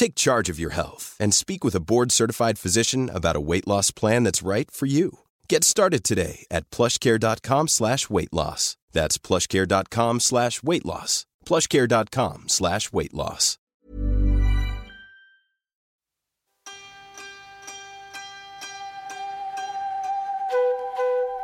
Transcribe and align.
Take 0.00 0.14
charge 0.14 0.48
of 0.48 0.58
your 0.58 0.70
health 0.70 1.14
and 1.20 1.34
speak 1.34 1.62
with 1.62 1.74
a 1.74 1.86
board-certified 1.90 2.58
physician 2.58 3.10
about 3.10 3.36
a 3.36 3.46
weight 3.50 3.68
loss 3.68 3.90
plan 3.90 4.24
that's 4.24 4.42
right 4.42 4.70
for 4.70 4.86
you. 4.86 5.18
Get 5.46 5.62
started 5.62 6.04
today 6.04 6.46
at 6.50 6.70
plushcare.com 6.70 7.68
slash 7.68 8.08
weight 8.08 8.32
loss. 8.32 8.78
That's 8.92 9.18
plushcare.com 9.18 10.20
slash 10.20 10.62
weight 10.62 10.86
loss. 10.86 11.26
plushcare.com 11.44 12.44
slash 12.48 12.92
weight 12.92 13.12
loss. 13.12 13.56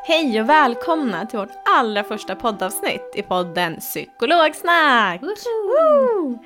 Hej 0.06 0.40
och 0.40 0.48
välkomna 0.48 1.26
till 1.26 1.38
vårt 1.38 1.62
allra 1.64 2.04
första 2.04 2.34
poddavsnitt 2.36 3.12
i 3.14 3.22
podden 3.22 3.76
Psykologsnack! 3.80 5.22
Woo! 5.22 6.38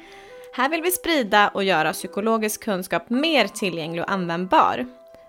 Här 0.60 0.68
vill 0.68 0.82
vi 0.82 0.90
sprida 0.90 1.48
och 1.48 1.64
göra 1.64 1.92
psykologisk 1.92 2.64
kunskap 2.64 3.10
mer 3.10 3.46
tillgänglig 3.46 4.02
och 4.02 4.10
användbar. 4.10 4.86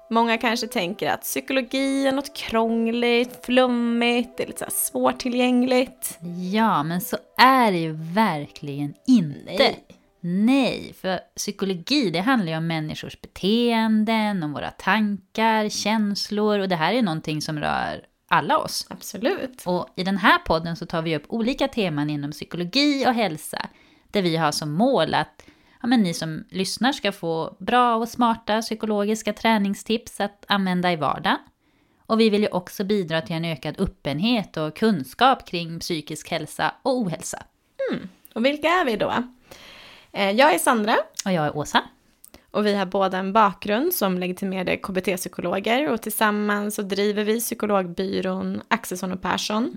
Många 0.09 0.37
kanske 0.37 0.67
tänker 0.67 1.09
att 1.09 1.21
psykologi 1.21 2.07
är 2.07 2.11
något 2.11 2.35
krångligt, 2.35 3.45
flummigt, 3.45 4.37
det 4.37 4.43
är 4.43 4.47
lite 4.47 4.65
så 4.65 4.71
svårtillgängligt. 4.71 6.19
Ja, 6.53 6.83
men 6.83 7.01
så 7.01 7.17
är 7.37 7.71
det 7.71 7.77
ju 7.77 7.91
verkligen 8.13 8.93
inte. 9.07 9.53
Nej. 9.57 9.85
Nej, 10.21 10.93
för 11.01 11.19
psykologi 11.35 12.09
det 12.09 12.19
handlar 12.19 12.51
ju 12.51 12.57
om 12.57 12.67
människors 12.67 13.21
beteenden, 13.21 14.43
om 14.43 14.53
våra 14.53 14.71
tankar, 14.71 15.69
känslor 15.69 16.59
och 16.59 16.69
det 16.69 16.75
här 16.75 16.93
är 16.93 17.01
någonting 17.01 17.41
som 17.41 17.59
rör 17.59 18.05
alla 18.27 18.57
oss. 18.57 18.87
Absolut. 18.89 19.63
Och 19.65 19.87
i 19.95 20.03
den 20.03 20.17
här 20.17 20.37
podden 20.37 20.75
så 20.75 20.85
tar 20.85 21.01
vi 21.01 21.15
upp 21.15 21.25
olika 21.27 21.67
teman 21.67 22.09
inom 22.09 22.31
psykologi 22.31 23.05
och 23.07 23.13
hälsa 23.13 23.69
där 24.13 24.21
vi 24.21 24.35
har 24.37 24.51
som 24.51 24.71
mål 24.71 25.13
att 25.13 25.45
ja, 25.81 25.87
men 25.87 26.01
ni 26.03 26.13
som 26.13 26.43
lyssnar 26.49 26.91
ska 26.91 27.11
få 27.11 27.55
bra 27.59 27.95
och 27.95 28.09
smarta 28.09 28.61
psykologiska 28.61 29.33
träningstips 29.33 30.19
att 30.19 30.45
använda 30.47 30.91
i 30.91 30.95
vardagen. 30.95 31.37
Och 32.05 32.19
vi 32.19 32.29
vill 32.29 32.41
ju 32.41 32.47
också 32.47 32.83
bidra 32.83 33.21
till 33.21 33.35
en 33.35 33.45
ökad 33.45 33.75
öppenhet 33.81 34.57
och 34.57 34.75
kunskap 34.75 35.47
kring 35.47 35.79
psykisk 35.79 36.29
hälsa 36.31 36.73
och 36.81 36.97
ohälsa. 36.97 37.43
Och 38.35 38.45
vilka 38.45 38.67
är 38.67 38.85
vi 38.85 38.95
då? 38.95 39.13
Eh, 40.11 40.31
Jag 40.31 40.53
är 40.53 40.59
Sandra 40.59 40.95
Och 41.25 41.31
jag 41.31 41.45
är 41.45 41.57
Åsa. 41.57 41.83
och 42.51 42.65
vi 42.65 42.75
har 42.75 42.85
båda 42.85 43.17
en 43.17 43.33
bakgrund 43.33 43.93
som 43.93 44.17
legitimerade 44.17 44.77
KBT-psykologer 44.77 45.89
och 45.89 46.01
tillsammans 46.01 46.75
så 46.75 46.81
driver 46.81 47.23
vi 47.23 47.39
psykologbyrån 47.39 48.61
Axelsson 48.67 49.11
och 49.11 49.21
Persson. 49.21 49.71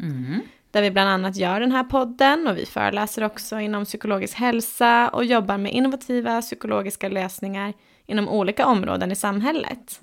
Där 0.75 0.83
vi 0.83 0.91
bland 0.91 1.11
annat 1.11 1.37
gör 1.37 1.61
den 1.61 1.73
här 1.73 1.85
podden 1.85 2.47
och 2.47 2.57
vi 2.57 2.67
föreläser 2.67 3.25
också 3.25 3.61
inom 3.61 3.85
psykologisk 3.85 4.35
hälsa 4.37 5.09
och 5.09 5.25
jobbar 5.25 5.59
med 5.59 5.73
innovativa 5.73 6.41
psykologiska 6.41 7.09
lösningar 7.09 7.73
inom 8.07 8.29
olika 8.29 8.67
områden 8.67 9.13
i 9.13 9.17
samhället. 9.17 10.01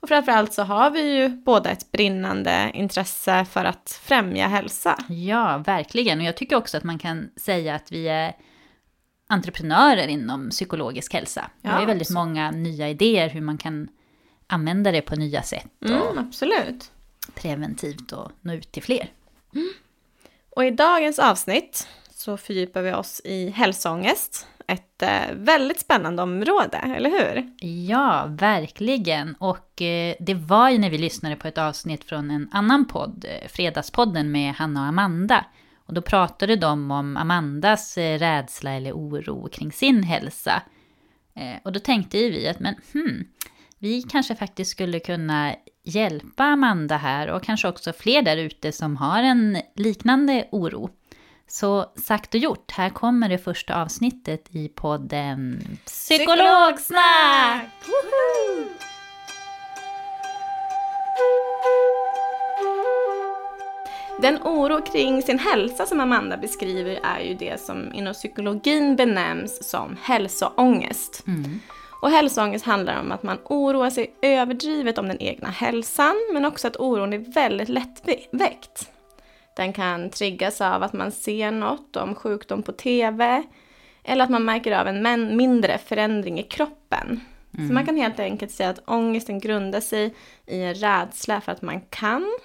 Och 0.00 0.08
framförallt 0.08 0.52
så 0.52 0.62
har 0.62 0.90
vi 0.90 1.16
ju 1.16 1.28
båda 1.28 1.70
ett 1.70 1.90
brinnande 1.92 2.70
intresse 2.74 3.44
för 3.44 3.64
att 3.64 4.00
främja 4.02 4.48
hälsa. 4.48 4.98
Ja, 5.08 5.62
verkligen. 5.66 6.18
Och 6.18 6.24
jag 6.24 6.36
tycker 6.36 6.56
också 6.56 6.76
att 6.76 6.84
man 6.84 6.98
kan 6.98 7.28
säga 7.36 7.74
att 7.74 7.92
vi 7.92 8.08
är 8.08 8.32
entreprenörer 9.28 10.06
inom 10.08 10.50
psykologisk 10.50 11.14
hälsa. 11.14 11.50
Vi 11.62 11.68
har 11.68 11.76
ju 11.76 11.82
Ja, 11.82 11.86
väldigt 11.86 12.08
så- 12.08 12.14
många 12.14 12.50
nya 12.50 12.88
idéer 12.88 13.28
hur 13.28 13.40
man 13.40 13.58
kan 13.58 13.88
använda 14.46 14.92
det 14.92 15.02
på 15.02 15.16
nya 15.16 15.42
sätt 15.42 15.66
och 15.80 15.86
Mm, 15.90 16.18
absolut. 16.18 16.90
preventivt 17.34 18.12
och 18.12 18.32
nå 18.40 18.52
ut 18.52 18.72
till 18.72 18.82
fler. 18.82 19.10
Och 20.56 20.64
i 20.64 20.70
dagens 20.70 21.18
avsnitt 21.18 21.88
så 22.10 22.36
fördjupar 22.36 22.82
vi 22.82 22.92
oss 22.92 23.20
i 23.24 23.50
hälsoångest. 23.50 24.46
Ett 24.66 25.02
eh, 25.02 25.34
väldigt 25.34 25.80
spännande 25.80 26.22
område, 26.22 26.76
eller 26.76 27.10
hur? 27.10 27.52
Ja, 27.68 28.26
verkligen. 28.28 29.34
Och 29.34 29.82
eh, 29.82 30.14
det 30.20 30.34
var 30.34 30.70
ju 30.70 30.78
när 30.78 30.90
vi 30.90 30.98
lyssnade 30.98 31.36
på 31.36 31.48
ett 31.48 31.58
avsnitt 31.58 32.04
från 32.04 32.30
en 32.30 32.48
annan 32.52 32.88
podd, 32.88 33.24
eh, 33.28 33.48
Fredagspodden 33.48 34.32
med 34.32 34.54
Hanna 34.54 34.80
och 34.80 34.86
Amanda. 34.86 35.44
Och 35.86 35.94
då 35.94 36.02
pratade 36.02 36.56
de 36.56 36.90
om 36.90 37.16
Amandas 37.16 37.98
rädsla 37.98 38.72
eller 38.72 38.92
oro 38.92 39.48
kring 39.48 39.72
sin 39.72 40.02
hälsa. 40.02 40.62
Och 41.62 41.72
då 41.72 41.80
tänkte 41.80 42.18
ju 42.18 42.30
vi 42.30 42.48
att 42.48 42.60
men, 42.60 42.74
hmm, 42.92 43.24
vi 43.78 44.02
kanske 44.02 44.34
faktiskt 44.34 44.70
skulle 44.70 45.00
kunna 45.00 45.54
hjälpa 45.84 46.44
Amanda 46.44 46.96
här 46.96 47.28
och 47.28 47.42
kanske 47.42 47.68
också 47.68 47.92
fler 47.92 48.22
där 48.22 48.36
ute 48.36 48.72
som 48.72 48.96
har 48.96 49.22
en 49.22 49.58
liknande 49.74 50.48
oro. 50.52 50.90
Så 51.48 51.92
sagt 51.96 52.34
och 52.34 52.40
gjort, 52.40 52.70
här 52.70 52.90
kommer 52.90 53.28
det 53.28 53.38
första 53.38 53.82
avsnittet 53.82 54.54
i 54.54 54.68
podden 54.68 55.62
Psykologsnack! 55.86 57.66
Den 64.22 64.38
oro 64.42 64.82
kring 64.82 65.22
sin 65.22 65.38
hälsa 65.38 65.86
som 65.86 66.00
Amanda 66.00 66.36
beskriver 66.36 67.00
är 67.02 67.20
ju 67.20 67.34
det 67.34 67.60
som 67.60 67.94
inom 67.94 68.14
psykologin 68.14 68.96
benämns 68.96 69.70
som 69.70 69.96
hälsoångest. 70.02 71.24
Och 72.00 72.10
hälsoångest 72.10 72.64
handlar 72.64 73.00
om 73.00 73.12
att 73.12 73.22
man 73.22 73.38
oroar 73.44 73.90
sig 73.90 74.14
överdrivet 74.22 74.98
om 74.98 75.08
den 75.08 75.22
egna 75.22 75.48
hälsan, 75.48 76.14
men 76.32 76.44
också 76.44 76.66
att 76.66 76.76
oron 76.76 77.12
är 77.12 77.18
väldigt 77.18 77.68
lättväckt. 77.68 78.90
Den 79.56 79.72
kan 79.72 80.10
triggas 80.10 80.60
av 80.60 80.82
att 80.82 80.92
man 80.92 81.12
ser 81.12 81.50
något 81.50 81.96
om 81.96 82.14
sjukdom 82.14 82.62
på 82.62 82.72
TV, 82.72 83.42
eller 84.04 84.24
att 84.24 84.30
man 84.30 84.44
märker 84.44 84.80
av 84.80 84.88
en 84.88 85.36
mindre 85.36 85.78
förändring 85.78 86.38
i 86.38 86.42
kroppen. 86.42 87.20
Så 87.56 87.72
man 87.74 87.86
kan 87.86 87.96
helt 87.96 88.20
enkelt 88.20 88.52
säga 88.52 88.70
att 88.70 88.88
ångesten 88.88 89.38
grundar 89.38 89.80
sig 89.80 90.14
i 90.46 90.62
en 90.62 90.74
rädsla 90.74 91.40
för 91.40 91.52
att 91.52 91.62
man 91.62 91.80
kan, 91.80 92.38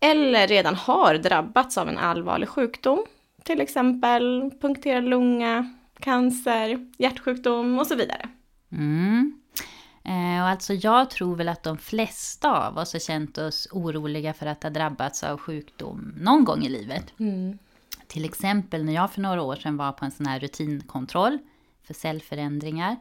eller 0.00 0.46
redan 0.46 0.74
har 0.74 1.14
drabbats 1.14 1.78
av 1.78 1.88
en 1.88 1.98
allvarlig 1.98 2.48
sjukdom. 2.48 3.04
Till 3.42 3.60
exempel 3.60 4.50
punkterad 4.60 5.04
lunga, 5.04 5.74
cancer, 6.00 6.90
hjärtsjukdom 6.98 7.78
och 7.78 7.86
så 7.86 7.94
vidare. 7.94 8.28
Mm. 8.74 9.38
Eh, 10.04 10.42
och 10.42 10.48
alltså 10.48 10.74
jag 10.74 11.10
tror 11.10 11.36
väl 11.36 11.48
att 11.48 11.62
de 11.62 11.78
flesta 11.78 12.66
av 12.66 12.78
oss 12.78 12.92
har 12.92 13.00
känt 13.00 13.38
oss 13.38 13.68
oroliga 13.72 14.34
för 14.34 14.46
att 14.46 14.62
ha 14.62 14.70
drabbats 14.70 15.22
av 15.22 15.38
sjukdom 15.38 16.14
någon 16.16 16.44
gång 16.44 16.64
i 16.64 16.68
livet. 16.68 17.12
Till 18.06 18.24
exempel 18.24 18.84
när 18.84 18.92
jag 18.92 19.12
för 19.12 19.20
några 19.20 19.42
år 19.42 19.56
sedan 19.56 19.76
var 19.76 19.92
på 19.92 20.04
en 20.04 20.10
sån 20.10 20.26
här 20.26 20.40
rutinkontroll 20.40 21.38
för 21.82 21.94
cellförändringar. 21.94 22.96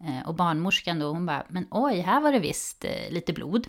Eh, 0.00 0.28
och 0.28 0.34
barnmorskan 0.34 0.98
då, 0.98 1.12
hon 1.12 1.26
bara, 1.26 1.46
men 1.48 1.66
oj, 1.70 2.00
här 2.00 2.20
var 2.20 2.32
det 2.32 2.38
visst 2.38 2.84
eh, 2.84 3.10
lite 3.10 3.32
blod. 3.32 3.66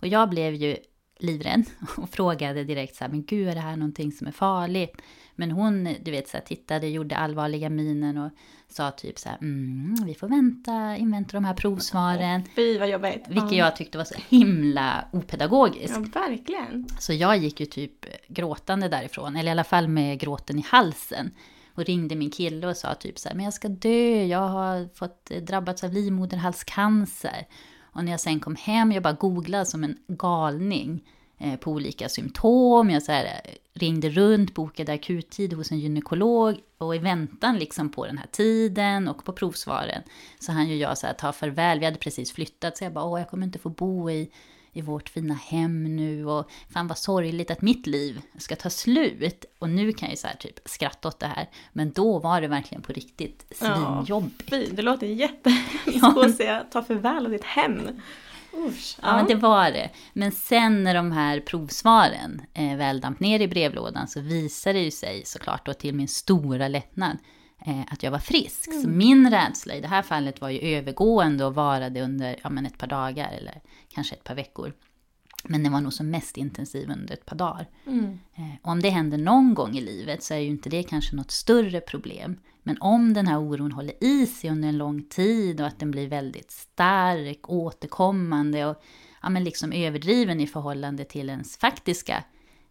Och 0.00 0.06
jag 0.06 0.28
blev 0.30 0.54
ju 0.54 0.76
livrädd 1.18 1.64
och 1.96 2.10
frågade 2.10 2.64
direkt 2.64 2.96
så 2.96 3.04
här, 3.04 3.10
men 3.10 3.24
gud 3.24 3.48
är 3.48 3.54
det 3.54 3.60
här 3.60 3.76
någonting 3.76 4.12
som 4.12 4.26
är 4.26 4.32
farligt? 4.32 5.02
Men 5.34 5.50
hon, 5.50 5.96
du 6.02 6.10
vet, 6.10 6.28
så 6.28 6.36
här, 6.36 6.44
tittade, 6.44 6.88
gjorde 6.88 7.16
allvarliga 7.16 7.70
minen 7.70 8.18
och 8.18 8.30
sa 8.70 8.90
typ 8.90 9.18
så 9.18 9.28
här, 9.28 9.38
mm, 9.40 9.94
vi 10.04 10.14
får 10.14 10.28
vänta, 10.28 10.96
invänta 10.96 11.32
de 11.32 11.44
här 11.44 11.54
provsvaren. 11.54 12.42
Fy 12.56 12.78
vad 12.78 12.88
jobbigt. 12.88 13.24
Vilket 13.28 13.52
jag 13.52 13.76
tyckte 13.76 13.98
var 13.98 14.04
så 14.04 14.14
himla 14.28 15.04
opedagogiskt. 15.12 15.94
Ja, 16.14 16.20
verkligen. 16.20 16.86
Så 16.98 17.12
jag 17.12 17.36
gick 17.36 17.60
ju 17.60 17.66
typ 17.66 18.06
gråtande 18.28 18.88
därifrån, 18.88 19.36
eller 19.36 19.48
i 19.48 19.52
alla 19.52 19.64
fall 19.64 19.88
med 19.88 20.20
gråten 20.20 20.58
i 20.58 20.64
halsen. 20.66 21.30
Och 21.74 21.84
ringde 21.84 22.16
min 22.16 22.30
kille 22.30 22.66
och 22.66 22.76
sa 22.76 22.94
typ 22.94 23.18
så 23.18 23.28
här, 23.28 23.36
men 23.36 23.44
jag 23.44 23.54
ska 23.54 23.68
dö, 23.68 24.24
jag 24.24 24.48
har 24.48 24.94
fått 24.94 25.24
drabbats 25.24 25.84
av 25.84 25.92
livmoderhalscancer. 25.92 27.46
Och 27.92 28.04
när 28.04 28.10
jag 28.10 28.20
sen 28.20 28.40
kom 28.40 28.56
hem, 28.56 28.92
jag 28.92 29.02
bara 29.02 29.12
googlade 29.12 29.66
som 29.66 29.84
en 29.84 29.96
galning 30.08 30.94
eh, 30.94 31.10
på 31.60 31.70
olika 31.70 32.08
symptom. 32.08 32.90
Jag 32.90 33.02
så 33.02 33.12
här, 33.12 33.24
eh, 33.24 33.54
ringde 33.74 34.10
runt, 34.10 34.54
bokade 34.54 34.92
akuttid 34.92 35.52
hos 35.52 35.70
en 35.70 35.78
gynekolog. 35.78 36.56
Och 36.78 36.96
i 36.96 36.98
väntan 36.98 37.58
liksom 37.58 37.88
på 37.88 38.06
den 38.06 38.18
här 38.18 38.26
tiden 38.26 39.08
och 39.08 39.24
på 39.24 39.32
provsvaren 39.32 40.02
så 40.38 40.52
han 40.52 40.68
ju 40.68 40.76
jag 40.76 40.98
så 40.98 41.06
här, 41.06 41.14
ta 41.14 41.32
farväl. 41.32 41.78
Vi 41.78 41.84
hade 41.84 41.98
precis 41.98 42.32
flyttat 42.32 42.76
så 42.76 42.84
jag 42.84 42.92
bara, 42.92 43.04
åh 43.04 43.20
jag 43.20 43.30
kommer 43.30 43.46
inte 43.46 43.58
få 43.58 43.68
bo 43.68 44.10
i 44.10 44.30
i 44.72 44.80
vårt 44.82 45.08
fina 45.08 45.34
hem 45.34 45.96
nu 45.96 46.26
och 46.26 46.50
fan 46.70 46.86
vad 46.86 46.98
sorgligt 46.98 47.50
att 47.50 47.62
mitt 47.62 47.86
liv 47.86 48.22
ska 48.38 48.56
ta 48.56 48.70
slut. 48.70 49.44
Och 49.58 49.70
nu 49.70 49.92
kan 49.92 50.08
jag 50.08 50.18
så 50.18 50.26
här 50.26 50.36
typ 50.36 50.58
skratta 50.64 51.08
åt 51.08 51.20
det 51.20 51.26
här. 51.26 51.48
Men 51.72 51.92
då 51.92 52.18
var 52.18 52.40
det 52.40 52.48
verkligen 52.48 52.82
på 52.82 52.92
riktigt 52.92 53.52
svinjobbigt. 53.56 54.52
Ja, 54.52 54.58
det 54.72 54.82
låter 54.82 55.06
jättehemskt 55.06 56.18
att 56.24 56.36
säga 56.36 56.64
ta 56.70 56.82
farväl 56.82 57.26
av 57.26 57.32
ditt 57.32 57.44
hem. 57.44 57.80
Usch, 58.54 58.96
ja, 59.02 59.08
ja, 59.08 59.16
men 59.16 59.26
det 59.26 59.34
var 59.34 59.70
det. 59.70 59.90
Men 60.12 60.32
sen 60.32 60.82
när 60.82 60.94
de 60.94 61.12
här 61.12 61.40
provsvaren 61.40 62.42
eh, 62.54 62.76
väl 62.76 63.00
damp 63.00 63.20
ner 63.20 63.40
i 63.40 63.48
brevlådan 63.48 64.08
så 64.08 64.20
visade 64.20 64.78
det 64.78 64.84
ju 64.84 64.90
sig 64.90 65.22
såklart 65.24 65.66
då 65.66 65.74
till 65.74 65.94
min 65.94 66.08
stora 66.08 66.68
lättnad 66.68 67.18
eh, 67.66 67.80
att 67.92 68.02
jag 68.02 68.10
var 68.10 68.18
frisk. 68.18 68.68
Mm. 68.68 68.82
Så 68.82 68.88
min 68.88 69.30
rädsla 69.30 69.74
i 69.74 69.80
det 69.80 69.88
här 69.88 70.02
fallet 70.02 70.40
var 70.40 70.48
ju 70.48 70.76
övergående 70.76 71.44
och 71.44 71.54
varade 71.54 72.02
under 72.02 72.36
ja, 72.42 72.50
men 72.50 72.66
ett 72.66 72.78
par 72.78 72.86
dagar 72.86 73.32
eller 73.32 73.60
kanske 73.88 74.14
ett 74.14 74.24
par 74.24 74.34
veckor. 74.34 74.72
Men 75.44 75.62
den 75.62 75.72
var 75.72 75.80
nog 75.80 75.92
som 75.92 76.10
mest 76.10 76.36
intensiv 76.36 76.90
under 76.90 77.14
ett 77.14 77.26
par 77.26 77.36
dagar. 77.36 77.66
Mm. 77.86 78.18
Eh, 78.34 78.44
om 78.62 78.82
det 78.82 78.90
händer 78.90 79.18
någon 79.18 79.54
gång 79.54 79.76
i 79.76 79.80
livet 79.80 80.22
så 80.22 80.34
är 80.34 80.38
ju 80.38 80.48
inte 80.48 80.68
det 80.68 80.82
kanske 80.82 81.16
något 81.16 81.30
större 81.30 81.80
problem. 81.80 82.36
Men 82.70 82.78
om 82.80 83.12
den 83.12 83.26
här 83.26 83.38
oron 83.38 83.72
håller 83.72 84.04
i 84.04 84.26
sig 84.26 84.50
under 84.50 84.68
en 84.68 84.78
lång 84.78 85.02
tid 85.02 85.60
och 85.60 85.66
att 85.66 85.78
den 85.78 85.90
blir 85.90 86.08
väldigt 86.08 86.50
stark, 86.50 87.50
återkommande 87.50 88.66
och 88.66 88.82
ja, 89.22 89.28
men 89.28 89.44
liksom 89.44 89.72
överdriven 89.72 90.40
i 90.40 90.46
förhållande 90.46 91.04
till 91.04 91.30
ens 91.30 91.56
faktiska 91.56 92.24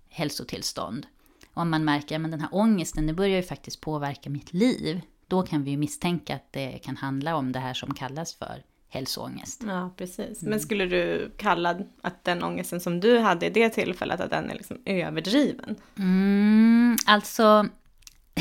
hälsotillstånd. 0.10 1.06
Och 1.54 1.62
om 1.62 1.69
man 1.69 1.86
märker 1.86 2.16
att 2.16 2.31
den 2.31 2.42
här 2.42 2.50
ångesten, 2.51 3.07
det 3.07 3.13
börjar 3.13 3.38
ju 3.38 3.44
faktiskt 3.44 3.81
påverka 3.81 4.30
mitt 4.30 4.54
liv. 4.54 5.01
Då 5.28 5.44
kan 5.44 5.63
vi 5.63 5.72
ju 5.72 5.78
misstänka 5.78 6.36
att 6.36 6.54
det 6.54 6.80
kan 6.84 6.98
handla 6.98 7.36
om 7.36 7.51
det 7.51 7.60
här 7.60 7.74
som 7.74 7.94
kallas 7.94 8.34
för 8.34 8.63
hälsoångest. 8.90 9.63
Ja, 9.68 9.94
precis. 9.98 10.42
Men 10.42 10.60
skulle 10.60 10.86
du 10.86 11.31
kalla 11.38 11.80
att 12.01 12.24
den 12.24 12.44
ångesten 12.44 12.80
som 12.80 13.00
du 13.00 13.19
hade 13.19 13.46
i 13.46 13.50
det 13.50 13.69
tillfället, 13.69 14.19
att 14.19 14.30
den 14.30 14.50
är 14.50 14.56
liksom 14.56 14.78
överdriven? 14.86 15.75
Mm, 15.98 16.98
alltså, 17.06 17.68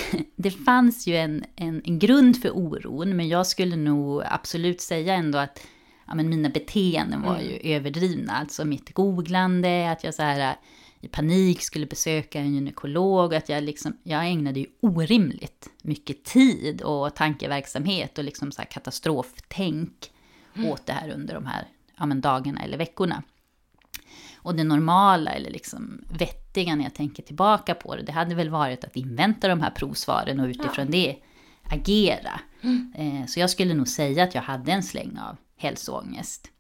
det 0.37 0.51
fanns 0.51 1.07
ju 1.07 1.17
en, 1.17 1.45
en, 1.57 1.83
en, 1.85 1.99
grund 1.99 2.43
för 2.43 2.51
oron, 2.51 3.17
men 3.17 3.29
jag 3.29 3.47
skulle 3.47 3.77
nog 3.77 4.23
absolut 4.27 4.81
säga 4.81 5.15
ändå 5.15 5.39
att 5.39 5.67
ja, 6.07 6.15
men 6.15 6.29
mina 6.29 6.49
beteenden 6.49 7.23
var 7.23 7.41
ju 7.41 7.61
mm. 7.61 7.61
överdrivna. 7.63 8.33
Alltså 8.33 8.65
mitt 8.65 8.95
googlande, 8.95 9.91
att 9.91 10.05
jag 10.05 10.15
så 10.15 10.23
här 10.23 10.57
i 11.01 11.09
panik 11.09 11.63
skulle 11.63 11.87
besöka 11.87 12.41
en 12.41 12.55
gynekolog. 12.55 13.35
Att 13.35 13.49
jag, 13.49 13.63
liksom, 13.63 13.97
jag 14.03 14.27
ägnade 14.27 14.61
ju 14.61 14.67
orimligt 14.81 15.71
mycket 15.83 16.25
tid 16.25 16.83
och 16.83 17.15
tankeverksamhet 17.15 18.19
och 18.19 18.25
liksom 18.25 18.53
så 18.53 18.63
katastroftänk 18.63 20.11
mm. 20.55 20.71
åt 20.71 20.87
det 20.87 20.93
här 20.93 21.11
under 21.11 21.35
de 21.35 21.47
här 21.47 21.69
ja, 21.99 22.07
men 22.07 22.21
dagarna 22.21 22.61
eller 22.61 22.79
veckorna. 22.79 23.23
Och 24.37 24.55
det 24.55 24.65
normala 24.65 25.31
eller 25.31 25.51
liksom 25.51 26.05
vettiga 26.11 26.48
när 26.67 26.85
jag 26.85 26.95
tänker 26.95 27.23
tillbaka 27.23 27.75
på 27.75 27.97
det, 27.97 28.03
det 28.03 28.13
hade 28.13 28.35
väl 28.35 28.51
varit 28.51 28.85
att 28.85 28.97
invänta 28.97 29.49
de 29.49 29.61
här 29.61 29.71
provsvaren 29.71 30.41
och 30.41 30.47
utifrån 30.47 30.85
ja. 30.85 30.91
det 30.93 31.17
agera. 31.71 32.41
Mm. 32.61 32.93
Eh, 32.99 33.27
så 33.27 33.41
jag 33.41 33.51
skulle 33.51 33.75
nog 33.75 33.89
säga 33.89 34.25
att 34.25 34.35
jag 34.35 34.43
hade 34.43 34.73
en 34.73 34.83
släng 34.83 35.19
av 35.19 35.37
hälsoångest. 35.57 36.51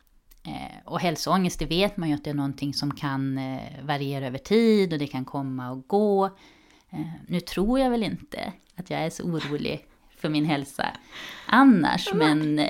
Eh, 0.46 0.84
och 0.84 1.00
hälsoångest, 1.00 1.58
det 1.58 1.66
vet 1.66 1.96
man 1.96 2.08
ju 2.08 2.14
att 2.14 2.24
det 2.24 2.30
är 2.30 2.34
någonting 2.34 2.74
som 2.74 2.94
kan 2.94 3.38
eh, 3.38 3.60
variera 3.82 4.26
över 4.26 4.38
tid 4.38 4.92
och 4.92 4.98
det 4.98 5.06
kan 5.06 5.24
komma 5.24 5.70
och 5.70 5.88
gå. 5.88 6.36
Nu 7.26 7.40
tror 7.40 7.80
jag 7.80 7.90
väl 7.90 8.02
inte 8.02 8.52
att 8.76 8.90
jag 8.90 9.00
är 9.00 9.10
så 9.10 9.22
orolig 9.22 9.86
för 10.16 10.28
min 10.28 10.44
hälsa 10.44 10.86
annars, 11.46 12.12
men 12.14 12.60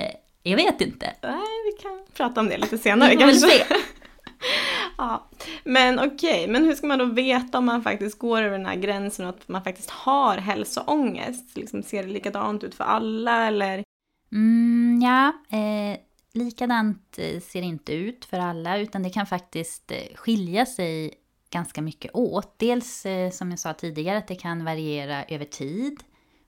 jag 0.43 0.55
vet 0.55 0.81
inte. 0.81 1.13
Nej, 1.21 1.41
vi 1.65 1.81
kan 1.81 2.03
prata 2.13 2.41
om 2.41 2.49
det 2.49 2.57
lite 2.57 2.77
senare 2.77 3.15
kanske 3.15 3.65
ja. 4.99 5.29
Men 5.63 5.99
okej, 5.99 6.13
okay. 6.13 6.47
men 6.47 6.65
hur 6.65 6.75
ska 6.75 6.87
man 6.87 6.99
då 6.99 7.05
veta 7.05 7.57
om 7.57 7.65
man 7.65 7.83
faktiskt 7.83 8.19
går 8.19 8.41
över 8.41 8.57
den 8.57 8.65
här 8.65 8.75
gränsen 8.75 9.25
och 9.25 9.29
att 9.29 9.47
man 9.47 9.63
faktiskt 9.63 9.89
har 9.89 10.37
hälsoångest? 10.37 11.57
Liksom, 11.57 11.83
ser 11.83 12.03
det 12.03 12.09
likadant 12.09 12.63
ut 12.63 12.75
för 12.75 12.83
alla 12.83 13.47
eller? 13.47 13.83
Mm, 14.31 14.99
ja, 15.03 15.33
eh, 15.57 15.99
likadant 16.33 17.19
eh, 17.19 17.41
ser 17.41 17.61
det 17.61 17.67
inte 17.67 17.93
ut 17.93 18.25
för 18.25 18.39
alla 18.39 18.77
utan 18.77 19.03
det 19.03 19.09
kan 19.09 19.25
faktiskt 19.25 19.91
eh, 19.91 20.15
skilja 20.15 20.65
sig 20.65 21.13
ganska 21.49 21.81
mycket 21.81 22.15
åt. 22.15 22.59
Dels 22.59 23.05
eh, 23.05 23.31
som 23.31 23.49
jag 23.49 23.59
sa 23.59 23.73
tidigare 23.73 24.17
att 24.17 24.27
det 24.27 24.35
kan 24.35 24.65
variera 24.65 25.23
över 25.23 25.45
tid 25.45 26.03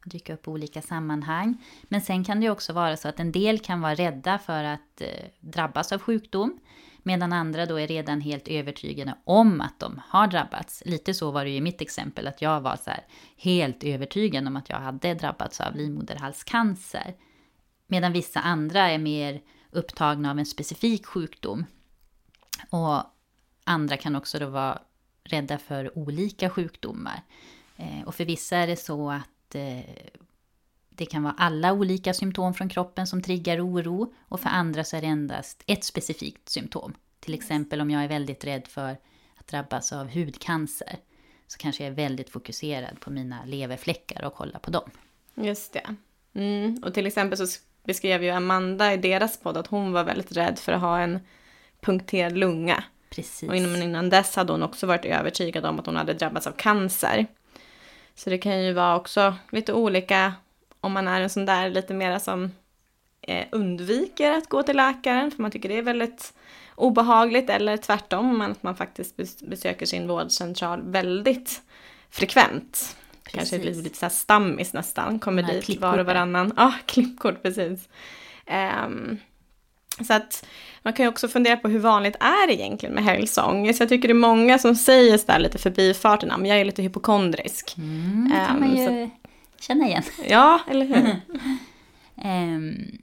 och 0.06 0.10
dyka 0.10 0.34
upp 0.34 0.48
i 0.48 0.50
olika 0.50 0.82
sammanhang. 0.82 1.58
Men 1.84 2.02
sen 2.02 2.24
kan 2.24 2.42
det 2.42 2.50
också 2.50 2.74
vara 2.74 2.98
så 2.98 3.08
att 3.08 3.20
en 3.20 3.32
del 3.32 3.60
kan 3.60 3.82
vara 3.82 3.96
rädda 3.96 4.40
för 4.40 4.64
att 4.64 5.02
eh, 5.02 5.08
drabbas 5.40 5.92
av 5.92 6.00
sjukdom. 6.00 6.60
Medan 7.04 7.34
andra 7.34 7.66
då 7.66 7.80
är 7.80 7.88
redan 7.88 8.22
helt 8.22 8.48
övertygade 8.48 9.16
om 9.24 9.62
att 9.62 9.80
de 9.80 10.02
har 10.08 10.28
drabbats. 10.28 10.84
Lite 10.86 11.14
så 11.14 11.32
var 11.32 11.44
det 11.44 11.52
ju 11.52 11.58
i 11.58 11.62
mitt 11.62 11.82
exempel, 11.82 12.28
att 12.28 12.42
jag 12.42 12.62
var 12.62 12.76
så 12.76 12.92
helt 13.38 13.84
övertygad 13.84 14.48
om 14.48 14.56
att 14.58 14.70
jag 14.70 14.80
hade 14.80 15.14
drabbats 15.14 15.62
av 15.62 15.76
livmoderhalscancer. 15.76 17.16
Medan 17.88 18.14
vissa 18.14 18.40
andra 18.40 18.90
är 18.90 18.98
mer 18.98 19.42
upptagna 19.72 20.32
av 20.32 20.40
en 20.40 20.46
specifik 20.46 21.06
sjukdom. 21.06 21.66
Och 22.70 23.04
andra 23.64 23.98
kan 23.98 24.16
också 24.16 24.40
då 24.40 24.50
vara 24.50 24.82
rädda 25.24 25.58
för 25.58 25.98
olika 25.98 26.50
sjukdomar. 26.50 27.24
Eh, 27.78 28.02
och 28.06 28.16
för 28.16 28.26
vissa 28.26 28.58
är 28.58 28.68
det 28.68 28.76
så 28.76 29.12
att 29.12 29.56
eh, 29.56 29.80
det 30.96 31.06
kan 31.06 31.24
vara 31.24 31.36
alla 31.38 31.74
olika 31.74 32.14
symptom 32.14 32.54
från 32.54 32.70
kroppen 32.70 33.08
som 33.08 33.22
triggar 33.22 33.68
oro 33.68 34.14
och 34.28 34.40
för 34.40 34.50
andra 34.50 34.84
så 34.84 34.98
är 34.98 35.02
det 35.02 35.08
endast 35.08 35.64
ett 35.68 35.84
specifikt 35.84 36.50
symptom. 36.50 36.94
Till 37.20 37.34
exempel 37.34 37.82
om 37.82 37.92
jag 37.92 38.04
är 38.04 38.08
väldigt 38.08 38.46
rädd 38.46 38.68
för 38.68 38.98
att 39.36 39.48
drabbas 39.48 39.94
av 39.94 40.10
hudcancer 40.10 40.98
så 41.48 41.58
kanske 41.58 41.84
jag 41.84 41.92
är 41.92 41.96
väldigt 41.96 42.30
fokuserad 42.30 43.00
på 43.00 43.12
mina 43.12 43.46
leverfläckar 43.46 44.26
och 44.26 44.36
kollar 44.36 44.60
på 44.60 44.72
dem. 44.72 44.90
Just 45.36 45.74
det. 45.74 45.96
Mm. 46.34 46.84
Och 46.84 46.94
till 46.94 47.08
exempel 47.08 47.48
så 47.48 47.60
beskrev 47.84 48.24
ju 48.24 48.30
Amanda 48.30 48.94
i 48.94 48.98
deras 48.98 49.40
podd 49.40 49.58
att 49.58 49.68
hon 49.68 49.92
var 49.92 50.04
väldigt 50.04 50.32
rädd 50.32 50.60
för 50.60 50.72
att 50.72 50.82
ha 50.82 51.00
en 51.00 51.20
punkterad 51.82 52.38
lunga. 52.38 52.84
Precis. 53.10 53.50
Och 53.50 53.56
innan, 53.56 53.84
innan 53.84 54.10
dess 54.10 54.36
hade 54.36 54.52
hon 54.52 54.64
också 54.64 54.88
varit 54.88 55.06
övertygad 55.06 55.66
om 55.66 55.80
att 55.80 55.86
hon 55.86 55.96
hade 55.96 56.14
drabbats 56.14 56.48
av 56.48 56.52
cancer. 56.52 57.28
Så 58.16 58.30
det 58.30 58.38
kan 58.38 58.64
ju 58.64 58.74
vara 58.74 58.96
också 58.96 59.36
lite 59.50 59.74
olika 59.74 60.34
om 60.82 60.92
man 60.92 61.08
är 61.08 61.22
en 61.22 61.30
sån 61.30 61.46
där 61.46 61.70
lite 61.70 61.94
mera 61.94 62.20
som 62.20 62.52
eh, 63.22 63.46
undviker 63.52 64.32
att 64.32 64.50
gå 64.50 64.64
till 64.64 64.78
läkaren 64.78 65.32
för 65.32 65.42
man 65.42 65.52
tycker 65.52 65.70
det 65.70 65.78
är 65.78 65.82
väldigt 65.82 66.34
obehagligt 66.76 67.50
eller 67.50 67.78
tvärtom, 67.78 68.42
att 68.42 68.64
man 68.64 68.76
faktiskt 68.76 69.42
besöker 69.42 69.86
sin 69.86 70.08
vårdcentral 70.08 70.82
väldigt 70.84 71.62
frekvent. 72.10 72.96
Precis. 73.24 73.50
Kanske 73.50 73.60
blir 73.60 73.84
lite 73.84 73.98
så 73.98 74.06
här 74.06 74.10
stammis 74.14 74.74
nästan, 74.74 75.20
kommer 75.20 75.44
dit 75.44 75.82
var 75.82 75.98
och 75.98 76.06
varannan. 76.06 76.54
Ja, 76.58 76.66
ah, 76.66 76.74
klippkort 76.86 77.44
precis. 77.44 77.90
Um, 78.86 79.18
så 80.08 80.14
att 80.14 80.46
man 80.84 80.94
kan 80.94 81.06
ju 81.06 81.10
också 81.10 81.28
fundera 81.28 81.58
på 81.58 81.68
hur 81.68 81.80
vanligt 81.80 82.16
är 82.20 82.48
det 82.48 82.54
egentligen 82.54 82.96
med 82.96 83.04
hälsoångest. 83.04 83.80
Jag 83.80 83.90
tycker 83.90 84.08
det 84.08 84.12
är 84.12 84.16
många 84.16 84.60
som 84.60 84.76
säger 84.76 85.18
sådär 85.18 85.40
lite 85.40 85.58
förbifarten, 85.58 86.30
men 86.38 86.46
jag 86.46 86.60
är 86.60 86.66
lite 86.66 86.82
hypokondrisk. 86.82 87.76
Mm, 87.78 88.34
um, 88.56 88.78
ju 88.78 88.88
så... 88.88 89.21
känna 89.62 89.88
igen. 89.88 90.04
Ja, 90.28 90.60
eller 90.68 90.86
hur? 90.86 91.22
um, 92.26 92.98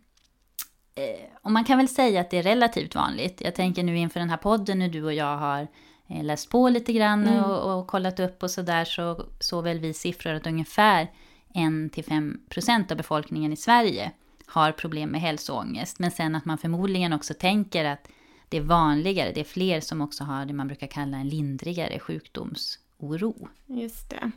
och 1.43 1.53
man 1.53 1.65
kan 1.65 1.79
väl 1.79 1.89
säga 1.89 2.21
att 2.21 2.31
det 2.31 2.39
är 2.39 2.43
relativt 2.43 2.95
vanligt. 2.95 3.41
Jag 3.45 3.55
tänker 3.55 3.83
nu 3.83 3.99
inför 3.99 4.21
den 4.21 4.31
här 4.31 4.37
podden, 4.37 4.79
när 4.79 4.89
du 4.89 5.05
och 5.05 5.15
jag 5.15 5.37
har 5.37 5.69
eh, 6.09 6.25
läst 6.25 6.51
på 6.51 6.69
lite 6.69 6.93
grann 6.93 7.29
mm. 7.29 7.45
och, 7.45 7.79
och, 7.79 7.87
kollat 7.87 8.21
upp 8.21 8.43
och 8.43 8.51
sådär, 8.51 8.85
så 8.85 9.27
såg 9.41 9.65
väl 9.65 9.79
vi 9.79 9.95
siffror 9.95 10.35
att 10.35 10.47
ungefär 10.47 11.11
1-5% 11.55 12.91
av 12.91 12.97
befolkningen 12.97 13.53
i 13.53 13.57
Sverige 13.57 14.13
har 14.47 14.73
problem 14.73 15.11
med 15.11 15.21
hälsoångest. 15.21 15.99
Men 15.99 16.11
sen 16.11 16.35
att 16.35 16.45
man 16.45 16.59
förmodligen 16.59 17.13
också 17.13 17.35
tänker 17.35 17.85
att 17.85 18.09
det 18.49 18.57
är 18.57 18.63
vanligare, 18.63 19.33
det 19.33 19.41
är 19.41 19.45
fler 19.45 19.81
som 19.81 20.01
också 20.01 20.25
har 20.25 20.45
det 20.45 20.53
man 20.53 20.67
brukar 20.67 20.87
kalla 20.87 21.17
en 21.17 21.29
lindrigare 21.29 21.99
sjukdomsoro. 21.99 23.49
Just 23.67 24.11
det. 24.11 24.31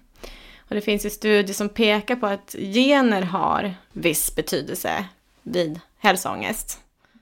Och 0.71 0.75
det 0.75 0.81
finns 0.81 1.05
ju 1.05 1.09
studier 1.09 1.53
som 1.53 1.69
pekar 1.69 2.15
på 2.15 2.25
att 2.25 2.55
gener 2.59 3.21
har 3.21 3.73
viss 3.93 4.35
betydelse 4.35 5.05
vid 5.43 5.79
hälsoångest. 5.97 6.79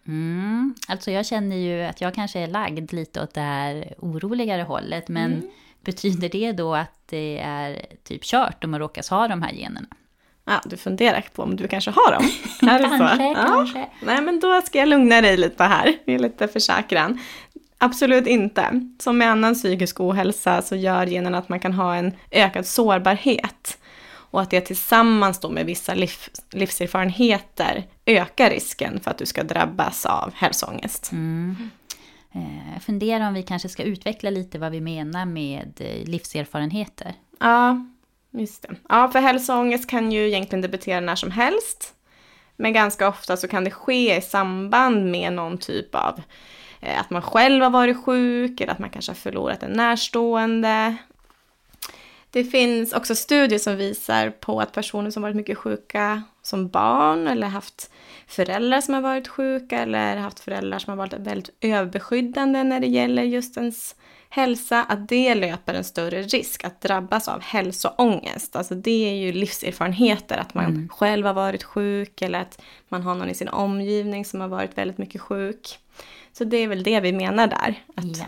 Mm, 0.07 0.75
alltså 0.87 1.11
jag 1.11 1.25
känner 1.25 1.55
ju 1.55 1.81
att 1.81 2.01
jag 2.01 2.15
kanske 2.15 2.39
är 2.39 2.47
lagd 2.47 2.93
lite 2.93 3.23
åt 3.23 3.33
det 3.33 3.41
här 3.41 3.93
oroligare 3.97 4.61
hållet, 4.61 5.07
men 5.07 5.33
mm. 5.33 5.49
betyder 5.81 6.29
det 6.29 6.51
då 6.51 6.75
att 6.75 7.01
det 7.05 7.39
är 7.39 7.85
typ 8.03 8.23
kört 8.23 8.63
om 8.63 8.71
man 8.71 8.79
råkas 8.79 9.09
ha 9.09 9.27
de 9.27 9.41
här 9.41 9.53
generna? 9.53 9.87
Ja, 10.45 10.61
du 10.65 10.77
funderar 10.77 11.25
på 11.35 11.43
om 11.43 11.55
du 11.55 11.67
kanske 11.67 11.91
har 11.91 12.11
dem? 12.11 12.31
Kanske, 12.59 13.23
ja. 13.23 13.33
kanske. 13.35 13.89
Nej, 14.01 14.21
men 14.21 14.39
då 14.39 14.61
ska 14.61 14.79
jag 14.79 14.87
lugna 14.87 15.21
dig 15.21 15.37
lite 15.37 15.63
här, 15.63 15.97
är 16.05 16.19
lite 16.19 16.47
försäkran. 16.47 17.19
Absolut 17.81 18.27
inte. 18.27 18.89
Som 18.99 19.17
med 19.17 19.31
annan 19.31 19.53
psykisk 19.53 19.99
ohälsa 19.99 20.61
så 20.61 20.75
gör 20.75 21.05
generna 21.05 21.37
att 21.37 21.49
man 21.49 21.59
kan 21.59 21.73
ha 21.73 21.95
en 21.95 22.13
ökad 22.31 22.65
sårbarhet. 22.65 23.77
Och 24.31 24.41
att 24.41 24.49
det 24.49 24.61
tillsammans 24.61 25.39
då 25.39 25.49
med 25.49 25.65
vissa 25.65 25.93
liv, 25.93 26.11
livserfarenheter 26.51 27.83
ökar 28.05 28.49
risken 28.49 28.99
för 28.99 29.11
att 29.11 29.17
du 29.17 29.25
ska 29.25 29.43
drabbas 29.43 30.05
av 30.05 30.33
hälsoångest. 30.35 31.11
Mm. 31.11 31.55
Eh, 32.31 32.73
jag 32.73 32.83
funderar 32.83 33.27
om 33.27 33.33
vi 33.33 33.43
kanske 33.43 33.69
ska 33.69 33.83
utveckla 33.83 34.29
lite 34.29 34.59
vad 34.59 34.71
vi 34.71 34.81
menar 34.81 35.25
med 35.25 35.73
eh, 35.79 36.09
livserfarenheter. 36.09 37.13
Ja, 37.39 37.85
just 38.31 38.61
det. 38.61 38.75
Ja, 38.89 39.11
för 39.11 39.19
hälsoångest 39.19 39.89
kan 39.89 40.11
ju 40.11 40.27
egentligen 40.27 40.61
debutera 40.61 40.99
när 40.99 41.15
som 41.15 41.31
helst. 41.31 41.93
Men 42.55 42.73
ganska 42.73 43.07
ofta 43.07 43.37
så 43.37 43.47
kan 43.47 43.63
det 43.63 43.71
ske 43.71 44.17
i 44.17 44.21
samband 44.21 45.11
med 45.11 45.33
någon 45.33 45.57
typ 45.57 45.95
av 45.95 46.21
att 46.81 47.09
man 47.09 47.21
själv 47.21 47.63
har 47.63 47.69
varit 47.69 48.03
sjuk 48.05 48.61
eller 48.61 48.73
att 48.73 48.79
man 48.79 48.89
kanske 48.89 49.11
har 49.11 49.15
förlorat 49.15 49.63
en 49.63 49.71
närstående. 49.71 50.95
Det 52.31 52.43
finns 52.43 52.93
också 52.93 53.15
studier 53.15 53.59
som 53.59 53.75
visar 53.75 54.29
på 54.29 54.61
att 54.61 54.71
personer 54.71 55.11
som 55.11 55.23
varit 55.23 55.35
mycket 55.35 55.57
sjuka 55.57 56.23
som 56.41 56.67
barn 56.69 57.27
eller 57.27 57.47
haft 57.47 57.91
föräldrar 58.27 58.81
som 58.81 58.93
har 58.93 59.01
varit 59.01 59.27
sjuka 59.27 59.79
eller 59.79 60.17
haft 60.17 60.39
föräldrar 60.39 60.79
som 60.79 60.91
har 60.91 60.97
varit 60.97 61.13
väldigt 61.13 61.55
överbeskyddande 61.61 62.63
när 62.63 62.79
det 62.79 62.87
gäller 62.87 63.23
just 63.23 63.57
ens 63.57 63.95
hälsa, 64.29 64.83
att 64.83 65.09
det 65.09 65.35
löper 65.35 65.73
en 65.73 65.83
större 65.83 66.21
risk 66.21 66.63
att 66.63 66.81
drabbas 66.81 67.27
av 67.27 67.41
hälsoångest. 67.41 68.55
Alltså 68.55 68.75
det 68.75 69.09
är 69.09 69.15
ju 69.15 69.31
livserfarenheter, 69.31 70.37
att 70.37 70.53
man 70.53 70.65
mm. 70.65 70.89
själv 70.89 71.25
har 71.25 71.33
varit 71.33 71.63
sjuk 71.63 72.21
eller 72.21 72.41
att 72.41 72.61
man 72.89 73.01
har 73.01 73.15
någon 73.15 73.29
i 73.29 73.33
sin 73.33 73.49
omgivning 73.49 74.25
som 74.25 74.41
har 74.41 74.47
varit 74.47 74.77
väldigt 74.77 74.97
mycket 74.97 75.21
sjuk. 75.21 75.79
Så 76.39 76.45
det 76.45 76.57
är 76.57 76.67
väl 76.67 76.83
det 76.83 76.99
vi 76.99 77.13
menar 77.13 77.47
där. 77.47 77.83
Att 77.95 78.17
ja. 78.17 78.25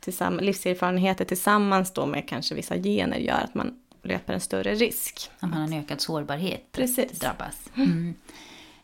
tillsamm- 0.00 0.40
livserfarenheter 0.40 1.24
tillsammans 1.24 1.92
då 1.92 2.06
med 2.06 2.28
kanske 2.28 2.54
vissa 2.54 2.76
gener 2.76 3.16
gör 3.16 3.40
att 3.40 3.54
man 3.54 3.78
löper 4.02 4.32
en 4.32 4.40
större 4.40 4.74
risk. 4.74 5.30
Att 5.34 5.42
man 5.42 5.52
har 5.52 5.64
en 5.64 5.72
ökad 5.72 6.00
sårbarhet 6.00 6.72
Precis. 6.72 7.12
att 7.12 7.20
drabbas. 7.20 7.70
Mm. 7.74 8.14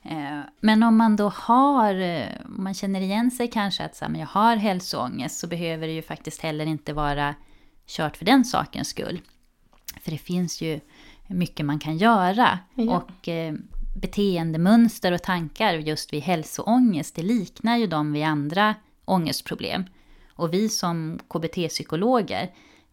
Eh, 0.02 0.40
men 0.60 0.82
om 0.82 0.96
man 0.96 1.16
då 1.16 1.28
har, 1.28 1.94
eh, 1.94 2.26
om 2.44 2.64
man 2.64 2.74
känner 2.74 3.00
igen 3.00 3.30
sig 3.30 3.48
kanske 3.50 3.84
att 3.84 3.96
så 3.96 4.04
här, 4.04 4.12
men 4.12 4.20
jag 4.20 4.28
har 4.28 4.56
hälsoångest 4.56 5.38
så 5.38 5.46
behöver 5.46 5.86
det 5.86 5.92
ju 5.92 6.02
faktiskt 6.02 6.40
heller 6.40 6.66
inte 6.66 6.92
vara 6.92 7.34
kört 7.86 8.16
för 8.16 8.24
den 8.24 8.44
sakens 8.44 8.88
skull. 8.88 9.20
För 10.00 10.10
det 10.10 10.18
finns 10.18 10.60
ju 10.60 10.80
mycket 11.26 11.66
man 11.66 11.78
kan 11.78 11.96
göra. 11.96 12.58
Ja. 12.74 12.96
Och 12.96 13.28
eh, 13.28 13.54
beteendemönster 14.00 15.12
och 15.12 15.22
tankar 15.22 15.74
just 15.74 16.12
vid 16.12 16.22
hälsoångest, 16.22 17.14
det 17.14 17.22
liknar 17.22 17.76
ju 17.76 17.86
de 17.86 18.12
vid 18.12 18.24
andra 18.24 18.74
ångestproblem. 19.04 19.84
Och 20.28 20.54
vi 20.54 20.68
som 20.68 21.18
KBT-psykologer, 21.28 22.50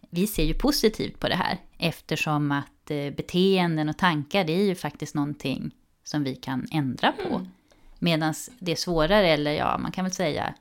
vi 0.09 0.27
ser 0.27 0.43
ju 0.43 0.53
positivt 0.53 1.19
på 1.19 1.27
det 1.27 1.35
här 1.35 1.57
eftersom 1.77 2.51
att 2.51 2.91
eh, 2.91 3.09
beteenden 3.09 3.89
och 3.89 3.97
tankar, 3.97 4.43
det 4.43 4.53
är 4.53 4.63
ju 4.63 4.75
faktiskt 4.75 5.15
någonting 5.15 5.71
som 6.03 6.24
vi 6.24 6.35
kan 6.35 6.67
ändra 6.71 7.12
på. 7.12 7.35
Mm. 7.35 7.47
Medan 8.00 8.33
det 8.59 8.71
är 8.71 8.75
svårare, 8.75 9.27
eller 9.27 9.51
ja, 9.51 9.77
man 9.77 9.91
kan 9.91 10.05
väl 10.05 10.13
säga 10.13 10.55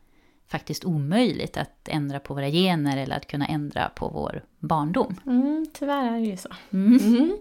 faktiskt 0.47 0.85
omöjligt 0.85 1.57
att 1.57 1.89
ändra 1.89 2.21
på 2.21 2.35
våra 2.35 2.49
gener 2.49 2.97
eller 2.97 3.17
att 3.17 3.27
kunna 3.27 3.47
ändra 3.47 3.89
på 3.89 4.09
vår 4.09 4.45
barndom. 4.59 5.21
Mm, 5.27 5.67
tyvärr 5.73 6.07
är 6.07 6.21
det 6.21 6.27
ju 6.27 6.37
så. 6.37 6.49
Mm. 6.71 6.99
mm. 6.99 7.39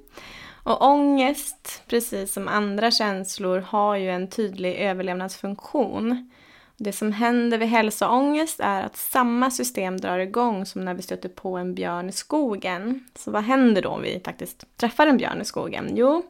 Och 0.64 0.82
ångest, 0.82 1.84
precis 1.88 2.34
som 2.34 2.48
andra 2.48 2.92
känslor, 2.92 3.60
har 3.60 3.96
ju 3.96 4.10
en 4.10 4.28
tydlig 4.28 4.76
överlevnadsfunktion. 4.76 6.32
Det 6.78 6.94
som 6.94 7.12
händer 7.12 7.58
vid 7.58 7.68
hälsoångest 7.68 8.60
är 8.60 8.84
att 8.84 8.98
samma 8.98 9.52
system 9.52 9.98
drar 9.98 10.20
igång 10.20 10.66
som 10.66 10.86
när 10.86 10.94
vi 10.94 11.02
stöter 11.02 11.30
på 11.30 11.58
en 11.58 11.76
björn 11.76 12.10
i 12.10 12.12
skogen. 12.12 13.08
Så 13.16 13.32
vad 13.32 13.44
händer 13.44 13.82
då 13.82 13.90
om 13.90 14.02
vi 14.02 14.22
faktiskt 14.26 14.78
träffar 14.78 15.08
en 15.08 15.18
björn 15.18 15.42
i 15.42 15.46
skogen? 15.46 15.90
Jo, 15.94 16.24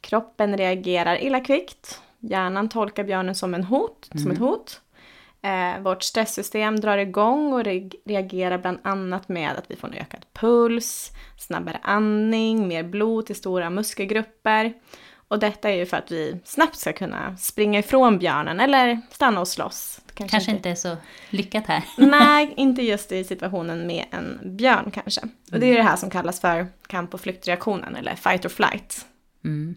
kroppen 0.00 0.56
reagerar 0.56 1.22
illa 1.22 1.40
kvickt. 1.40 2.00
Hjärnan 2.18 2.68
tolkar 2.68 3.04
björnen 3.04 3.34
som, 3.34 3.54
en 3.54 3.64
hot, 3.64 4.08
mm. 4.12 4.22
som 4.22 4.30
ett 4.30 4.38
mm. 4.38 4.48
hot. 4.48 4.80
Eh, 5.44 5.80
vårt 5.80 6.02
stresssystem 6.02 6.80
drar 6.80 6.98
igång 6.98 7.52
och 7.52 7.64
re 7.64 7.90
reagerar 8.04 8.58
bland 8.58 8.78
annat 8.82 9.28
med 9.28 9.50
att 9.50 9.70
vi 9.70 9.76
får 9.76 9.88
en 9.88 9.94
ökad 9.94 10.24
puls, 10.32 11.12
snabbare 11.38 11.80
andning, 11.82 12.68
mer 12.68 12.82
blod 12.82 13.26
till 13.26 13.36
stora 13.36 13.70
muskelgrupper. 13.70 14.72
Och 15.28 15.38
detta 15.38 15.70
är 15.70 15.74
ju 15.74 15.86
för 15.86 15.96
att 15.96 16.10
vi 16.10 16.40
snabbt 16.44 16.76
ska 16.76 16.92
kunna 16.92 17.36
springa 17.36 17.78
ifrån 17.78 18.18
björnen 18.18 18.60
eller 18.60 19.00
stanna 19.10 19.40
och 19.40 19.48
slåss. 19.48 20.00
Kanske, 20.14 20.36
kanske 20.36 20.50
inte 20.50 20.70
är 20.70 20.74
så 20.74 20.96
lyckat 21.30 21.66
här. 21.66 21.84
Nej, 21.98 22.54
inte 22.56 22.82
just 22.82 23.12
i 23.12 23.24
situationen 23.24 23.86
med 23.86 24.04
en 24.10 24.56
björn 24.56 24.90
kanske. 24.90 25.20
Och 25.52 25.60
det 25.60 25.66
är 25.66 25.76
det 25.76 25.82
här 25.82 25.96
som 25.96 26.10
kallas 26.10 26.40
för 26.40 26.66
kamp 26.86 27.14
och 27.14 27.20
flyktreaktionen 27.20 27.96
eller 27.96 28.14
fight 28.14 28.44
or 28.44 28.48
flight. 28.48 29.06
Mm. 29.44 29.74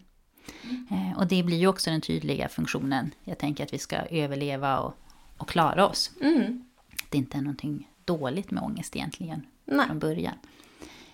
Eh, 0.90 1.18
och 1.18 1.26
det 1.26 1.42
blir 1.42 1.56
ju 1.56 1.66
också 1.66 1.90
den 1.90 2.00
tydliga 2.00 2.48
funktionen. 2.48 3.10
Jag 3.24 3.38
tänker 3.38 3.64
att 3.64 3.72
vi 3.72 3.78
ska 3.78 3.96
överleva 3.96 4.78
och 4.78 4.94
och 5.38 5.48
klara 5.48 5.86
oss. 5.86 6.10
Mm. 6.20 6.64
Det 7.08 7.18
inte 7.18 7.38
är 7.38 7.42
någonting 7.42 7.88
dåligt 8.04 8.50
med 8.50 8.62
ångest 8.62 8.96
egentligen 8.96 9.46
Nej. 9.64 9.86
från 9.86 9.98
början. 9.98 10.34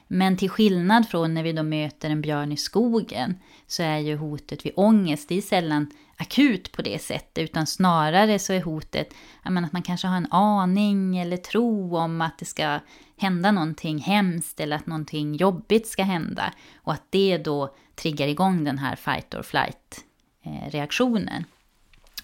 Men 0.06 0.36
till 0.36 0.50
skillnad 0.50 1.08
från 1.08 1.34
när 1.34 1.42
vi 1.42 1.52
då 1.52 1.62
möter 1.62 2.10
en 2.10 2.20
björn 2.20 2.52
i 2.52 2.56
skogen 2.56 3.38
så 3.66 3.82
är 3.82 3.98
ju 3.98 4.16
hotet 4.16 4.66
vid 4.66 4.72
ångest, 4.76 5.28
det 5.28 5.34
är 5.34 5.42
sällan 5.42 5.90
akut 6.16 6.72
på 6.72 6.82
det 6.82 7.02
sättet, 7.02 7.44
utan 7.44 7.66
snarare 7.66 8.38
så 8.38 8.52
är 8.52 8.60
hotet 8.60 9.14
menar, 9.44 9.66
att 9.66 9.72
man 9.72 9.82
kanske 9.82 10.06
har 10.06 10.16
en 10.16 10.32
aning 10.32 11.18
eller 11.18 11.36
tro 11.36 11.96
om 11.96 12.20
att 12.20 12.38
det 12.38 12.44
ska 12.44 12.78
hända 13.16 13.52
någonting 13.52 13.98
hemskt 13.98 14.60
eller 14.60 14.76
att 14.76 14.86
någonting 14.86 15.34
jobbigt 15.34 15.86
ska 15.86 16.02
hända. 16.02 16.52
Och 16.76 16.92
att 16.92 17.06
det 17.10 17.38
då 17.38 17.74
triggar 17.94 18.28
igång 18.28 18.64
den 18.64 18.78
här 18.78 18.96
fight 18.96 19.34
or 19.34 19.42
flight 19.42 20.04
eh. 20.44 21.44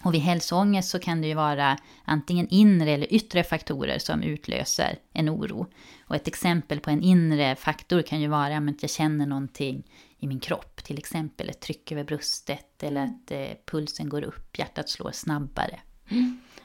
Och 0.03 0.13
vid 0.13 0.21
hälsoångest 0.21 0.89
så 0.89 0.99
kan 0.99 1.21
det 1.21 1.27
ju 1.27 1.33
vara 1.33 1.77
antingen 2.05 2.47
inre 2.49 2.91
eller 2.91 3.13
yttre 3.13 3.43
faktorer 3.43 3.99
som 3.99 4.23
utlöser 4.23 4.97
en 5.13 5.29
oro. 5.29 5.67
Och 6.07 6.15
ett 6.15 6.27
exempel 6.27 6.79
på 6.79 6.89
en 6.89 7.01
inre 7.01 7.55
faktor 7.55 8.01
kan 8.01 8.21
ju 8.21 8.27
vara 8.27 8.57
att 8.57 8.81
jag 8.81 8.89
känner 8.89 9.25
någonting 9.25 9.83
i 10.17 10.27
min 10.27 10.39
kropp. 10.39 10.83
Till 10.83 10.97
exempel 10.97 11.49
ett 11.49 11.61
tryck 11.61 11.91
över 11.91 12.03
bröstet 12.03 12.83
eller 12.83 13.03
att 13.03 13.31
eh, 13.31 13.47
pulsen 13.71 14.09
går 14.09 14.23
upp, 14.23 14.59
hjärtat 14.59 14.89
slår 14.89 15.11
snabbare. 15.11 15.79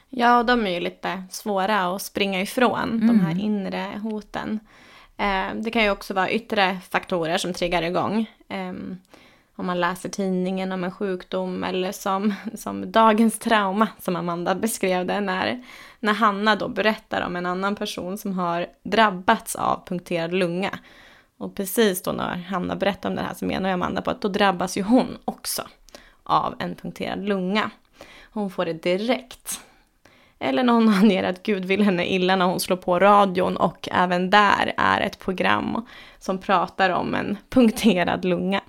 Ja, 0.09 0.39
och 0.39 0.45
de 0.45 0.65
är 0.65 0.71
ju 0.71 0.79
lite 0.79 1.23
svåra 1.31 1.95
att 1.95 2.01
springa 2.01 2.41
ifrån, 2.41 2.91
mm. 2.91 3.07
de 3.07 3.19
här 3.19 3.31
mm. 3.31 3.45
inre 3.45 3.99
hoten. 4.03 4.59
Eh, 5.17 5.55
det 5.55 5.71
kan 5.71 5.83
ju 5.83 5.89
också 5.89 6.13
vara 6.13 6.31
yttre 6.31 6.79
faktorer 6.89 7.37
som 7.37 7.53
triggar 7.53 7.81
igång. 7.81 8.29
Eh, 8.49 8.73
om 9.57 9.65
man 9.65 9.79
läser 9.79 10.09
tidningen 10.09 10.71
om 10.71 10.83
en 10.83 10.91
sjukdom 10.91 11.63
eller 11.63 11.91
som, 11.91 12.33
som 12.55 12.91
dagens 12.91 13.39
trauma 13.39 13.87
som 13.99 14.15
Amanda 14.15 14.55
beskrev 14.55 15.05
det 15.05 15.19
när, 15.19 15.63
när 15.99 16.13
Hanna 16.13 16.55
då 16.55 16.67
berättar 16.67 17.21
om 17.21 17.35
en 17.35 17.45
annan 17.45 17.75
person 17.75 18.17
som 18.17 18.39
har 18.39 18.67
drabbats 18.83 19.55
av 19.55 19.83
punkterad 19.87 20.33
lunga. 20.33 20.79
Och 21.37 21.55
precis 21.55 22.01
då 22.01 22.11
när 22.11 22.35
Hanna 22.35 22.75
berättar 22.75 23.09
om 23.09 23.15
det 23.15 23.21
här 23.21 23.33
så 23.33 23.45
menar 23.45 23.69
Amanda 23.69 24.01
på 24.01 24.11
att 24.11 24.21
då 24.21 24.27
drabbas 24.27 24.77
ju 24.77 24.81
hon 24.81 25.17
också 25.25 25.67
av 26.23 26.55
en 26.59 26.75
punkterad 26.75 27.23
lunga. 27.23 27.71
Hon 28.31 28.49
får 28.49 28.65
det 28.65 28.73
direkt. 28.73 29.61
Eller 30.39 30.63
när 30.63 30.73
hon 30.73 30.89
anger 31.03 31.23
att 31.23 31.43
Gud 31.43 31.65
vill 31.65 31.83
henne 31.83 32.05
illa 32.05 32.35
när 32.35 32.45
hon 32.45 32.59
slår 32.59 32.77
på 32.77 32.99
radion 32.99 33.57
och 33.57 33.89
även 33.91 34.29
där 34.29 34.73
är 34.77 35.01
ett 35.01 35.19
program 35.19 35.85
som 36.19 36.37
pratar 36.37 36.89
om 36.89 37.15
en 37.15 37.37
punkterad 37.49 38.25
lunga. 38.25 38.61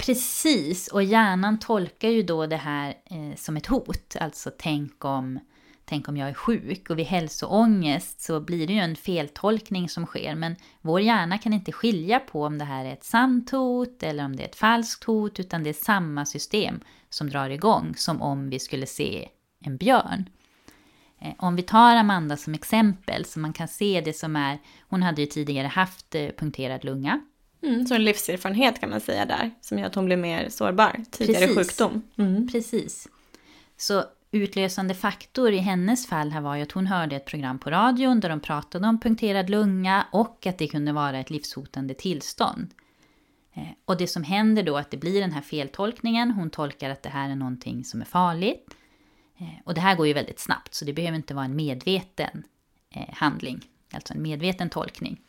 Precis, 0.00 0.88
och 0.88 1.02
hjärnan 1.02 1.58
tolkar 1.58 2.08
ju 2.08 2.22
då 2.22 2.46
det 2.46 2.56
här 2.56 2.94
eh, 3.04 3.36
som 3.36 3.56
ett 3.56 3.66
hot. 3.66 4.16
Alltså 4.20 4.50
tänk 4.58 5.04
om, 5.04 5.38
tänk 5.84 6.08
om 6.08 6.16
jag 6.16 6.28
är 6.28 6.34
sjuk. 6.34 6.90
Och 6.90 6.98
vid 6.98 7.06
hälsoångest 7.06 8.20
så 8.20 8.40
blir 8.40 8.66
det 8.66 8.72
ju 8.72 8.78
en 8.78 8.96
feltolkning 8.96 9.88
som 9.88 10.06
sker. 10.06 10.34
Men 10.34 10.56
vår 10.80 11.00
hjärna 11.00 11.38
kan 11.38 11.52
inte 11.52 11.72
skilja 11.72 12.20
på 12.20 12.44
om 12.44 12.58
det 12.58 12.64
här 12.64 12.84
är 12.84 12.92
ett 12.92 13.04
sant 13.04 13.50
hot 13.50 14.02
eller 14.02 14.24
om 14.24 14.36
det 14.36 14.42
är 14.42 14.48
ett 14.48 14.56
falskt 14.56 15.04
hot. 15.04 15.40
Utan 15.40 15.62
det 15.62 15.70
är 15.70 15.84
samma 15.84 16.26
system 16.26 16.80
som 17.10 17.30
drar 17.30 17.50
igång 17.50 17.94
som 17.96 18.22
om 18.22 18.50
vi 18.50 18.58
skulle 18.58 18.86
se 18.86 19.28
en 19.64 19.76
björn. 19.76 20.28
Eh, 21.20 21.32
om 21.38 21.56
vi 21.56 21.62
tar 21.62 21.96
Amanda 21.96 22.36
som 22.36 22.54
exempel, 22.54 23.24
så 23.24 23.40
man 23.40 23.52
kan 23.52 23.68
se 23.68 24.00
det 24.00 24.12
som 24.12 24.36
är, 24.36 24.58
hon 24.80 25.02
hade 25.02 25.20
ju 25.20 25.26
tidigare 25.26 25.66
haft 25.66 26.14
eh, 26.14 26.28
punkterad 26.38 26.84
lunga. 26.84 27.20
Mm, 27.62 27.86
så 27.86 27.94
en 27.94 28.04
livserfarenhet 28.04 28.80
kan 28.80 28.90
man 28.90 29.00
säga 29.00 29.26
där, 29.26 29.50
som 29.60 29.78
gör 29.78 29.86
att 29.86 29.94
hon 29.94 30.04
blir 30.06 30.16
mer 30.16 30.48
sårbar. 30.48 31.04
Tidigare 31.10 31.46
Precis. 31.46 31.58
sjukdom. 31.68 32.02
Mm. 32.16 32.48
Precis. 32.48 33.08
Så 33.76 34.04
utlösande 34.32 34.94
faktor 34.94 35.52
i 35.52 35.58
hennes 35.58 36.06
fall 36.06 36.30
här 36.30 36.40
var 36.40 36.56
ju 36.56 36.62
att 36.62 36.72
hon 36.72 36.86
hörde 36.86 37.16
ett 37.16 37.24
program 37.24 37.58
på 37.58 37.70
radion 37.70 38.20
där 38.20 38.28
de 38.28 38.40
pratade 38.40 38.88
om 38.88 39.00
punkterad 39.00 39.50
lunga 39.50 40.06
och 40.12 40.46
att 40.46 40.58
det 40.58 40.68
kunde 40.68 40.92
vara 40.92 41.18
ett 41.18 41.30
livshotande 41.30 41.94
tillstånd. 41.94 42.68
Eh, 43.54 43.62
Och 43.84 43.96
det 43.96 44.06
som 44.06 44.22
händer 44.22 44.62
då 44.62 44.76
är 44.76 44.80
att 44.80 44.90
det 44.90 44.96
blir 44.96 45.20
den 45.20 45.32
här 45.32 45.42
feltolkningen. 45.42 46.30
Hon 46.30 46.50
tolkar 46.50 46.90
att 46.90 47.02
det 47.02 47.08
här 47.08 47.30
är 47.30 47.34
någonting 47.34 47.84
som 47.84 48.00
är 48.00 48.04
farligt. 48.04 48.74
Eh, 49.38 49.46
Och 49.64 49.74
det 49.74 49.80
här 49.80 49.96
går 49.96 50.06
ju 50.06 50.12
väldigt 50.12 50.40
snabbt 50.40 50.74
så 50.74 50.84
det 50.84 50.92
behöver 50.92 51.16
inte 51.16 51.34
vara 51.34 51.44
en 51.44 51.56
medveten 51.56 52.42
eh, 52.94 53.14
handling. 53.14 53.60
Alltså 53.92 54.14
en 54.14 54.22
medveten 54.22 54.70
tolkning. 54.70 55.20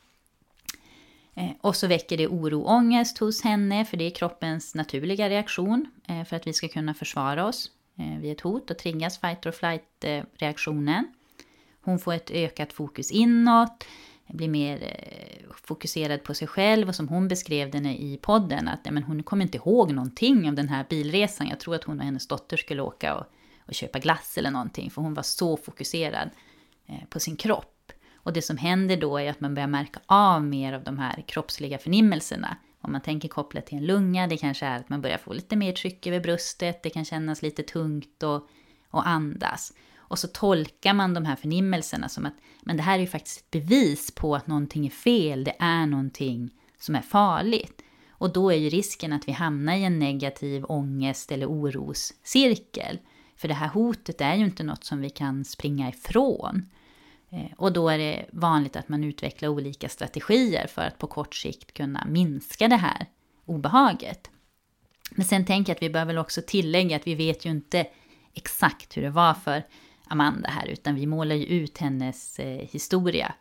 Eh, 1.35 1.49
Och 1.61 1.75
så 1.75 1.87
väcker 1.87 2.17
det 2.17 2.27
oro 2.27 2.61
och 2.61 2.71
ångest 2.71 3.17
hos 3.17 3.41
henne, 3.43 3.85
för 3.85 3.97
det 3.97 4.05
är 4.05 4.09
kroppens 4.09 4.75
naturliga 4.75 5.29
reaktion 5.29 5.85
eh, 6.07 6.23
för 6.23 6.35
att 6.35 6.47
vi 6.47 6.53
ska 6.53 6.67
kunna 6.67 6.93
försvara 6.93 7.45
oss 7.45 7.71
eh, 7.99 8.19
vid 8.19 8.31
ett 8.31 8.41
hot 8.41 8.71
och 8.71 8.77
triggas 8.77 9.19
fight 9.19 9.45
or 9.45 9.51
flight-reaktionen. 9.51 11.05
Eh, 11.05 11.45
hon 11.81 11.99
får 11.99 12.13
ett 12.13 12.31
ökat 12.31 12.73
fokus 12.73 13.11
inåt, 13.11 13.85
eh, 14.27 14.35
blir 14.35 14.47
mer 14.47 14.83
eh, 14.83 15.53
fokuserad 15.63 16.23
på 16.23 16.33
sig 16.33 16.47
själv 16.47 16.87
och 16.87 16.95
som 16.95 17.07
hon 17.07 17.27
beskrev 17.27 17.71
den 17.71 17.85
i 17.85 18.19
podden 18.21 18.67
att 18.67 18.85
men 18.91 19.03
hon 19.03 19.23
kommer 19.23 19.43
inte 19.43 19.57
ihåg 19.57 19.91
någonting 19.91 20.49
av 20.49 20.55
den 20.55 20.69
här 20.69 20.85
bilresan. 20.89 21.47
Jag 21.47 21.59
tror 21.59 21.75
att 21.75 21.83
hon 21.83 21.99
och 21.99 22.05
hennes 22.05 22.27
dotter 22.27 22.57
skulle 22.57 22.81
åka 22.81 23.15
och, 23.15 23.25
och 23.67 23.73
köpa 23.73 23.99
glass 23.99 24.37
eller 24.37 24.51
någonting 24.51 24.91
för 24.91 25.01
hon 25.01 25.13
var 25.13 25.23
så 25.23 25.57
fokuserad 25.57 26.29
eh, 26.87 27.05
på 27.09 27.19
sin 27.19 27.35
kropp. 27.35 27.77
Och 28.23 28.33
det 28.33 28.41
som 28.41 28.57
händer 28.57 28.97
då 28.97 29.17
är 29.17 29.29
att 29.29 29.41
man 29.41 29.55
börjar 29.55 29.67
märka 29.67 29.99
av 30.05 30.43
mer 30.43 30.73
av 30.73 30.83
de 30.83 30.99
här 30.99 31.23
kroppsliga 31.27 31.77
förnimmelserna. 31.77 32.57
Om 32.81 32.91
man 32.91 33.01
tänker 33.01 33.27
kopplat 33.27 33.65
till 33.65 33.77
en 33.77 33.85
lunga, 33.85 34.27
det 34.27 34.37
kanske 34.37 34.65
är 34.65 34.79
att 34.79 34.89
man 34.89 35.01
börjar 35.01 35.17
få 35.17 35.33
lite 35.33 35.55
mer 35.55 35.73
tryck 35.73 36.07
över 36.07 36.19
bröstet, 36.19 36.83
det 36.83 36.89
kan 36.89 37.05
kännas 37.05 37.41
lite 37.41 37.63
tungt 37.63 38.23
och, 38.23 38.49
och 38.89 39.07
andas. 39.07 39.73
Och 39.97 40.19
så 40.19 40.27
tolkar 40.27 40.93
man 40.93 41.13
de 41.13 41.25
här 41.25 41.35
förnimmelserna 41.35 42.09
som 42.09 42.25
att 42.25 42.33
men 42.61 42.77
det 42.77 42.83
här 42.83 42.95
är 42.95 42.99
ju 43.01 43.07
faktiskt 43.07 43.39
ett 43.39 43.51
bevis 43.51 44.11
på 44.11 44.35
att 44.35 44.47
någonting 44.47 44.85
är 44.85 44.89
fel, 44.89 45.43
det 45.43 45.55
är 45.59 45.85
någonting 45.85 46.49
som 46.79 46.95
är 46.95 47.01
farligt. 47.01 47.81
Och 48.09 48.33
då 48.33 48.51
är 48.51 48.57
ju 48.57 48.69
risken 48.69 49.13
att 49.13 49.27
vi 49.27 49.31
hamnar 49.31 49.75
i 49.75 49.83
en 49.83 49.99
negativ 49.99 50.65
ångest 50.65 51.31
eller 51.31 51.45
oroscirkel. 51.45 52.99
För 53.35 53.47
det 53.47 53.53
här 53.53 53.67
hotet 53.67 54.21
är 54.21 54.35
ju 54.35 54.45
inte 54.45 54.63
något 54.63 54.83
som 54.83 55.01
vi 55.01 55.09
kan 55.09 55.45
springa 55.45 55.89
ifrån. 55.89 56.65
Eh, 57.31 57.51
Och 57.57 57.73
då 57.73 57.89
är 57.89 57.97
det 57.97 58.25
vanligt 58.31 58.75
att 58.75 58.89
man 58.89 59.03
utvecklar 59.03 59.49
olika 59.49 59.89
strategier 59.89 60.67
för 60.67 60.81
att 60.81 60.97
på 60.97 61.07
kort 61.07 61.35
sikt 61.35 61.73
kunna 61.73 62.05
minska 62.09 62.67
det 62.67 62.75
här 62.75 63.05
obehaget. 63.45 64.29
Men 65.11 65.25
sen 65.25 65.45
tänker 65.45 65.69
jag 65.71 65.75
att 65.75 65.83
vi 65.83 65.89
behöver 65.89 66.17
också 66.17 66.41
tillägga 66.47 66.95
att 66.95 67.07
vi 67.07 67.15
vet 67.15 67.45
ju 67.45 67.49
inte 67.49 67.87
exakt 68.33 68.97
hur 68.97 69.01
det 69.01 69.09
var 69.09 69.33
för 69.33 69.63
Amanda 70.07 70.49
här, 70.49 70.67
utan 70.67 70.95
vi 70.95 71.05
målar 71.07 71.35
ju 71.35 71.45
ut 71.45 71.77
hennes 71.77 72.39
eh, 72.39 72.67
historia 72.71 73.33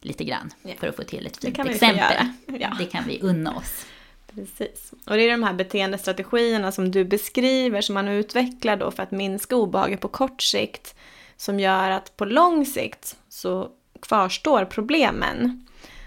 lite 0.00 0.24
grann 0.24 0.50
Ja. 0.62 0.74
för 0.78 0.86
att 0.88 0.96
få 0.96 1.02
till 1.02 1.26
ett 1.26 1.36
fint 1.36 1.58
exempel. 1.58 2.26
Ja. 2.60 2.76
Det 2.78 2.84
kan 2.84 3.04
vi 3.06 3.20
unna 3.20 3.56
oss. 3.56 3.86
Precis. 4.34 4.92
Och 5.06 5.16
det 5.16 5.22
är 5.22 5.30
de 5.30 5.42
här 5.42 5.52
beteendestrategierna 5.52 6.72
som 6.72 6.90
du 6.90 7.04
beskriver 7.04 7.80
som 7.80 7.94
man 7.94 8.08
utvecklar 8.08 8.76
då 8.76 8.90
för 8.90 9.02
att 9.02 9.10
minska 9.10 9.56
obehaget 9.56 10.00
på 10.00 10.08
kort 10.08 10.42
sikt 10.42 10.94
som 11.36 11.60
gör 11.60 11.90
att 11.90 12.16
på 12.16 12.24
lång 12.24 12.66
sikt 12.66 13.16
så 13.28 13.70
kvarstår 14.02 14.64
problemen. 14.64 15.66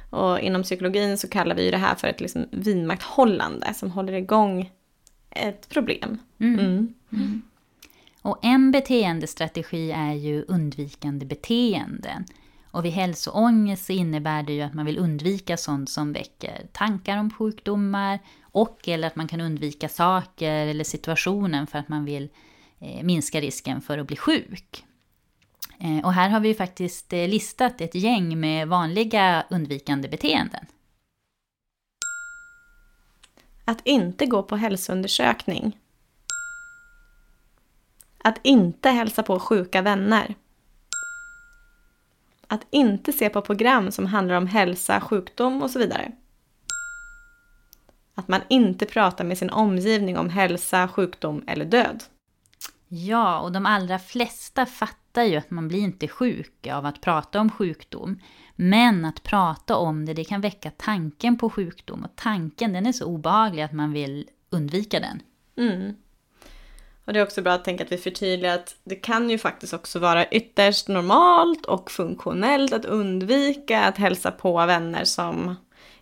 Och 0.10 0.40
inom 0.40 0.64
psykologin 0.64 1.18
så 1.18 1.28
kallar 1.28 1.56
vi 1.56 1.72
det 1.72 1.78
här 1.78 1.96
för 1.96 2.08
ett 2.08 2.22
liksom 2.22 2.46
vidmakthållande 2.52 3.74
som 3.74 3.92
håller 3.92 4.14
igång 4.14 4.72
ett 5.30 5.70
problem. 5.70 6.20
Mm. 6.40 6.94
Och 8.22 8.40
en 8.42 8.72
beteendestrategi 8.72 9.92
är 9.92 10.14
ju 10.14 10.46
undvikande 10.48 11.26
beteenden. 11.26 12.26
Och 12.72 12.86
vid 12.86 12.92
hälsoångest 12.92 13.86
så 13.86 13.94
innebär 13.94 14.44
det 14.44 14.54
ju 14.54 14.62
att 14.62 14.74
man 14.74 14.86
vill 14.86 14.98
undvika 14.98 15.58
sånt 15.58 15.90
som 15.90 16.14
väcker 16.14 16.68
tankar 16.72 17.18
om 17.18 17.32
sjukdomar 17.32 18.20
och 18.42 18.88
eller 18.88 19.08
att 19.08 19.16
man 19.16 19.28
kan 19.28 19.42
undvika 19.42 19.90
saker 19.90 20.68
eller 20.68 20.84
situationen 20.84 21.68
för 21.68 21.80
att 21.80 21.90
man 21.90 22.06
vill 22.06 22.30
eh, 22.80 23.04
minska 23.04 23.42
risken 23.42 23.82
för 23.82 23.98
att 23.98 24.08
bli 24.08 24.16
sjuk. 24.16 24.86
Eh, 25.84 26.06
och 26.06 26.14
här 26.14 26.30
har 26.30 26.40
vi 26.40 26.48
ju 26.48 26.56
faktiskt 26.56 27.14
eh, 27.14 27.28
listat 27.28 27.82
ett 27.82 27.96
gäng 27.96 28.40
med 28.40 28.68
vanliga 28.68 29.46
undvikande 29.50 30.08
beteenden. 30.08 30.66
Att 33.66 33.82
inte 33.84 34.26
gå 34.26 34.44
på 34.44 34.56
hälsoundersökning. 34.56 35.78
Att 38.24 38.40
inte 38.44 38.90
hälsa 38.90 39.24
på 39.24 39.40
sjuka 39.40 39.82
vänner. 39.82 40.36
Att 42.48 42.68
inte 42.70 43.14
se 43.14 43.30
på 43.30 43.42
program 43.42 43.92
som 43.92 44.06
handlar 44.06 44.36
om 44.36 44.48
hälsa, 44.48 45.02
sjukdom 45.02 45.62
och 45.62 45.72
så 45.72 45.80
vidare. 45.80 46.12
Att 48.16 48.28
man 48.28 48.42
inte 48.50 48.86
pratar 48.86 49.24
med 49.24 49.38
sin 49.38 49.50
omgivning 49.50 50.18
om 50.18 50.30
hälsa, 50.30 50.88
sjukdom 50.88 51.44
eller 51.48 51.66
död. 51.66 52.04
Ja, 52.88 53.40
och 53.40 53.52
de 53.52 53.66
allra 53.66 54.00
flesta 54.00 54.66
fattar 54.66 55.01
ju 55.18 55.36
att 55.36 55.52
man 55.52 55.68
blir 55.68 55.80
inte 55.80 56.08
sjuk 56.08 56.68
av 56.68 56.86
att 56.86 57.02
prata 57.02 57.40
om 57.40 57.52
sjukdom. 57.52 58.20
Men 58.56 59.06
att 59.06 59.24
prata 59.24 59.76
om 59.76 60.06
det, 60.06 60.14
det 60.14 60.24
kan 60.24 60.42
väcka 60.42 60.72
tanken 60.78 61.38
på 61.38 61.50
sjukdom. 61.50 62.04
Och 62.04 62.16
tanken, 62.16 62.74
den 62.74 62.86
är 62.86 62.92
så 62.92 63.06
obehaglig 63.06 63.64
att 63.64 63.74
man 63.74 63.92
vill 63.92 64.30
undvika 64.50 65.00
den. 65.00 65.22
Mm. 65.58 65.96
Och 67.06 67.14
det 67.14 67.20
är 67.20 67.24
också 67.24 67.42
bra 67.42 67.54
att 67.54 67.66
tänka 67.66 67.84
att 67.84 67.92
vi 67.92 67.98
förtydligar 67.98 68.56
att 68.56 68.76
det 68.84 68.96
kan 68.96 69.30
ju 69.30 69.38
faktiskt 69.38 69.74
också 69.74 70.00
vara 70.00 70.30
ytterst 70.30 70.88
normalt 70.88 71.66
och 71.66 71.92
funktionellt 71.92 72.74
att 72.74 72.86
undvika 72.86 73.84
att 73.84 73.98
hälsa 73.98 74.32
på 74.32 74.66
vänner 74.66 75.04
som 75.04 75.56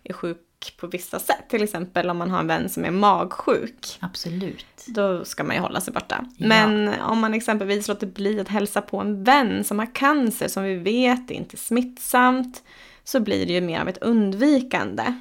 är 0.04 0.12
sjuk 0.12 0.49
på 0.76 0.86
vissa 0.86 1.18
sätt. 1.18 1.44
Till 1.48 1.62
exempel 1.62 2.10
om 2.10 2.18
man 2.18 2.30
har 2.30 2.40
en 2.40 2.46
vän 2.46 2.68
som 2.68 2.84
är 2.84 2.90
magsjuk. 2.90 3.98
Absolut. 4.00 4.84
Då 4.86 5.24
ska 5.24 5.44
man 5.44 5.56
ju 5.56 5.62
hålla 5.62 5.80
sig 5.80 5.92
borta. 5.92 6.26
Ja. 6.36 6.46
Men 6.46 7.00
om 7.00 7.18
man 7.18 7.34
exempelvis 7.34 7.88
låter 7.88 8.06
bli 8.06 8.40
att 8.40 8.48
hälsa 8.48 8.82
på 8.82 8.98
en 8.98 9.24
vän 9.24 9.64
som 9.64 9.78
har 9.78 9.94
cancer 9.94 10.48
som 10.48 10.62
vi 10.62 10.76
vet 10.76 11.30
är 11.30 11.34
inte 11.34 11.56
smittsamt 11.56 12.62
så 13.04 13.20
blir 13.20 13.46
det 13.46 13.52
ju 13.52 13.60
mer 13.60 13.80
av 13.80 13.88
ett 13.88 14.02
undvikande. 14.02 15.14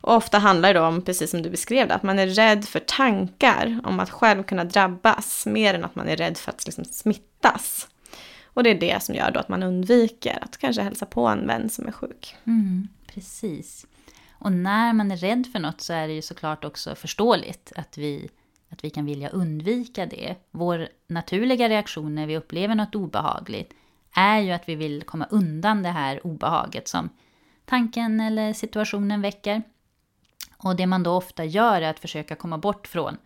Och 0.00 0.14
ofta 0.14 0.38
handlar 0.38 0.74
det 0.74 0.80
om, 0.80 1.02
precis 1.02 1.30
som 1.30 1.42
du 1.42 1.50
beskrev 1.50 1.88
det, 1.88 1.94
att 1.94 2.02
man 2.02 2.18
är 2.18 2.26
rädd 2.26 2.64
för 2.64 2.80
tankar 2.80 3.80
om 3.84 4.00
att 4.00 4.10
själv 4.10 4.42
kunna 4.42 4.64
drabbas 4.64 5.46
mer 5.46 5.74
än 5.74 5.84
att 5.84 5.94
man 5.94 6.08
är 6.08 6.16
rädd 6.16 6.38
för 6.38 6.50
att 6.50 6.66
liksom 6.66 6.84
smittas. 6.84 7.88
Och 8.44 8.62
det 8.62 8.70
är 8.70 8.80
det 8.80 9.02
som 9.02 9.14
gör 9.14 9.30
då 9.30 9.40
att 9.40 9.48
man 9.48 9.62
undviker 9.62 10.38
att 10.42 10.58
kanske 10.58 10.82
hälsa 10.82 11.06
på 11.06 11.26
en 11.26 11.46
vän 11.46 11.70
som 11.70 11.86
är 11.86 11.92
sjuk. 11.92 12.36
Mm, 12.46 12.88
precis. 13.06 13.86
Och 14.38 14.52
när 14.52 14.92
man 14.92 15.10
är 15.10 15.16
rädd 15.16 15.46
för 15.52 15.58
något 15.58 15.80
så 15.80 15.92
är 15.92 16.08
det 16.08 16.14
ju 16.14 16.22
såklart 16.22 16.64
också 16.64 16.94
förståeligt 16.94 17.72
att 17.76 17.98
vi, 17.98 18.28
att 18.68 18.84
vi 18.84 18.90
kan 18.90 19.04
vilja 19.04 19.28
undvika 19.28 20.06
det. 20.06 20.36
Vår 20.50 20.88
naturliga 21.06 21.68
reaktion 21.68 22.14
när 22.14 22.26
vi 22.26 22.36
upplever 22.36 22.74
något 22.74 22.94
obehagligt 22.94 23.72
är 24.12 24.38
ju 24.38 24.50
att 24.52 24.68
vi 24.68 24.74
vill 24.74 25.02
komma 25.02 25.26
undan 25.30 25.82
det 25.82 25.88
här 25.88 26.26
obehaget 26.26 26.88
som 26.88 27.08
tanken 27.64 28.20
eller 28.20 28.52
situationen 28.52 29.22
väcker. 29.22 29.62
Och 30.56 30.76
det 30.76 30.86
man 30.86 31.02
då 31.02 31.12
ofta 31.12 31.44
gör 31.44 31.82
är 31.82 31.90
att 31.90 32.00
försöka 32.00 32.34
komma 32.34 32.58
bort 32.58 32.86
från, 32.86 33.16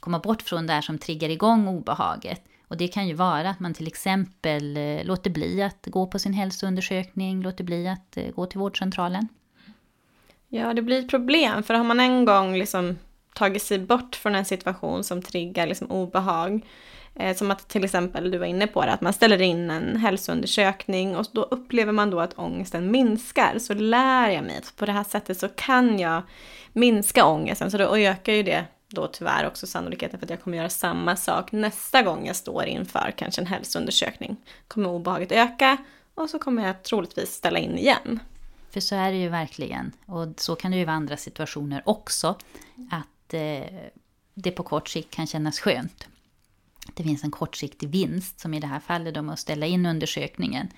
komma 0.00 0.18
bort 0.18 0.42
från 0.42 0.66
det 0.66 0.72
här 0.72 0.80
som 0.80 0.98
triggar 0.98 1.28
igång 1.28 1.68
obehaget. 1.68 2.42
Och 2.68 2.76
det 2.76 2.88
kan 2.88 3.08
ju 3.08 3.14
vara 3.14 3.50
att 3.50 3.60
man 3.60 3.74
till 3.74 3.86
exempel 3.86 4.76
eh, 4.76 5.04
låter 5.04 5.30
bli 5.30 5.62
att 5.62 5.86
gå 5.86 6.06
på 6.06 6.18
sin 6.18 6.32
hälsoundersökning, 6.32 7.42
låter 7.42 7.64
bli 7.64 7.88
att 7.88 8.16
eh, 8.16 8.30
gå 8.30 8.46
till 8.46 8.58
vårdcentralen. 8.58 9.28
Ja, 10.48 10.74
det 10.74 10.82
blir 10.82 10.98
ett 10.98 11.10
problem. 11.10 11.62
För 11.62 11.74
har 11.74 11.84
man 11.84 12.00
en 12.00 12.24
gång 12.24 12.56
liksom 12.56 12.98
tagit 13.34 13.62
sig 13.62 13.78
bort 13.78 14.16
från 14.16 14.34
en 14.34 14.44
situation 14.44 15.04
som 15.04 15.22
triggar 15.22 15.66
liksom 15.66 15.90
obehag, 15.90 16.66
eh, 17.14 17.36
som 17.36 17.50
att 17.50 17.68
till 17.68 17.84
exempel 17.84 18.30
du 18.30 18.38
var 18.38 18.46
inne 18.46 18.66
på 18.66 18.84
det, 18.84 18.92
att 18.92 19.00
man 19.00 19.12
ställer 19.12 19.42
in 19.42 19.70
en 19.70 19.96
hälsoundersökning 19.96 21.16
och 21.16 21.26
då 21.32 21.42
upplever 21.42 21.92
man 21.92 22.10
då 22.10 22.20
att 22.20 22.38
ångesten 22.38 22.90
minskar, 22.90 23.58
så 23.58 23.74
lär 23.74 24.30
jag 24.30 24.44
mig 24.44 24.58
att 24.58 24.76
på 24.76 24.86
det 24.86 24.92
här 24.92 25.04
sättet 25.04 25.38
så 25.38 25.48
kan 25.48 25.98
jag 25.98 26.22
minska 26.72 27.24
ångesten. 27.24 27.70
Så 27.70 27.78
då 27.78 27.96
ökar 27.96 28.32
ju 28.32 28.42
det 28.42 28.64
då 28.88 29.06
tyvärr 29.06 29.46
också 29.46 29.66
sannolikheten 29.66 30.18
för 30.18 30.26
att 30.26 30.30
jag 30.30 30.42
kommer 30.42 30.56
göra 30.56 30.68
samma 30.68 31.16
sak 31.16 31.52
nästa 31.52 32.02
gång 32.02 32.26
jag 32.26 32.36
står 32.36 32.64
inför 32.64 33.14
kanske 33.16 33.40
en 33.40 33.46
hälsoundersökning. 33.46 34.36
Kommer 34.68 34.90
obehaget 34.90 35.32
öka 35.32 35.76
och 36.14 36.30
så 36.30 36.38
kommer 36.38 36.66
jag 36.66 36.82
troligtvis 36.82 37.32
ställa 37.32 37.58
in 37.58 37.78
igen. 37.78 38.20
För 38.76 38.80
så 38.80 38.94
är 38.94 39.12
det 39.12 39.18
ju 39.18 39.28
verkligen. 39.28 39.92
Och 40.06 40.28
så 40.36 40.56
kan 40.56 40.70
det 40.70 40.76
ju 40.76 40.84
vara 40.84 40.96
andra 40.96 41.16
situationer 41.16 41.82
också. 41.84 42.38
Att 42.90 43.34
eh, 43.34 43.64
det 44.34 44.50
på 44.50 44.62
kort 44.62 44.88
sikt 44.88 45.10
kan 45.10 45.26
kännas 45.26 45.60
skönt. 45.60 46.06
det 46.94 47.02
finns 47.02 47.24
en 47.24 47.30
kortsiktig 47.30 47.88
vinst, 47.88 48.40
som 48.40 48.54
i 48.54 48.60
det 48.60 48.66
här 48.66 48.80
fallet 48.80 49.14
då 49.14 49.22
med 49.22 49.32
att 49.32 49.38
ställa 49.38 49.66
in 49.66 49.86
undersökningen. 49.86 50.68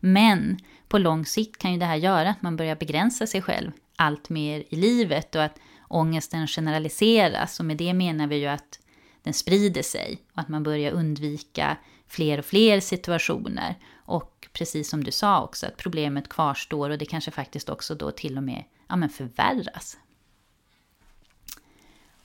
Men 0.00 0.58
på 0.88 0.98
lång 0.98 1.26
sikt 1.26 1.58
kan 1.58 1.72
ju 1.72 1.78
det 1.78 1.86
här 1.86 1.96
göra 1.96 2.30
att 2.30 2.42
man 2.42 2.56
börjar 2.56 2.76
begränsa 2.76 3.26
sig 3.26 3.42
själv 3.42 3.70
allt 3.96 4.28
mer 4.28 4.64
i 4.68 4.76
livet 4.76 5.34
och 5.34 5.44
att 5.44 5.58
ångesten 5.88 6.46
generaliseras. 6.46 7.60
Och 7.60 7.66
med 7.66 7.76
det 7.76 7.94
menar 7.94 8.26
vi 8.26 8.36
ju 8.36 8.46
att 8.46 8.80
den 9.22 9.34
sprider 9.34 9.82
sig 9.82 10.18
och 10.32 10.40
att 10.40 10.48
man 10.48 10.62
börjar 10.62 10.92
undvika 10.92 11.76
fler 12.08 12.38
och 12.38 12.44
fler 12.44 12.80
situationer. 12.80 13.74
Och 14.08 14.48
precis 14.52 14.88
som 14.90 15.04
du 15.04 15.10
sa 15.10 15.42
också, 15.42 15.66
att 15.66 15.76
problemet 15.76 16.28
kvarstår 16.28 16.90
och 16.90 16.98
det 16.98 17.04
kanske 17.04 17.30
faktiskt 17.30 17.68
också 17.68 17.94
då 17.94 18.10
till 18.10 18.36
och 18.36 18.42
med 18.42 18.64
ja, 18.88 18.96
men 18.96 19.08
förvärras. 19.08 19.98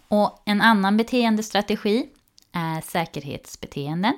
Och 0.07 0.41
en 0.45 0.61
annan 0.61 0.97
beteendestrategi 0.97 2.09
är 2.51 2.81
säkerhetsbeteenden. 2.81 4.13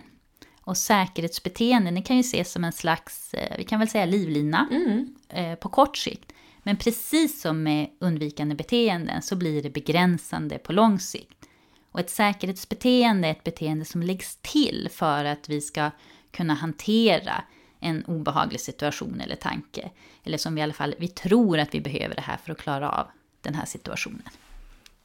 Och 0.61 0.77
säkerhetsbeteenden 0.77 1.95
det 1.95 2.01
kan 2.01 2.15
ju 2.15 2.19
ses 2.19 2.51
som 2.51 2.63
en 2.63 2.71
slags, 2.71 3.33
eh, 3.33 3.57
vi 3.57 3.63
kan 3.63 3.79
väl 3.79 3.89
säga 3.89 4.05
livlina 4.05 4.67
mm. 4.71 5.15
på 5.57 5.69
kort 5.69 5.97
sikt. 5.97 6.31
Men 6.63 6.77
precis 6.77 7.41
som 7.41 7.63
med 7.63 7.89
undvikande 7.99 8.55
beteenden 8.55 9.21
så 9.21 9.35
blir 9.35 9.63
det 9.63 9.69
begränsande 9.69 10.57
på 10.57 10.73
lång 10.73 10.99
sikt. 10.99 11.45
Och 11.91 11.99
ett 11.99 12.09
säkerhetsbeteende 12.09 13.27
är 13.27 13.31
ett 13.31 13.43
beteende 13.43 13.85
som 13.85 14.03
läggs 14.03 14.35
till 14.35 14.89
för 14.91 15.25
att 15.25 15.49
vi 15.49 15.61
ska 15.61 15.91
kunna 16.31 16.53
hantera 16.53 17.43
en 17.85 18.05
obehaglig 18.05 18.61
situation 18.61 19.21
eller 19.21 19.35
tanke. 19.35 19.89
Eller 20.23 20.37
som 20.37 20.55
vi 20.55 20.61
i 20.61 20.63
alla 20.63 20.73
fall, 20.73 20.95
vi 20.99 21.07
tror 21.07 21.59
att 21.59 21.75
vi 21.75 21.81
behöver 21.81 22.15
det 22.15 22.21
här 22.21 22.37
för 22.37 22.51
att 22.51 22.57
klara 22.57 22.89
av 22.89 23.07
den 23.41 23.55
här 23.55 23.65
situationen. 23.65 24.29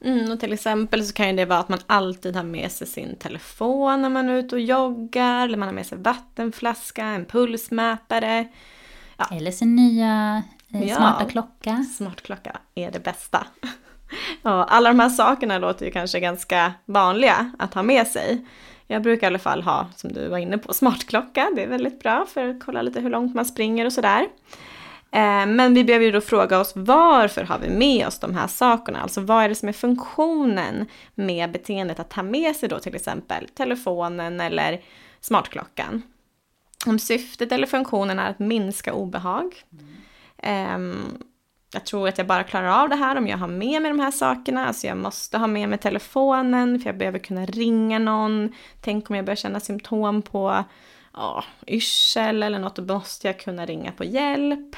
Mm, 0.05 0.31
och 0.31 0.39
till 0.39 0.53
exempel 0.53 1.05
så 1.05 1.13
kan 1.13 1.35
det 1.35 1.45
vara 1.45 1.59
att 1.59 1.69
man 1.69 1.79
alltid 1.87 2.35
har 2.35 2.43
med 2.43 2.71
sig 2.71 2.87
sin 2.87 3.15
telefon 3.15 4.01
när 4.01 4.09
man 4.09 4.29
är 4.29 4.33
ute 4.33 4.55
och 4.55 4.61
joggar, 4.61 5.45
eller 5.45 5.57
man 5.57 5.67
har 5.67 5.75
med 5.75 5.85
sig 5.85 5.97
vattenflaska, 5.97 7.05
en 7.05 7.25
pulsmätare. 7.25 8.47
Ja. 9.17 9.27
Eller 9.31 9.51
sin 9.51 9.75
nya 9.75 10.43
eh, 10.73 10.95
smarta 10.95 11.23
ja, 11.23 11.29
klocka. 11.29 11.85
Smart 11.97 12.21
klocka 12.21 12.57
är 12.75 12.91
det 12.91 12.99
bästa. 12.99 13.47
ja, 14.41 14.63
alla 14.63 14.89
de 14.89 14.99
här 14.99 15.09
sakerna 15.09 15.57
låter 15.57 15.85
ju 15.85 15.91
kanske 15.91 16.19
ganska 16.19 16.73
vanliga 16.85 17.51
att 17.59 17.73
ha 17.73 17.83
med 17.83 18.07
sig. 18.07 18.45
Jag 18.87 19.01
brukar 19.01 19.27
i 19.27 19.29
alla 19.29 19.39
fall 19.39 19.61
ha, 19.61 19.87
som 19.95 20.13
du 20.13 20.27
var 20.27 20.37
inne 20.37 20.57
på, 20.57 20.73
smartklocka. 20.73 21.49
Det 21.55 21.63
är 21.63 21.67
väldigt 21.67 21.99
bra 21.99 22.25
för 22.33 22.49
att 22.49 22.63
kolla 22.65 22.81
lite 22.81 22.99
hur 22.99 23.09
långt 23.09 23.35
man 23.35 23.45
springer 23.45 23.85
och 23.85 23.93
sådär. 23.93 24.27
Eh, 25.11 25.45
men 25.45 25.73
vi 25.73 25.83
behöver 25.83 26.05
ju 26.05 26.11
då 26.11 26.21
fråga 26.21 26.59
oss 26.59 26.73
varför 26.75 27.43
har 27.43 27.59
vi 27.59 27.69
med 27.69 28.07
oss 28.07 28.19
de 28.19 28.35
här 28.35 28.47
sakerna? 28.47 29.01
Alltså 29.01 29.21
vad 29.21 29.43
är 29.43 29.49
det 29.49 29.55
som 29.55 29.69
är 29.69 29.73
funktionen 29.73 30.85
med 31.15 31.51
beteendet 31.51 31.99
att 31.99 32.09
ta 32.09 32.23
med 32.23 32.55
sig 32.55 32.69
då 32.69 32.79
till 32.79 32.95
exempel 32.95 33.47
telefonen 33.47 34.41
eller 34.41 34.81
smartklockan? 35.21 36.01
Om 36.85 36.99
syftet 36.99 37.51
eller 37.51 37.67
funktionen 37.67 38.19
är 38.19 38.29
att 38.29 38.39
minska 38.39 38.93
obehag. 38.93 39.55
Mm. 40.43 41.23
Jag 41.73 41.85
tror 41.85 42.07
att 42.07 42.17
jag 42.17 42.27
bara 42.27 42.43
klarar 42.43 42.83
av 42.83 42.89
det 42.89 42.95
här 42.95 43.15
om 43.15 43.27
jag 43.27 43.37
har 43.37 43.47
med 43.47 43.81
mig 43.81 43.91
de 43.91 43.99
här 43.99 44.11
sakerna. 44.11 44.67
Alltså 44.67 44.87
jag 44.87 44.97
måste 44.97 45.37
ha 45.37 45.47
med 45.47 45.69
mig 45.69 45.79
telefonen 45.79 46.79
för 46.79 46.89
jag 46.89 46.97
behöver 46.97 47.19
kunna 47.19 47.45
ringa 47.45 47.99
någon. 47.99 48.53
Tänk 48.81 49.09
om 49.09 49.15
jag 49.15 49.25
börjar 49.25 49.35
känna 49.35 49.59
symptom 49.59 50.21
på 50.21 50.63
ja, 51.13 51.43
yrsel 51.67 52.43
eller 52.43 52.59
något, 52.59 52.75
då 52.75 52.93
måste 52.93 53.27
jag 53.27 53.39
kunna 53.39 53.65
ringa 53.65 53.91
på 53.91 54.03
hjälp. 54.03 54.75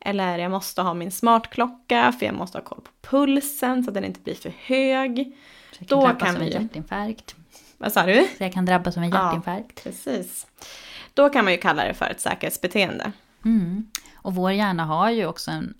Eller 0.00 0.38
jag 0.38 0.50
måste 0.50 0.82
ha 0.82 0.94
min 0.94 1.10
smartklocka 1.10 2.12
för 2.18 2.26
jag 2.26 2.34
måste 2.34 2.58
ha 2.58 2.64
koll 2.64 2.80
på 2.80 3.08
pulsen 3.08 3.84
så 3.84 3.90
att 3.90 3.94
den 3.94 4.04
inte 4.04 4.20
blir 4.20 4.34
för 4.34 4.52
hög. 4.60 5.36
Så 5.72 5.78
jag 5.78 5.88
kan 5.88 5.98
Då 5.98 6.06
drabbas 6.06 6.22
kan 6.22 6.36
av 6.36 6.42
en 6.42 6.48
hjärtinfarkt. 6.48 7.36
Vad 7.78 7.92
sa 7.92 8.06
du? 8.06 8.28
Så 8.38 8.44
jag 8.44 8.52
kan 8.52 8.64
drabbas 8.64 8.96
av 8.96 9.02
en 9.02 9.10
hjärtinfarkt. 9.10 9.82
Ja, 9.84 9.90
precis. 9.90 10.46
Då 11.14 11.28
kan 11.28 11.44
man 11.44 11.52
ju 11.52 11.58
kalla 11.58 11.84
det 11.84 11.94
för 11.94 12.06
ett 12.06 12.20
säkerhetsbeteende. 12.20 13.12
Mm. 13.44 13.86
Och 14.14 14.34
vår 14.34 14.52
hjärna 14.52 14.84
har 14.84 15.10
ju 15.10 15.26
också 15.26 15.50
en 15.50 15.74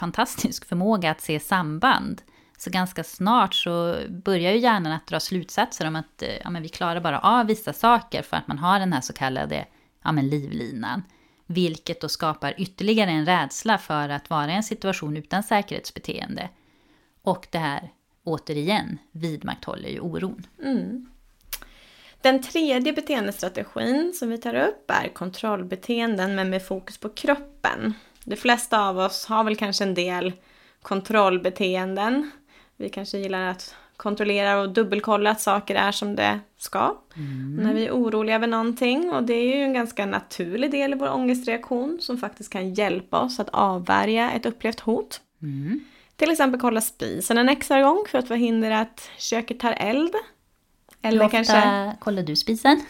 fantastisk 0.00 0.68
förmåga 0.68 1.10
att 1.10 1.20
se 1.20 1.40
samband. 1.40 2.22
Så 2.58 2.70
ganska 2.70 3.04
snart 3.04 3.54
så 3.54 3.96
börjar 4.08 4.52
ju 4.52 4.58
hjärnan 4.58 4.92
att 4.92 5.06
dra 5.06 5.20
slutsatser 5.20 5.86
om 5.86 5.96
att 5.96 6.22
eh, 6.22 6.36
ja, 6.44 6.50
men 6.50 6.62
vi 6.62 6.68
klarar 6.68 7.00
bara 7.00 7.18
av 7.18 7.46
vissa 7.46 7.72
saker 7.72 8.22
för 8.22 8.36
att 8.36 8.48
man 8.48 8.58
har 8.58 8.78
den 8.78 8.92
här 8.92 9.00
så 9.00 9.12
kallade 9.12 9.66
ja, 10.04 10.12
men 10.12 10.28
livlinan. 10.28 11.02
Vilket 11.46 12.00
då 12.00 12.08
skapar 12.08 12.54
ytterligare 12.58 13.10
en 13.10 13.26
rädsla 13.26 13.78
för 13.78 14.08
att 14.08 14.30
vara 14.30 14.52
i 14.52 14.54
en 14.54 14.62
situation 14.62 15.16
utan 15.16 15.42
säkerhetsbeteende. 15.42 16.48
Och 17.22 17.46
det 17.50 17.58
här, 17.58 17.92
återigen, 18.24 18.98
vidmakthåller 19.12 19.88
ju 19.88 20.00
oron. 20.00 20.46
Mm. 20.62 21.06
Den 22.22 22.42
tredje 22.42 22.92
beteendestrategin 22.92 24.12
som 24.14 24.28
vi 24.28 24.38
tar 24.38 24.54
upp 24.54 24.90
är 24.90 25.08
kontrollbeteenden 25.08 26.34
men 26.34 26.50
med 26.50 26.66
fokus 26.66 26.98
på 26.98 27.08
kroppen. 27.08 27.94
De 28.24 28.36
flesta 28.36 28.88
av 28.88 28.98
oss 28.98 29.26
har 29.26 29.44
väl 29.44 29.56
kanske 29.56 29.84
en 29.84 29.94
del 29.94 30.32
kontrollbeteenden. 30.82 32.30
Vi 32.76 32.88
kanske 32.88 33.18
gillar 33.18 33.46
att 33.46 33.74
kontrollera 33.96 34.60
och 34.60 34.72
dubbelkolla 34.72 35.30
att 35.30 35.40
saker 35.40 35.74
är 35.74 35.92
som 35.92 36.16
det 36.16 36.40
ska. 36.58 36.96
Mm. 37.16 37.56
När 37.56 37.74
vi 37.74 37.86
är 37.86 37.92
oroliga 37.92 38.36
över 38.36 38.46
någonting. 38.46 39.10
Och 39.10 39.22
det 39.22 39.34
är 39.34 39.56
ju 39.56 39.62
en 39.62 39.72
ganska 39.72 40.06
naturlig 40.06 40.70
del 40.70 40.92
i 40.92 40.96
vår 40.96 41.08
ångestreaktion 41.08 41.98
som 42.00 42.18
faktiskt 42.18 42.52
kan 42.52 42.74
hjälpa 42.74 43.20
oss 43.20 43.40
att 43.40 43.48
avvärja 43.50 44.30
ett 44.30 44.46
upplevt 44.46 44.80
hot. 44.80 45.20
Mm. 45.42 45.80
Till 46.16 46.30
exempel 46.30 46.60
kolla 46.60 46.80
spisen 46.80 47.38
en 47.38 47.48
extra 47.48 47.82
gång 47.82 48.04
för 48.08 48.18
att 48.18 48.28
förhindra 48.28 48.80
att 48.80 49.10
köket 49.18 49.60
tar 49.60 49.72
eld. 49.72 50.14
Eller 51.02 51.18
Hur 51.18 51.24
ofta 51.24 51.36
kanske... 51.36 51.96
kollar 52.00 52.22
du 52.22 52.36
spisen? 52.36 52.80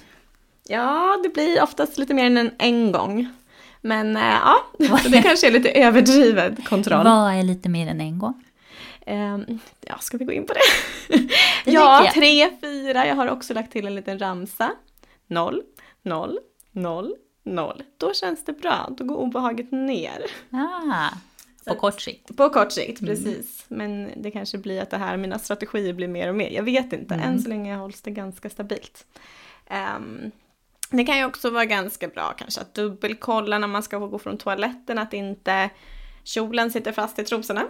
Ja, 0.69 1.21
det 1.23 1.29
blir 1.29 1.63
oftast 1.63 1.99
lite 1.99 2.15
mer 2.15 2.25
än 2.25 2.51
en 2.59 2.93
gång. 2.93 3.29
Men 3.81 4.17
äh, 4.17 4.23
ja, 4.23 4.57
det 5.11 5.23
kanske 5.25 5.47
är 5.47 5.51
lite 5.51 5.71
överdrivet 5.71 6.69
kontroll. 6.69 7.05
Vad 7.05 7.35
är 7.35 7.43
lite 7.43 7.69
mer 7.69 7.87
än 7.87 8.01
en 8.01 8.19
gång? 8.19 8.45
Um, 9.07 9.59
ja, 9.81 9.99
ska 9.99 10.19
vi 10.19 10.25
gå 10.25 10.33
in 10.33 10.47
på 10.47 10.53
det? 10.53 11.19
det 11.65 11.71
ja, 11.71 12.11
tre, 12.15 12.51
fyra. 12.61 13.07
Jag 13.07 13.15
har 13.15 13.31
också 13.31 13.55
lagt 13.55 13.73
till 13.73 13.87
en 13.87 13.95
liten 13.95 14.19
ramsa. 14.19 14.73
Noll, 15.27 15.63
noll, 16.03 16.39
noll, 16.73 17.15
noll. 17.43 17.83
Då 17.97 18.15
känns 18.15 18.45
det 18.45 18.53
bra. 18.53 18.89
Då 18.97 19.05
går 19.05 19.17
obehaget 19.17 19.73
ner. 19.73 20.25
Ah, 20.51 21.11
på 21.67 21.75
kort 21.75 22.01
sikt. 22.01 22.37
På 22.37 22.51
kort 22.51 22.73
sikt, 22.73 23.01
mm. 23.01 23.15
precis. 23.15 23.65
Men 23.69 24.11
det 24.17 24.31
kanske 24.31 24.59
blir 24.59 24.83
att 24.83 24.91
det 24.91 24.97
här, 24.97 25.17
mina 25.17 25.39
strategier 25.39 25.93
blir 25.93 26.09
mer 26.09 26.29
och 26.29 26.35
mer. 26.35 26.51
Jag 26.51 26.63
vet 26.63 26.93
inte. 26.93 27.15
Mm. 27.15 27.29
Än 27.29 27.43
så 27.43 27.49
länge 27.49 27.77
hålls 27.77 28.01
det 28.01 28.11
ganska 28.11 28.51
stabilt. 28.51 29.07
Um, 29.97 30.31
det 30.91 31.05
kan 31.05 31.19
ju 31.19 31.25
också 31.25 31.51
vara 31.51 31.65
ganska 31.65 32.09
bra 32.09 32.35
kanske 32.39 32.61
att 32.61 32.75
dubbelkolla 32.75 33.59
när 33.59 33.69
man 33.69 33.83
ska 33.83 33.99
gå 33.99 34.19
från 34.19 34.39
toaletten 34.39 34.99
att 34.99 35.13
inte 35.13 35.71
kjolen 36.25 36.71
sitter 36.71 36.93
fast 36.93 37.19
i 37.19 37.25
trosorna. 37.25 37.65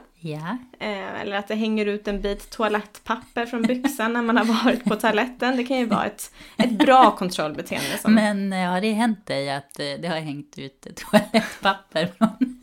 Eh, 0.79 1.21
eller 1.21 1.37
att 1.37 1.49
det 1.49 1.55
hänger 1.55 1.87
ut 1.87 2.09
en 2.09 2.21
bit 2.21 2.51
toalettpapper 2.51 3.47
från 3.47 3.63
byxan 3.63 4.13
när 4.13 4.23
man 4.23 4.37
har 4.37 4.45
varit 4.65 4.85
på 4.85 4.97
toaletten. 4.97 5.57
Det 5.57 5.65
kan 5.65 5.79
ju 5.79 5.87
vara 5.87 6.07
ett, 6.07 6.33
ett 6.57 6.71
bra 6.71 7.17
kontrollbeteende. 7.17 7.99
Som... 7.99 8.15
Men 8.15 8.53
eh, 8.53 8.71
har 8.71 8.81
det 8.81 8.93
hänt 8.93 9.27
dig 9.27 9.51
att 9.51 9.81
eh, 9.81 9.87
det 10.03 10.09
har 10.09 10.17
hängt 10.17 10.59
ut 10.59 10.87
toalettpapper 10.97 12.09
från 12.19 12.61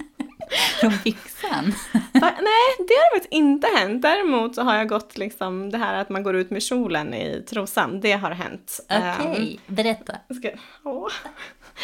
från 0.79 0.93
byxan? 1.03 1.73
Nej, 2.13 2.75
det 2.77 2.93
har 2.93 3.15
faktiskt 3.15 3.33
inte 3.33 3.67
hänt. 3.75 4.01
Däremot 4.01 4.55
så 4.55 4.61
har 4.61 4.75
jag 4.75 4.89
gått 4.89 5.17
liksom 5.17 5.69
det 5.69 5.77
här 5.77 5.93
att 5.93 6.09
man 6.09 6.23
går 6.23 6.35
ut 6.35 6.49
med 6.49 6.63
kjolen 6.63 7.13
i 7.13 7.43
trosan. 7.49 7.99
Det 7.99 8.11
har 8.11 8.31
hänt. 8.31 8.79
Okej, 8.89 9.31
okay. 9.31 9.53
um, 9.53 9.75
berätta. 9.75 10.17
Ska, 10.35 10.49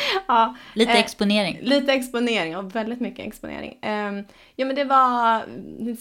ja, 0.28 0.56
lite 0.74 0.92
eh, 0.92 1.00
exponering. 1.00 1.60
Lite 1.62 1.94
exponering 1.94 2.58
och 2.58 2.76
väldigt 2.76 3.00
mycket 3.00 3.28
exponering. 3.28 3.80
Um, 3.82 4.26
ja 4.56 4.66
men 4.66 4.76
det 4.76 4.84
var 4.84 5.44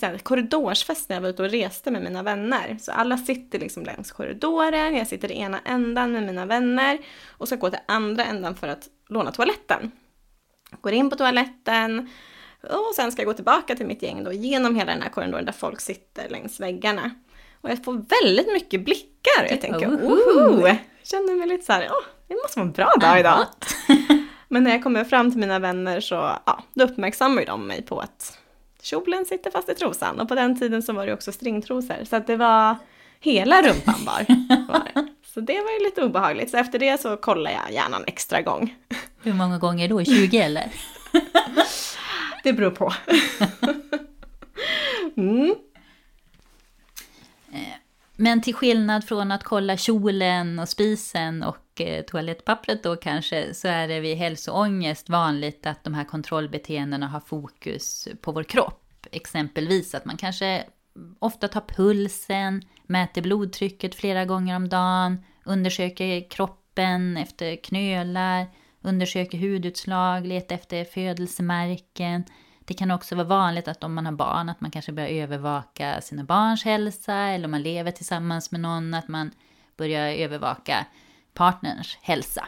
här, 0.03 0.19
korridorsfest 0.19 1.09
när 1.09 1.17
jag 1.17 1.21
var 1.21 1.29
ute 1.29 1.43
och 1.43 1.51
reste 1.51 1.91
med 1.91 2.03
mina 2.03 2.23
vänner. 2.23 2.79
Så 2.81 2.93
alla 2.93 3.17
sitter 3.19 3.59
liksom 3.59 3.85
längs 3.85 4.13
korridoren, 4.13 4.97
jag 4.97 5.07
sitter 5.07 5.33
i 5.33 5.39
ena 5.39 5.61
ändan 5.65 6.13
med 6.13 6.23
mina 6.23 6.47
vänner 6.47 6.99
och 7.29 7.47
ska 7.47 7.57
gå 7.57 7.71
till 7.71 7.81
andra 7.87 8.25
ändan 8.25 8.55
för 8.55 8.69
att 8.69 8.89
låna 9.09 9.33
toaletten. 9.33 9.93
Går 10.81 10.93
in 10.93 11.11
på 11.11 11.17
toaletten, 11.17 12.11
och 12.63 12.95
sen 12.97 13.13
ska 13.13 13.23
jag 13.23 13.27
gå 13.27 13.35
tillbaka 13.35 13.75
till 13.75 13.87
mitt 13.87 14.03
gäng 14.03 14.25
då 14.25 14.33
genom 14.33 14.77
hela 14.77 14.93
den 14.93 15.03
här 15.03 15.09
korridoren 15.09 15.45
där 15.45 15.53
folk 15.53 15.81
sitter 15.81 16.29
längs 16.29 16.61
väggarna. 16.61 17.11
Och 17.61 17.71
jag 17.71 17.85
får 17.85 17.93
väldigt 17.93 18.53
mycket 18.53 18.85
blickar. 18.85 19.47
Jag 19.51 19.61
tänker, 19.61 19.89
oh, 19.89 20.75
känner 21.03 21.35
mig 21.35 21.49
lite 21.49 21.65
så 21.65 21.73
här, 21.73 21.89
oh, 21.89 22.05
det 22.29 22.35
måste 22.35 22.59
vara 22.59 22.67
en 22.67 22.73
bra 22.73 22.93
dag 23.01 23.21
idag. 23.21 23.47
Men 24.49 24.65
när 24.65 24.71
jag 24.71 24.83
kommer 24.83 25.05
fram 25.05 25.31
till 25.31 25.41
mina 25.41 25.59
vänner 25.59 26.01
så, 26.01 26.15
ja, 26.15 26.65
då 26.75 26.85
uppmärksammar 26.85 27.45
de 27.45 27.67
mig 27.67 27.83
på 27.83 28.01
att 28.01 28.39
kjolen 28.83 29.25
sitter 29.25 29.51
fast 29.51 29.69
i 29.69 29.75
trosan. 29.75 30.21
Och 30.21 30.29
på 30.29 30.35
den 30.35 30.59
tiden 30.59 30.83
så 30.83 30.93
var 30.93 31.07
det 31.07 31.13
också 31.13 31.33
stringtrosor. 31.33 32.05
Så 32.05 32.17
att 32.17 32.27
det 32.27 32.37
var 32.37 32.77
hela 33.21 33.63
rumpan 33.63 34.05
var. 34.07 34.27
var 34.69 35.13
så 35.35 35.41
det 35.41 35.61
var 35.61 35.71
ju 35.71 35.85
lite 35.85 36.03
obehagligt. 36.03 36.51
Så 36.51 36.57
efter 36.57 36.79
det 36.79 37.01
så 37.01 37.17
kollar 37.17 37.51
jag 37.51 37.73
gärna 37.73 37.97
en 37.97 38.05
extra 38.07 38.43
gång. 38.43 38.75
Hur 39.23 39.33
många 39.33 39.59
gånger 39.59 39.89
då? 39.89 40.05
20 40.05 40.39
eller? 40.39 40.73
Det 42.43 42.53
beror 42.53 42.71
på. 42.71 42.93
mm. 45.17 45.55
Eh, 47.53 47.75
men 48.17 48.43
till 48.43 48.55
skillnad 48.55 49.05
från 49.05 49.33
att 49.33 49.45
kolla 49.45 49.77
kjolen 49.77 50.59
och 50.59 50.69
spisen 50.69 51.43
och 51.43 51.81
eh, 51.81 52.05
toalettpappret 52.05 52.83
då 52.83 52.97
kanske, 52.97 53.55
så 53.55 53.69
är 53.69 53.89
det 53.89 54.01
vid 54.01 54.17
hälsoångest 54.17 55.09
vanligt 55.09 55.67
att 55.67 55.85
de 55.85 55.95
här 55.95 56.05
kontrollbeteendena 56.05 57.09
har 57.09 57.21
fokus 57.21 58.09
på 58.21 58.33
vår 58.33 58.43
kropp. 58.43 59.07
Exempelvis 59.13 59.95
att 59.95 60.05
man 60.05 60.17
kanske 60.17 60.65
ofta 61.19 61.49
tar 61.49 61.61
pulsen, 61.61 62.63
mäter 62.87 63.23
blodtrycket 63.23 63.95
flera 63.95 64.25
gånger 64.25 64.57
om 64.57 64.69
dagen, 64.69 65.25
undersöker 65.45 66.31
kroppen 66.31 67.17
efter 67.17 67.57
knölar, 67.57 68.47
undersöker 68.83 69.39
hudutslag, 69.39 70.27
letar 70.27 70.55
efter 70.55 70.85
födelsemärken. 70.85 72.25
Det 72.65 72.75
kan 72.75 72.91
också 72.91 73.15
vara 73.15 73.27
vanligt 73.27 73.69
att 73.69 73.85
om 73.85 73.95
man 73.95 74.07
har 74.07 74.13
barn 74.13 74.49
att 74.49 74.61
man 74.61 74.71
kanske 74.71 74.93
börjar 74.93 75.09
övervaka 75.09 76.01
sina 76.01 76.25
barns 76.25 76.65
hälsa 76.65 77.15
eller 77.15 77.45
om 77.45 77.51
man 77.51 77.63
lever 77.63 77.91
tillsammans 77.91 78.51
med 78.51 78.61
någon 78.61 78.95
att 78.95 79.09
man 79.09 79.31
börjar 79.77 80.09
övervaka 80.09 80.87
partners 81.35 81.99
hälsa. 82.03 82.47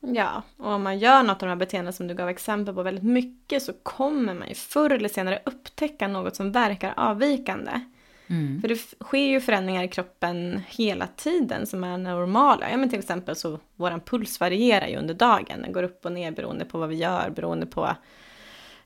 Ja, 0.00 0.42
och 0.56 0.72
om 0.72 0.82
man 0.82 0.98
gör 0.98 1.22
något 1.22 1.42
av 1.42 1.46
de 1.46 1.48
här 1.48 1.56
beteendena 1.56 1.92
som 1.92 2.08
du 2.08 2.14
gav 2.14 2.28
exempel 2.28 2.74
på 2.74 2.82
väldigt 2.82 3.04
mycket 3.04 3.62
så 3.62 3.72
kommer 3.72 4.34
man 4.34 4.48
ju 4.48 4.54
förr 4.54 4.90
eller 4.90 5.08
senare 5.08 5.42
upptäcka 5.44 6.08
något 6.08 6.36
som 6.36 6.52
verkar 6.52 6.94
avvikande. 6.96 7.80
Mm. 8.26 8.60
För 8.60 8.68
det 8.68 8.76
sker 9.04 9.26
ju 9.26 9.40
förändringar 9.40 9.82
i 9.82 9.88
kroppen 9.88 10.62
hela 10.68 11.06
tiden 11.06 11.66
som 11.66 11.84
är 11.84 11.98
normala. 11.98 12.70
Ja, 12.70 12.76
men 12.76 12.88
till 12.88 12.98
exempel 12.98 13.36
så 13.36 13.58
våran 13.76 14.00
puls 14.00 14.40
varierar 14.40 14.86
ju 14.86 14.96
under 14.96 15.14
dagen. 15.14 15.62
Den 15.62 15.72
går 15.72 15.82
upp 15.82 16.04
och 16.04 16.12
ner 16.12 16.30
beroende 16.30 16.64
på 16.64 16.78
vad 16.78 16.88
vi 16.88 16.96
gör, 16.96 17.30
beroende 17.30 17.66
på 17.66 17.96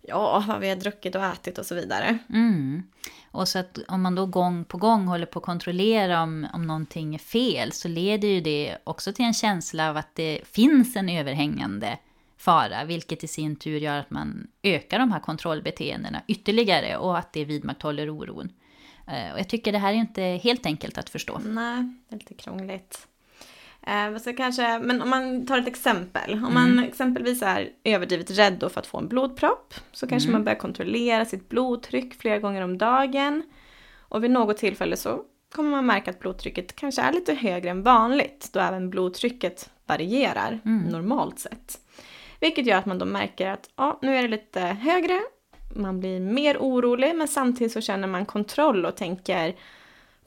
ja, 0.03 0.45
vad 0.49 0.61
vi 0.61 0.69
har 0.69 0.77
druckit 0.77 1.15
och 1.15 1.25
ätit 1.25 1.59
och 1.59 1.67
så 1.67 1.75
vidare. 1.75 2.19
Mm. 2.29 2.83
Och 3.31 3.49
så 3.49 3.59
att 3.59 3.79
om 3.89 4.03
man 4.03 4.15
då 4.15 4.27
gång 4.27 4.65
på 4.65 4.79
gång 4.79 5.07
håller 5.07 5.27
på 5.27 5.39
att 5.39 5.45
kontrollera 5.45 6.23
om, 6.23 6.47
om 6.53 6.67
någonting 6.67 7.15
är 7.15 7.19
fel 7.19 7.73
så 7.73 7.89
leder 7.89 8.29
ju 8.29 8.41
det 8.41 8.79
också 8.85 9.13
till 9.13 9.25
en 9.25 9.35
känsla 9.35 9.91
av 9.91 9.97
att 9.97 10.15
det 10.15 10.41
finns 10.45 10.97
en 10.97 11.09
överhängande 11.09 11.99
fara, 12.37 12.85
vilket 12.85 13.25
i 13.25 13.29
sin 13.29 13.57
tur 13.57 13.79
gör 13.79 13.99
att 13.99 14.11
man 14.11 14.47
ökar 14.63 14.99
de 14.99 15.13
här 15.13 15.21
kontrollbeteendena 15.21 16.23
ytterligare 16.27 16.97
och 16.97 17.19
att 17.19 17.33
det 17.33 17.45
vidmakthåller 17.45 18.11
oron. 18.11 18.53
Eh, 19.09 19.33
och 19.33 19.39
jag 19.39 19.49
tycker 19.49 19.73
det 19.73 19.79
här 19.79 19.93
är 19.93 19.97
inte 19.97 20.23
helt 20.23 20.67
enkelt 20.67 20.99
att 20.99 21.11
förstå. 21.11 21.41
Nej, 21.45 21.85
det 22.09 22.15
är 22.15 22.19
lite 22.19 22.35
krångligt. 22.35 23.07
Eh, 23.87 24.17
så 24.19 24.33
kanske, 24.33 24.79
men 24.79 25.03
om 25.03 25.11
man 25.11 25.47
tar 25.47 25.59
ett 25.59 25.69
exempel. 25.69 26.33
Om 26.33 26.55
man 26.55 26.73
mm. 26.73 26.85
exempelvis 26.85 27.43
är 27.43 27.71
överdrivet 27.85 28.31
rädd 28.31 28.65
för 28.73 28.81
att 28.81 28.87
få 28.87 28.99
en 28.99 29.09
blodpropp 29.09 29.75
så 29.93 30.07
kanske 30.07 30.29
mm. 30.29 30.39
man 30.39 30.45
börjar 30.45 30.59
kontrollera 30.59 31.25
sitt 31.25 31.49
blodtryck 31.49 32.15
flera 32.15 32.39
gånger 32.39 32.63
om 32.63 32.79
dagen. 32.79 33.43
Och 33.99 34.25
vid 34.25 34.31
något 34.31 34.57
tillfälle 34.57 34.97
så 34.97 35.23
kommer 35.55 35.71
man 35.71 35.87
märka 35.87 36.11
att 36.11 36.19
blodtrycket 36.19 36.77
kanske 36.77 37.03
är 37.03 37.13
lite 37.13 37.35
högre 37.35 37.71
än 37.71 37.83
vanligt 37.83 38.51
då 38.53 38.61
även 38.61 38.91
blodtrycket 38.91 39.71
varierar 39.87 40.61
mm. 40.65 40.83
normalt 40.83 41.39
sett. 41.39 41.81
Vilket 42.41 42.67
gör 42.67 42.77
att 42.77 42.87
man 42.87 42.99
då 42.99 43.05
märker 43.05 43.51
att 43.51 43.71
ja, 43.77 43.99
nu 44.03 44.17
är 44.17 44.23
det 44.23 44.29
lite 44.29 44.61
högre, 44.61 45.21
man 45.75 46.01
blir 46.01 46.21
mer 46.21 46.57
orolig 46.61 47.17
men 47.17 47.29
samtidigt 47.29 47.73
så 47.73 47.81
känner 47.81 48.09
man 48.09 48.27
kontroll 48.27 48.85
och 48.85 48.97
tänker 48.97 49.55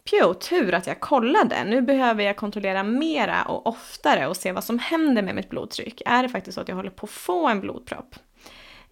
Pjo, 0.04 0.34
tur 0.34 0.74
att 0.74 0.88
jag 0.88 1.00
kollade. 1.00 1.64
Nu 1.64 1.82
behöver 1.82 2.24
jag 2.24 2.38
kontrollera 2.38 2.84
mera 2.84 3.44
och 3.44 3.68
oftare 3.68 4.28
och 4.28 4.38
se 4.38 4.52
vad 4.52 4.64
som 4.64 4.80
händer 4.80 5.22
med 5.22 5.36
mitt 5.36 5.50
blodtryck. 5.50 6.02
Är 6.06 6.24
det 6.24 6.30
faktiskt 6.30 6.56
så 6.56 6.62
att 6.62 6.68
jag 6.68 6.76
håller 6.76 6.90
på 6.90 7.06
att 7.06 7.10
få 7.10 7.48
en 7.48 7.62
blodpropp? 7.62 8.16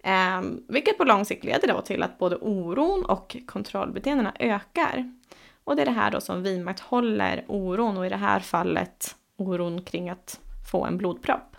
Eh, 0.04 0.42
vilket 0.68 0.98
på 0.98 1.04
lång 1.04 1.24
sikt 1.24 1.44
leder 1.44 1.68
då 1.68 1.80
till 1.80 2.02
att 2.02 2.18
både 2.18 2.36
oron 2.36 3.04
och 3.04 3.36
kontrollbeteendena 3.46 4.32
ökar. 4.38 5.12
Och 5.64 5.76
det 5.76 5.82
är 5.82 5.86
det 5.86 5.92
här 5.92 6.10
då 6.10 6.20
som 6.20 6.42
vidmakthåller 6.42 7.44
oron 7.48 7.96
och 7.96 8.06
i 8.06 8.08
det 8.08 8.16
här 8.16 8.40
fallet 8.40 9.16
oron 9.36 9.82
kring 9.82 10.10
att 10.10 10.40
få 10.70 10.84
en 10.84 10.98
blodpropp. 10.98 11.49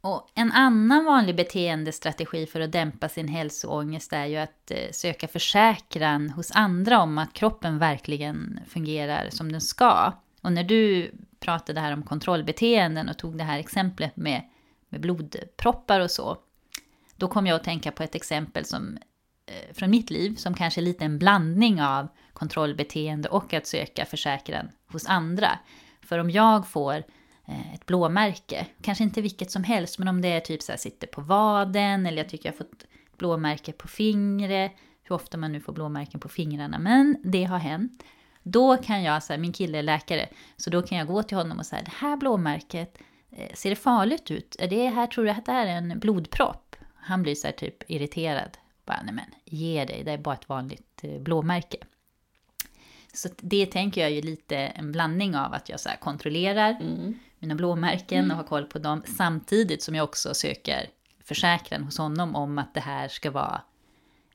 Och 0.00 0.30
en 0.34 0.52
annan 0.52 1.04
vanlig 1.04 1.36
beteendestrategi 1.36 2.46
för 2.46 2.60
att 2.60 2.72
dämpa 2.72 3.08
sin 3.08 3.28
hälsoångest 3.28 4.12
är 4.12 4.26
ju 4.26 4.36
att 4.36 4.70
eh, 4.70 4.90
söka 4.92 5.28
försäkran 5.28 6.30
hos 6.30 6.50
andra 6.54 7.00
om 7.00 7.18
att 7.18 7.32
kroppen 7.32 7.78
verkligen 7.78 8.60
fungerar 8.68 9.28
som 9.30 9.52
den 9.52 9.60
ska. 9.60 10.12
Och 10.42 10.52
när 10.52 10.64
du 10.64 11.10
pratade 11.40 11.80
här 11.80 11.92
om 11.92 12.02
kontrollbeteenden 12.02 13.08
och 13.08 13.18
tog 13.18 13.38
det 13.38 13.44
här 13.44 13.58
exemplet 13.58 14.16
med, 14.16 14.42
med 14.88 15.00
blodproppar 15.00 16.00
och 16.00 16.10
så, 16.10 16.36
då 17.16 17.28
kom 17.28 17.46
jag 17.46 17.56
att 17.56 17.64
tänka 17.64 17.92
på 17.92 18.02
ett 18.02 18.14
exempel 18.14 18.64
som, 18.64 18.98
eh, 19.46 19.74
från 19.74 19.90
mitt 19.90 20.10
liv 20.10 20.34
som 20.36 20.54
kanske 20.54 20.80
är 20.80 20.82
lite 20.82 21.04
en 21.04 21.18
blandning 21.18 21.82
av 21.82 22.08
kontrollbeteende 22.32 23.28
och 23.28 23.54
att 23.54 23.66
söka 23.66 24.04
försäkran 24.04 24.70
hos 24.86 25.06
andra. 25.06 25.58
För 26.02 26.18
om 26.18 26.30
jag 26.30 26.68
får 26.68 27.04
Eh, 27.50 27.74
ett 27.74 27.86
blåmärke. 27.86 28.66
Kanske 28.82 29.04
inte 29.04 29.20
vilket 29.20 29.50
som 29.50 29.64
helst, 29.64 29.98
men 29.98 30.08
om 30.08 30.20
det 30.20 30.28
är 30.28 30.40
typ 30.40 30.62
så 30.62 30.72
här, 30.72 30.76
sitter 30.76 31.06
på 31.06 31.20
vaden 31.20 32.06
eller 32.06 32.18
jag 32.18 32.28
tycker 32.28 32.48
jag 32.48 32.52
har 32.52 32.58
fått 32.58 32.84
blåmärke 33.16 33.72
på 33.72 33.88
fingret. 33.88 34.72
Hur 35.02 35.14
ofta 35.14 35.38
man 35.38 35.52
nu 35.52 35.60
får 35.60 35.72
blåmärken 35.72 36.20
på 36.20 36.28
fingrarna, 36.28 36.78
men 36.78 37.16
det 37.24 37.44
har 37.44 37.58
hänt. 37.58 38.02
Då 38.42 38.76
kan 38.76 39.02
jag, 39.02 39.22
så 39.22 39.32
här, 39.32 39.40
min 39.40 39.52
kille 39.52 39.78
är 39.78 39.82
läkare, 39.82 40.28
så 40.56 40.70
då 40.70 40.82
kan 40.82 40.98
jag 40.98 41.06
gå 41.06 41.22
till 41.22 41.36
honom 41.36 41.58
och 41.58 41.66
säga 41.66 41.82
det 41.82 41.92
här 41.94 42.16
blåmärket, 42.16 42.98
eh, 43.30 43.54
ser 43.54 43.70
det 43.70 43.76
farligt 43.76 44.30
ut? 44.30 44.56
Är 44.58 44.68
det 44.68 44.88
här, 44.88 45.06
tror 45.06 45.24
du 45.24 45.30
att 45.30 45.46
det 45.46 45.52
här 45.52 45.66
är 45.66 45.76
en 45.76 45.98
blodpropp? 45.98 46.76
Han 46.94 47.22
blir 47.22 47.34
så 47.34 47.46
här 47.46 47.54
typ 47.54 47.90
irriterad. 47.90 48.58
Bara, 48.84 49.02
nej 49.04 49.14
men 49.14 49.34
ge 49.44 49.84
dig, 49.84 50.04
det 50.04 50.12
är 50.12 50.18
bara 50.18 50.34
ett 50.34 50.48
vanligt 50.48 51.00
eh, 51.02 51.20
blåmärke. 51.20 51.78
Så 53.14 53.28
det 53.36 53.66
tänker 53.66 54.00
jag 54.00 54.10
är 54.10 54.14
ju 54.14 54.22
lite 54.22 54.56
en 54.56 54.92
blandning 54.92 55.36
av 55.36 55.54
att 55.54 55.68
jag 55.68 55.80
så 55.80 55.90
kontrollerar 56.00 56.70
mm 56.70 57.14
mina 57.40 57.54
blåmärken 57.54 58.24
mm. 58.24 58.30
och 58.30 58.36
ha 58.36 58.44
koll 58.44 58.64
på 58.64 58.78
dem. 58.78 59.02
Samtidigt 59.16 59.82
som 59.82 59.94
jag 59.94 60.04
också 60.04 60.34
söker 60.34 60.90
försäkran 61.24 61.82
hos 61.82 61.98
honom 61.98 62.36
om 62.36 62.58
att 62.58 62.74
det 62.74 62.80
här 62.80 63.08
ska 63.08 63.30
vara 63.30 63.62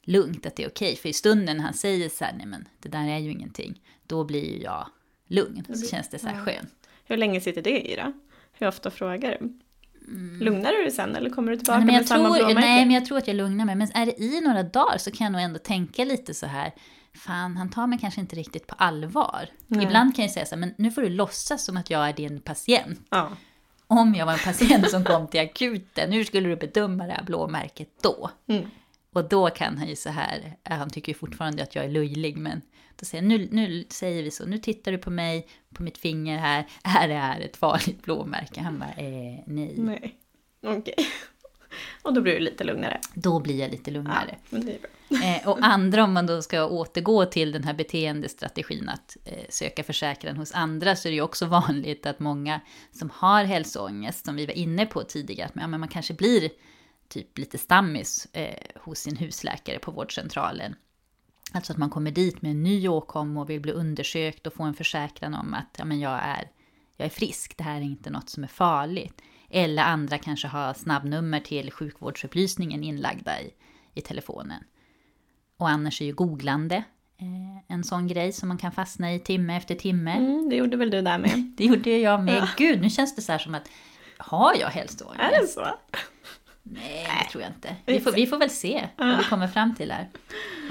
lugnt, 0.03 0.45
att 0.45 0.55
det 0.55 0.63
är 0.63 0.67
okej. 0.69 0.87
Okay. 0.87 0.95
För 0.95 1.09
i 1.09 1.13
stunden 1.13 1.59
han 1.59 1.73
säger 1.73 2.09
så 2.09 2.25
här, 2.25 2.33
nej 2.37 2.45
men 2.45 2.67
det 2.79 2.89
där 2.89 3.07
är 3.07 3.17
ju 3.17 3.31
ingenting, 3.31 3.81
då 4.07 4.23
blir 4.23 4.45
ju 4.45 4.61
jag 4.61 4.87
lugn. 5.27 5.65
Så 5.75 5.87
känns 5.87 6.09
det 6.09 6.19
så 6.19 6.27
här 6.27 6.45
skönt. 6.45 6.73
Hur 7.05 7.17
länge 7.17 7.41
sitter 7.41 7.61
det 7.61 7.91
i 7.91 7.95
då? 7.95 8.13
Hur 8.53 8.67
ofta 8.67 8.91
frågar 8.91 9.37
du? 9.39 9.65
Mm. 10.07 10.39
Lugnar 10.39 10.71
du 10.71 10.77
dig 10.77 10.91
sen 10.91 11.15
eller 11.15 11.29
kommer 11.29 11.51
du 11.51 11.57
tillbaka 11.57 11.79
nej, 11.79 11.97
med 11.97 12.07
samma 12.07 12.29
blåmärke? 12.29 12.59
Nej, 12.59 12.85
men 12.85 12.95
jag 12.95 13.05
tror 13.05 13.17
att 13.17 13.27
jag 13.27 13.35
lugnar 13.35 13.65
mig. 13.65 13.75
Men 13.75 13.91
är 13.93 14.05
det 14.05 14.21
i 14.21 14.41
några 14.41 14.63
dagar 14.63 14.97
så 14.97 15.11
kan 15.11 15.25
jag 15.25 15.31
nog 15.31 15.41
ändå 15.41 15.59
tänka 15.59 16.05
lite 16.05 16.33
så 16.33 16.45
här, 16.45 16.71
fan, 17.15 17.57
han 17.57 17.69
tar 17.69 17.87
mig 17.87 17.99
kanske 17.99 18.21
inte 18.21 18.35
riktigt 18.35 18.67
på 18.67 18.75
allvar. 18.75 19.49
Nej. 19.67 19.85
Ibland 19.85 20.15
kan 20.15 20.25
jag 20.25 20.31
säga 20.31 20.45
så 20.45 20.55
här, 20.55 20.59
men 20.59 20.73
nu 20.77 20.91
får 20.91 21.01
du 21.01 21.09
låtsas 21.09 21.65
som 21.65 21.77
att 21.77 21.89
jag 21.89 22.09
är 22.09 22.13
din 22.13 22.41
patient. 22.41 23.07
Ja. 23.09 23.29
Om 23.87 24.15
jag 24.15 24.25
var 24.25 24.33
en 24.33 24.39
patient 24.39 24.89
som 24.89 25.03
kom 25.03 25.27
till 25.27 25.39
akuten, 25.39 26.11
hur 26.11 26.23
skulle 26.23 26.49
du 26.49 26.55
bedöma 26.55 27.05
det 27.05 27.13
här 27.13 27.23
blåmärket 27.23 27.89
då? 28.01 28.29
Mm. 28.47 28.69
Och 29.13 29.29
då 29.29 29.49
kan 29.49 29.77
han 29.77 29.87
ju 29.87 29.95
så 29.95 30.09
här, 30.09 30.57
han 30.63 30.89
tycker 30.89 31.11
ju 31.11 31.17
fortfarande 31.17 31.63
att 31.63 31.75
jag 31.75 31.85
är 31.85 31.89
löjlig, 31.89 32.37
men 32.37 32.61
då 32.95 33.05
säger 33.05 33.23
nu, 33.23 33.47
nu 33.51 33.85
säger 33.89 34.23
vi 34.23 34.31
så, 34.31 34.45
nu 34.45 34.57
tittar 34.57 34.91
du 34.91 34.97
på 34.97 35.09
mig, 35.09 35.47
på 35.73 35.83
mitt 35.83 35.97
finger 35.97 36.37
här, 36.37 36.65
är 36.83 37.07
det 37.07 37.13
här 37.13 37.41
ett 37.41 37.57
farligt 37.57 38.03
blåmärke? 38.03 38.61
Han 38.61 38.79
bara, 38.79 38.89
eh, 38.89 39.39
nej. 39.45 39.75
Nej, 39.77 40.17
okej. 40.63 40.79
Okay. 40.79 41.05
Och 42.01 42.13
då 42.13 42.21
blir 42.21 42.33
du 42.33 42.39
lite 42.39 42.63
lugnare. 42.63 42.99
Då 43.13 43.39
blir 43.39 43.59
jag 43.59 43.71
lite 43.71 43.91
lugnare. 43.91 44.35
Ja, 44.49 44.57
det 44.57 44.75
är 44.75 44.79
bra. 44.79 44.89
Eh, 45.09 45.47
och 45.47 45.57
andra, 45.61 46.03
om 46.03 46.13
man 46.13 46.25
då 46.25 46.41
ska 46.41 46.65
återgå 46.65 47.25
till 47.25 47.51
den 47.51 47.63
här 47.63 47.73
beteendestrategin 47.73 48.89
att 48.89 49.17
eh, 49.25 49.45
söka 49.49 49.83
försäkran 49.83 50.37
hos 50.37 50.51
andra, 50.51 50.95
så 50.95 51.07
är 51.07 51.11
det 51.11 51.15
ju 51.15 51.21
också 51.21 51.45
vanligt 51.67 52.05
att 52.05 52.19
många 52.19 52.61
som 52.91 53.09
har 53.13 53.43
hälsoångest, 53.43 54.25
som 54.25 54.35
vi 54.35 54.45
var 54.45 54.53
inne 54.53 54.85
på 54.85 55.03
tidigare, 55.03 55.47
att 55.47 55.55
ja, 55.55 55.67
men 55.67 55.79
man 55.79 55.89
kanske 55.89 56.13
blir 56.13 56.49
typ 57.07 57.37
lite 57.37 57.57
stammis 57.57 58.27
eh, 58.33 58.81
hos 58.81 58.99
sin 58.99 59.17
husläkare 59.17 59.79
på 59.79 59.91
vårdcentralen. 59.91 60.75
Alltså 61.53 61.73
att 61.73 61.77
man 61.77 61.89
kommer 61.89 62.11
dit 62.11 62.41
med 62.41 62.51
en 62.51 62.63
ny 62.63 62.87
åkomma 62.87 63.41
och 63.41 63.49
vill 63.49 63.61
bli 63.61 63.71
undersökt 63.71 64.47
och 64.47 64.53
få 64.53 64.63
en 64.63 64.73
försäkran 64.73 65.33
om 65.33 65.53
att 65.53 65.75
ja, 65.77 65.85
men 65.85 65.99
jag, 65.99 66.19
är, 66.23 66.51
jag 66.97 67.05
är 67.05 67.09
frisk, 67.09 67.57
det 67.57 67.63
här 67.63 67.77
är 67.77 67.81
inte 67.81 68.09
något 68.09 68.29
som 68.29 68.43
är 68.43 68.47
farligt. 68.47 69.21
Eller 69.49 69.83
andra 69.83 70.17
kanske 70.17 70.47
har 70.47 70.73
snabbnummer 70.73 71.39
till 71.39 71.71
sjukvårdsupplysningen 71.71 72.83
inlagda 72.83 73.41
i, 73.41 73.53
i 73.93 74.01
telefonen. 74.01 74.63
Och 75.57 75.69
annars 75.69 76.01
är 76.01 76.05
ju 76.05 76.13
googlande 76.13 76.75
eh, 77.17 77.73
en 77.75 77.83
sån 77.83 78.07
grej 78.07 78.31
som 78.31 78.47
man 78.47 78.57
kan 78.57 78.71
fastna 78.71 79.13
i 79.13 79.19
timme 79.19 79.57
efter 79.57 79.75
timme. 79.75 80.11
Mm, 80.11 80.49
det 80.49 80.55
gjorde 80.55 80.77
väl 80.77 80.89
du 80.89 81.01
där 81.01 81.17
med? 81.17 81.53
det 81.57 81.65
gjorde 81.65 81.97
jag 81.97 82.23
med. 82.23 82.37
Ja. 82.37 82.47
Gud, 82.57 82.81
nu 82.81 82.89
känns 82.89 83.15
det 83.15 83.21
så 83.21 83.31
här 83.31 83.39
som 83.39 83.55
att 83.55 83.69
har 84.17 84.55
jag 84.59 84.67
hälsoångest? 84.67 85.21
Är 85.21 85.41
det 85.41 85.47
så? 85.47 85.67
Nej, 86.63 87.07
det 87.23 87.31
tror 87.31 87.43
jag 87.43 87.51
inte. 87.51 87.75
Vi 87.85 87.99
får, 87.99 88.11
vi 88.11 88.27
får 88.27 88.37
väl 88.37 88.49
se 88.49 88.89
vad 88.97 89.17
vi 89.17 89.23
kommer 89.23 89.47
fram 89.47 89.75
till 89.75 89.91
här. 89.91 90.09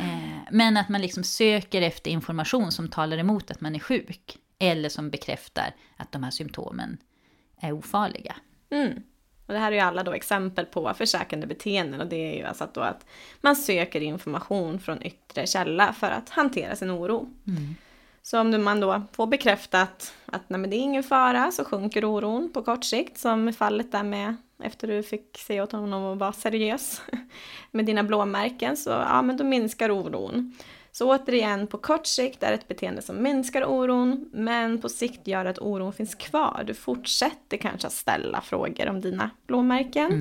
Eh, 0.00 0.48
men 0.50 0.76
att 0.76 0.88
man 0.88 1.00
liksom 1.00 1.24
söker 1.24 1.82
efter 1.82 2.10
information 2.10 2.72
som 2.72 2.88
talar 2.88 3.18
emot 3.18 3.50
att 3.50 3.60
man 3.60 3.74
är 3.74 3.78
sjuk. 3.78 4.38
Eller 4.58 4.88
som 4.88 5.10
bekräftar 5.10 5.74
att 5.96 6.12
de 6.12 6.22
här 6.22 6.30
symptomen 6.30 6.98
är 7.60 7.72
ofarliga. 7.72 8.36
Mm. 8.70 9.02
Och 9.46 9.54
det 9.54 9.60
här 9.60 9.72
är 9.72 9.76
ju 9.76 9.80
alla 9.80 10.02
då 10.02 10.12
exempel 10.12 10.66
på 10.66 10.94
försäkrande 10.94 11.46
beteenden 11.46 12.00
och 12.00 12.06
det 12.06 12.16
är 12.16 12.36
ju 12.36 12.44
alltså 12.44 12.64
att, 12.64 12.74
då 12.74 12.80
att 12.80 13.06
man 13.40 13.56
söker 13.56 14.00
information 14.00 14.80
från 14.80 15.02
yttre 15.02 15.46
källa 15.46 15.92
för 15.92 16.10
att 16.10 16.28
hantera 16.28 16.76
sin 16.76 16.90
oro. 16.90 17.28
Mm. 17.46 17.74
Så 18.22 18.40
om 18.40 18.64
man 18.64 18.80
då 18.80 19.02
får 19.12 19.26
bekräftat 19.26 20.14
att 20.26 20.48
nej, 20.48 20.60
men 20.60 20.70
det 20.70 20.76
är 20.76 20.80
ingen 20.80 21.02
fara 21.02 21.50
så 21.50 21.64
sjunker 21.64 22.04
oron 22.04 22.52
på 22.52 22.62
kort 22.62 22.84
sikt 22.84 23.18
som 23.18 23.52
fallet 23.52 23.92
där 23.92 24.02
med 24.02 24.36
efter 24.62 24.88
du 24.88 25.02
fick 25.02 25.38
säga 25.38 25.62
åt 25.62 25.72
honom 25.72 26.04
att 26.04 26.18
vara 26.18 26.32
seriös 26.32 27.02
med 27.70 27.86
dina 27.86 28.02
blåmärken 28.02 28.76
så 28.76 28.90
ja, 28.90 29.22
men 29.22 29.36
då 29.36 29.44
minskar 29.44 29.90
oron. 29.90 30.56
Så 30.96 31.14
återigen, 31.14 31.66
på 31.66 31.78
kort 31.78 32.06
sikt 32.06 32.42
är 32.42 32.48
det 32.48 32.54
ett 32.54 32.68
beteende 32.68 33.02
som 33.02 33.22
minskar 33.22 33.64
oron, 33.64 34.30
men 34.32 34.80
på 34.80 34.88
sikt 34.88 35.26
gör 35.26 35.44
att 35.44 35.58
oron 35.58 35.92
finns 35.92 36.14
kvar. 36.14 36.64
Du 36.66 36.74
fortsätter 36.74 37.56
kanske 37.56 37.86
att 37.86 37.92
ställa 37.92 38.40
frågor 38.40 38.88
om 38.88 39.00
dina 39.00 39.30
blåmärken. 39.46 40.12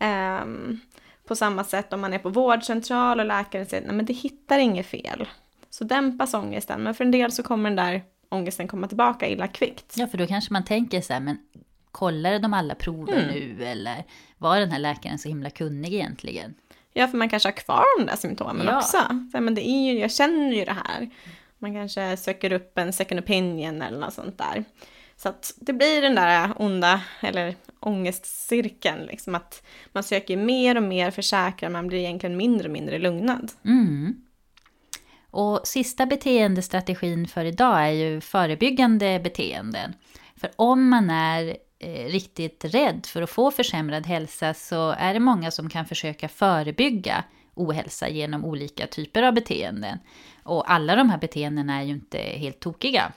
Mm. 0.00 0.42
Um, 0.42 0.80
på 1.26 1.36
samma 1.36 1.64
sätt 1.64 1.92
om 1.92 2.00
man 2.00 2.12
är 2.12 2.18
på 2.18 2.28
vårdcentral 2.28 3.20
och 3.20 3.26
läkaren 3.26 3.66
säger 3.66 4.00
att 4.00 4.06
det 4.06 4.12
hittar 4.12 4.58
inget 4.58 4.86
fel. 4.86 5.28
Så 5.70 5.84
dämpas 5.84 6.34
ångesten, 6.34 6.82
men 6.82 6.94
för 6.94 7.04
en 7.04 7.10
del 7.10 7.32
så 7.32 7.42
kommer 7.42 7.70
den 7.70 7.76
där 7.76 8.02
ångesten 8.28 8.68
komma 8.68 8.88
tillbaka 8.88 9.28
illa 9.28 9.48
kvickt. 9.48 9.94
Ja, 9.96 10.06
för 10.06 10.18
då 10.18 10.26
kanske 10.26 10.52
man 10.52 10.64
tänker 10.64 11.00
så 11.00 11.12
här, 11.12 11.20
men 11.20 11.38
kollade 11.90 12.38
de 12.38 12.54
alla 12.54 12.74
prover 12.74 13.12
mm. 13.12 13.28
nu 13.28 13.64
eller 13.64 14.04
var 14.38 14.60
den 14.60 14.70
här 14.70 14.78
läkaren 14.78 15.18
så 15.18 15.28
himla 15.28 15.50
kunnig 15.50 15.94
egentligen? 15.94 16.54
Ja, 16.92 17.08
för 17.08 17.18
man 17.18 17.28
kanske 17.28 17.46
har 17.48 17.56
kvar 17.56 17.84
de 17.98 18.06
där 18.06 18.16
symptomen 18.16 18.66
ja. 18.66 18.78
också. 18.78 18.98
Så, 19.32 19.40
men 19.40 19.54
det 19.54 19.68
är 19.68 19.92
ju, 19.92 19.98
jag 19.98 20.12
känner 20.12 20.52
ju 20.52 20.64
det 20.64 20.76
här. 20.86 21.10
Man 21.58 21.74
kanske 21.74 22.16
söker 22.16 22.52
upp 22.52 22.78
en 22.78 22.92
second 22.92 23.20
opinion 23.20 23.82
eller 23.82 23.98
något 23.98 24.14
sånt 24.14 24.38
där. 24.38 24.64
Så 25.16 25.28
att 25.28 25.54
det 25.56 25.72
blir 25.72 26.02
den 26.02 26.14
där 26.14 26.52
onda, 26.56 27.00
eller 27.20 27.54
ångestcirkeln, 27.80 29.06
liksom 29.06 29.34
att 29.34 29.62
man 29.92 30.02
söker 30.02 30.36
mer 30.36 30.76
och 30.76 30.82
mer 30.82 31.10
försäkran, 31.10 31.72
man 31.72 31.86
blir 31.86 31.98
egentligen 31.98 32.36
mindre 32.36 32.68
och 32.68 32.72
mindre 32.72 32.98
lugnad. 32.98 33.52
Mm. 33.64 34.16
Och 35.30 35.60
sista 35.64 36.06
beteendestrategin 36.06 37.28
för 37.28 37.44
idag 37.44 37.82
är 37.82 37.90
ju 37.90 38.20
förebyggande 38.20 39.20
beteenden. 39.24 39.94
För 40.36 40.50
om 40.56 40.88
man 40.88 41.10
är 41.10 41.56
Eh, 41.82 42.06
riktigt 42.06 42.64
rädd 42.64 43.06
för 43.06 43.22
att 43.22 43.30
få 43.30 43.50
försämrad 43.50 44.06
hälsa 44.06 44.54
så 44.54 44.90
är 44.90 45.14
det 45.14 45.20
många 45.20 45.50
som 45.50 45.70
kan 45.70 45.86
försöka 45.86 46.28
förebygga 46.28 47.24
ohälsa 47.54 48.08
genom 48.08 48.44
olika 48.44 48.86
typer 48.86 49.22
av 49.22 49.34
beteenden. 49.34 49.98
Och 50.42 50.72
alla 50.72 50.96
de 50.96 51.10
här 51.10 51.18
beteendena 51.18 51.80
är 51.80 51.82
ju 51.82 51.92
inte 51.92 52.18
helt 52.18 52.60
tokiga. 52.60 53.12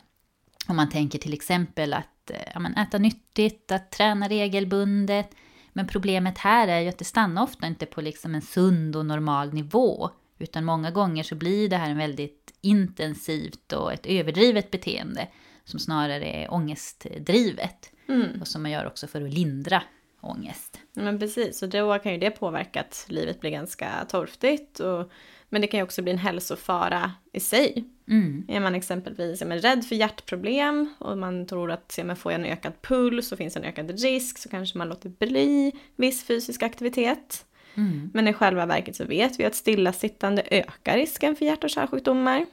Om 0.67 0.75
man 0.75 0.89
tänker 0.89 1.19
till 1.19 1.33
exempel 1.33 1.93
att 1.93 2.31
eh, 2.31 2.37
ja, 2.53 2.81
äta 2.83 2.97
nyttigt, 2.97 3.71
att 3.71 3.91
träna 3.91 4.29
regelbundet. 4.29 5.29
Men 5.73 5.87
problemet 5.87 6.37
här 6.37 6.67
är 6.67 6.79
ju 6.79 6.89
att 6.89 6.97
det 6.97 7.05
stannar 7.05 7.43
ofta 7.43 7.67
inte 7.67 7.85
på 7.85 8.01
liksom 8.01 8.35
en 8.35 8.41
sund 8.41 8.95
och 8.95 9.05
normal 9.05 9.53
nivå. 9.53 10.09
Utan 10.39 10.65
många 10.65 10.91
gånger 10.91 11.23
så 11.23 11.35
blir 11.35 11.69
det 11.69 11.77
här 11.77 11.89
en 11.89 11.97
väldigt 11.97 12.53
intensivt 12.61 13.73
och 13.73 13.93
ett 13.93 14.05
överdrivet 14.05 14.71
beteende 14.71 15.27
som 15.63 15.79
snarare 15.79 16.25
är 16.25 16.53
ångestdrivet. 16.53 17.92
Mm. 18.07 18.41
Och 18.41 18.47
som 18.47 18.61
man 18.61 18.71
gör 18.71 18.85
också 18.85 19.07
för 19.07 19.21
att 19.21 19.33
lindra 19.33 19.83
ångest. 20.21 20.79
Men 20.93 21.19
precis, 21.19 21.63
och 21.63 21.69
då 21.69 21.99
kan 21.99 22.11
ju 22.11 22.17
det 22.17 22.31
påverka 22.31 22.79
att 22.79 23.05
livet 23.09 23.41
blir 23.41 23.51
ganska 23.51 24.05
torftigt. 24.09 24.79
Och, 24.79 25.11
men 25.49 25.61
det 25.61 25.67
kan 25.67 25.77
ju 25.77 25.83
också 25.83 26.01
bli 26.01 26.11
en 26.11 26.17
hälsofara 26.17 27.11
i 27.31 27.39
sig. 27.39 27.85
Mm. 28.07 28.45
Är 28.47 28.59
man 28.59 28.75
exempelvis 28.75 29.41
är 29.41 29.45
man 29.45 29.59
rädd 29.59 29.85
för 29.85 29.95
hjärtproblem 29.95 30.93
och 30.99 31.17
man 31.17 31.45
tror 31.45 31.71
att 31.71 31.91
ser 31.91 32.03
man 32.03 32.15
får 32.15 32.31
en 32.31 32.45
ökad 32.45 32.81
puls 32.81 33.31
och 33.31 33.37
finns 33.37 33.57
en 33.57 33.63
ökad 33.63 33.99
risk 33.99 34.37
så 34.37 34.49
kanske 34.49 34.77
man 34.77 34.89
låter 34.89 35.09
bli 35.09 35.71
viss 35.95 36.23
fysisk 36.25 36.63
aktivitet. 36.63 37.45
Mm. 37.75 38.11
Men 38.13 38.27
i 38.27 38.33
själva 38.33 38.65
verket 38.65 38.95
så 38.95 39.05
vet 39.05 39.39
vi 39.39 39.45
att 39.45 39.55
stillasittande 39.55 40.43
ökar 40.51 40.97
risken 40.97 41.35
för 41.35 41.45
hjärt 41.45 41.63
och 41.63 41.69
kärlsjukdomar. 41.69 42.45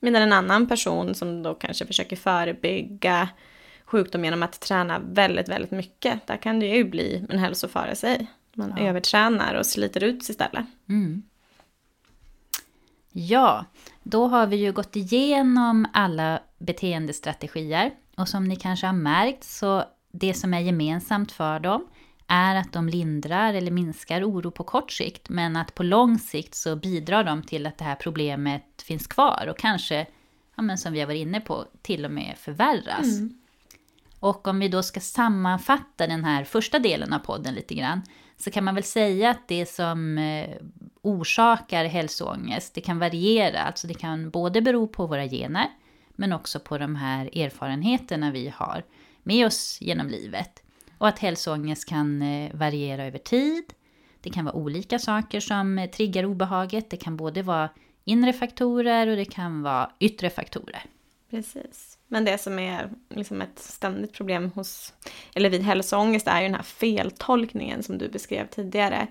Medan 0.00 0.22
en 0.22 0.32
annan 0.32 0.68
person 0.68 1.14
som 1.14 1.42
då 1.42 1.54
kanske 1.54 1.86
försöker 1.86 2.16
förebygga 2.16 3.28
sjukdom 3.88 4.24
genom 4.24 4.42
att 4.42 4.60
träna 4.60 4.98
väldigt, 4.98 5.48
väldigt 5.48 5.70
mycket, 5.70 6.26
där 6.26 6.36
kan 6.36 6.60
det 6.60 6.66
ju 6.66 6.84
bli 6.84 7.26
en 7.28 7.38
hälsofara 7.38 7.92
i 7.92 7.96
sig. 7.96 8.26
Man 8.54 8.74
ja. 8.76 8.82
övertränar 8.82 9.54
och 9.54 9.66
sliter 9.66 10.04
ut 10.04 10.24
sig 10.24 10.32
istället. 10.32 10.66
Mm. 10.88 11.22
Ja, 13.12 13.64
då 14.02 14.26
har 14.26 14.46
vi 14.46 14.56
ju 14.56 14.72
gått 14.72 14.96
igenom 14.96 15.86
alla 15.92 16.40
beteendestrategier. 16.58 17.90
Och 18.16 18.28
som 18.28 18.44
ni 18.44 18.56
kanske 18.56 18.86
har 18.86 18.94
märkt 18.94 19.44
så 19.44 19.84
det 20.12 20.34
som 20.34 20.54
är 20.54 20.60
gemensamt 20.60 21.32
för 21.32 21.60
dem 21.60 21.86
är 22.26 22.56
att 22.56 22.72
de 22.72 22.88
lindrar 22.88 23.54
eller 23.54 23.70
minskar 23.70 24.24
oro 24.24 24.50
på 24.50 24.64
kort 24.64 24.92
sikt, 24.92 25.28
men 25.28 25.56
att 25.56 25.74
på 25.74 25.82
lång 25.82 26.18
sikt 26.18 26.54
så 26.54 26.76
bidrar 26.76 27.24
de 27.24 27.42
till 27.42 27.66
att 27.66 27.78
det 27.78 27.84
här 27.84 27.94
problemet 27.94 28.82
finns 28.82 29.06
kvar 29.06 29.46
och 29.50 29.58
kanske, 29.58 30.06
ja, 30.56 30.62
men 30.62 30.78
som 30.78 30.92
vi 30.92 31.00
har 31.00 31.06
varit 31.06 31.20
inne 31.20 31.40
på, 31.40 31.64
till 31.82 32.04
och 32.04 32.10
med 32.10 32.34
förvärras. 32.38 33.18
Mm. 33.18 33.38
Och 34.20 34.48
om 34.48 34.58
vi 34.58 34.68
då 34.68 34.82
ska 34.82 35.00
sammanfatta 35.00 36.06
den 36.06 36.24
här 36.24 36.44
första 36.44 36.78
delen 36.78 37.12
av 37.12 37.18
podden 37.18 37.54
lite 37.54 37.74
grann, 37.74 38.02
så 38.36 38.50
kan 38.50 38.64
man 38.64 38.74
väl 38.74 38.84
säga 38.84 39.30
att 39.30 39.48
det 39.48 39.66
som 39.66 40.18
eh, 40.18 40.56
orsakar 41.02 41.84
hälsoångest, 41.84 42.74
det 42.74 42.80
kan 42.80 42.98
variera, 42.98 43.60
alltså 43.60 43.86
det 43.86 43.94
kan 43.94 44.30
både 44.30 44.60
bero 44.60 44.86
på 44.86 45.06
våra 45.06 45.26
gener, 45.26 45.66
men 46.10 46.32
också 46.32 46.60
på 46.60 46.78
de 46.78 46.96
här 46.96 47.38
erfarenheterna 47.38 48.30
vi 48.30 48.52
har 48.56 48.84
med 49.22 49.46
oss 49.46 49.78
genom 49.80 50.08
livet. 50.08 50.62
Och 50.98 51.08
att 51.08 51.18
hälsoångest 51.18 51.88
kan 51.88 52.22
eh, 52.22 52.54
variera 52.54 53.04
över 53.04 53.18
tid. 53.18 53.64
Det 54.20 54.30
kan 54.30 54.44
vara 54.44 54.54
olika 54.54 54.98
saker 54.98 55.40
som 55.40 55.78
eh, 55.78 55.90
triggar 55.90 56.24
obehaget. 56.24 56.90
Det 56.90 56.96
kan 56.96 57.16
både 57.16 57.42
vara 57.42 57.70
inre 58.04 58.32
faktorer 58.32 59.06
och 59.06 59.16
det 59.16 59.24
kan 59.24 59.62
vara 59.62 59.90
yttre 59.98 60.30
faktorer. 60.30 60.82
Precis. 61.30 61.97
Men 62.08 62.24
det 62.24 62.38
som 62.38 62.58
är 62.58 62.90
liksom 63.08 63.42
ett 63.42 63.58
ständigt 63.58 64.12
problem 64.12 64.50
hos, 64.54 64.92
eller 65.34 65.50
vid 65.50 65.62
hälsoångest 65.62 66.28
är 66.28 66.40
ju 66.40 66.46
den 66.46 66.54
här 66.54 66.62
feltolkningen 66.62 67.82
som 67.82 67.98
du 67.98 68.08
beskrev 68.08 68.46
tidigare. 68.46 69.06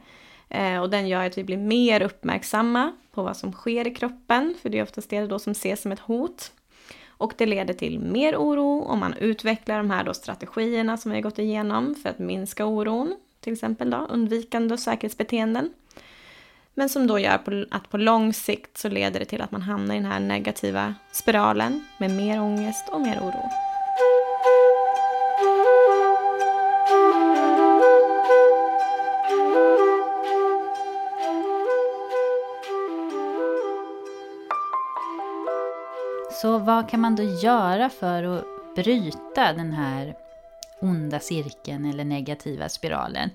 Eh, 0.49 0.79
och 0.79 0.89
den 0.89 1.07
gör 1.07 1.25
att 1.25 1.38
vi 1.38 1.43
blir 1.43 1.57
mer 1.57 2.01
uppmärksamma 2.01 2.93
på 3.12 3.23
vad 3.23 3.38
som 3.38 3.51
sker 3.51 3.88
i 3.88 3.95
kroppen, 3.95 4.55
för 4.62 4.69
det 4.69 4.79
är 4.79 4.83
oftast 4.83 5.10
det 5.10 5.27
då 5.27 5.39
som 5.39 5.51
ses 5.51 5.81
som 5.81 5.91
ett 5.91 5.99
hot. 5.99 6.51
Och 7.07 7.33
det 7.38 7.45
leder 7.45 7.73
till 7.73 7.99
mer 7.99 8.36
oro 8.36 8.81
om 8.81 8.99
man 8.99 9.13
utvecklar 9.13 9.77
de 9.77 9.89
här 9.89 10.03
då 10.03 10.13
strategierna 10.13 10.97
som 10.97 11.12
vi 11.12 11.17
har 11.17 11.21
gått 11.21 11.39
igenom 11.39 11.95
för 11.95 12.10
att 12.10 12.19
minska 12.19 12.65
oron. 12.65 13.15
Till 13.39 13.53
exempel 13.53 13.89
då 13.89 13.97
undvikande 13.97 14.73
och 14.73 14.79
säkerhetsbeteenden. 14.79 15.73
Men 16.80 16.90
som 16.90 17.08
då 17.08 17.20
gör 17.20 17.66
att 17.72 17.90
på 17.90 17.98
lång 17.98 18.34
sikt 18.34 18.78
så 18.78 18.90
leder 18.90 19.20
det 19.20 19.26
till 19.26 19.42
att 19.42 19.52
man 19.52 19.62
hamnar 19.62 19.96
i 19.96 19.98
den 19.98 20.12
här 20.12 20.20
negativa 20.20 20.94
spiralen 21.12 21.86
med 21.98 22.12
mer 22.12 22.42
ångest 22.42 22.90
och 22.90 23.02
mer 23.02 23.20
oro. 23.20 23.50
Så 36.42 36.58
vad 36.58 36.90
kan 36.90 37.00
man 37.00 37.16
då 37.16 37.24
göra 37.24 37.90
för 37.90 38.24
att 38.24 38.46
bryta 38.76 39.54
den 39.54 39.72
här 39.72 40.16
onda 40.82 41.20
cirkeln 41.20 41.86
eller 41.86 42.06
negativa 42.06 42.70
spiralen? 42.70 43.30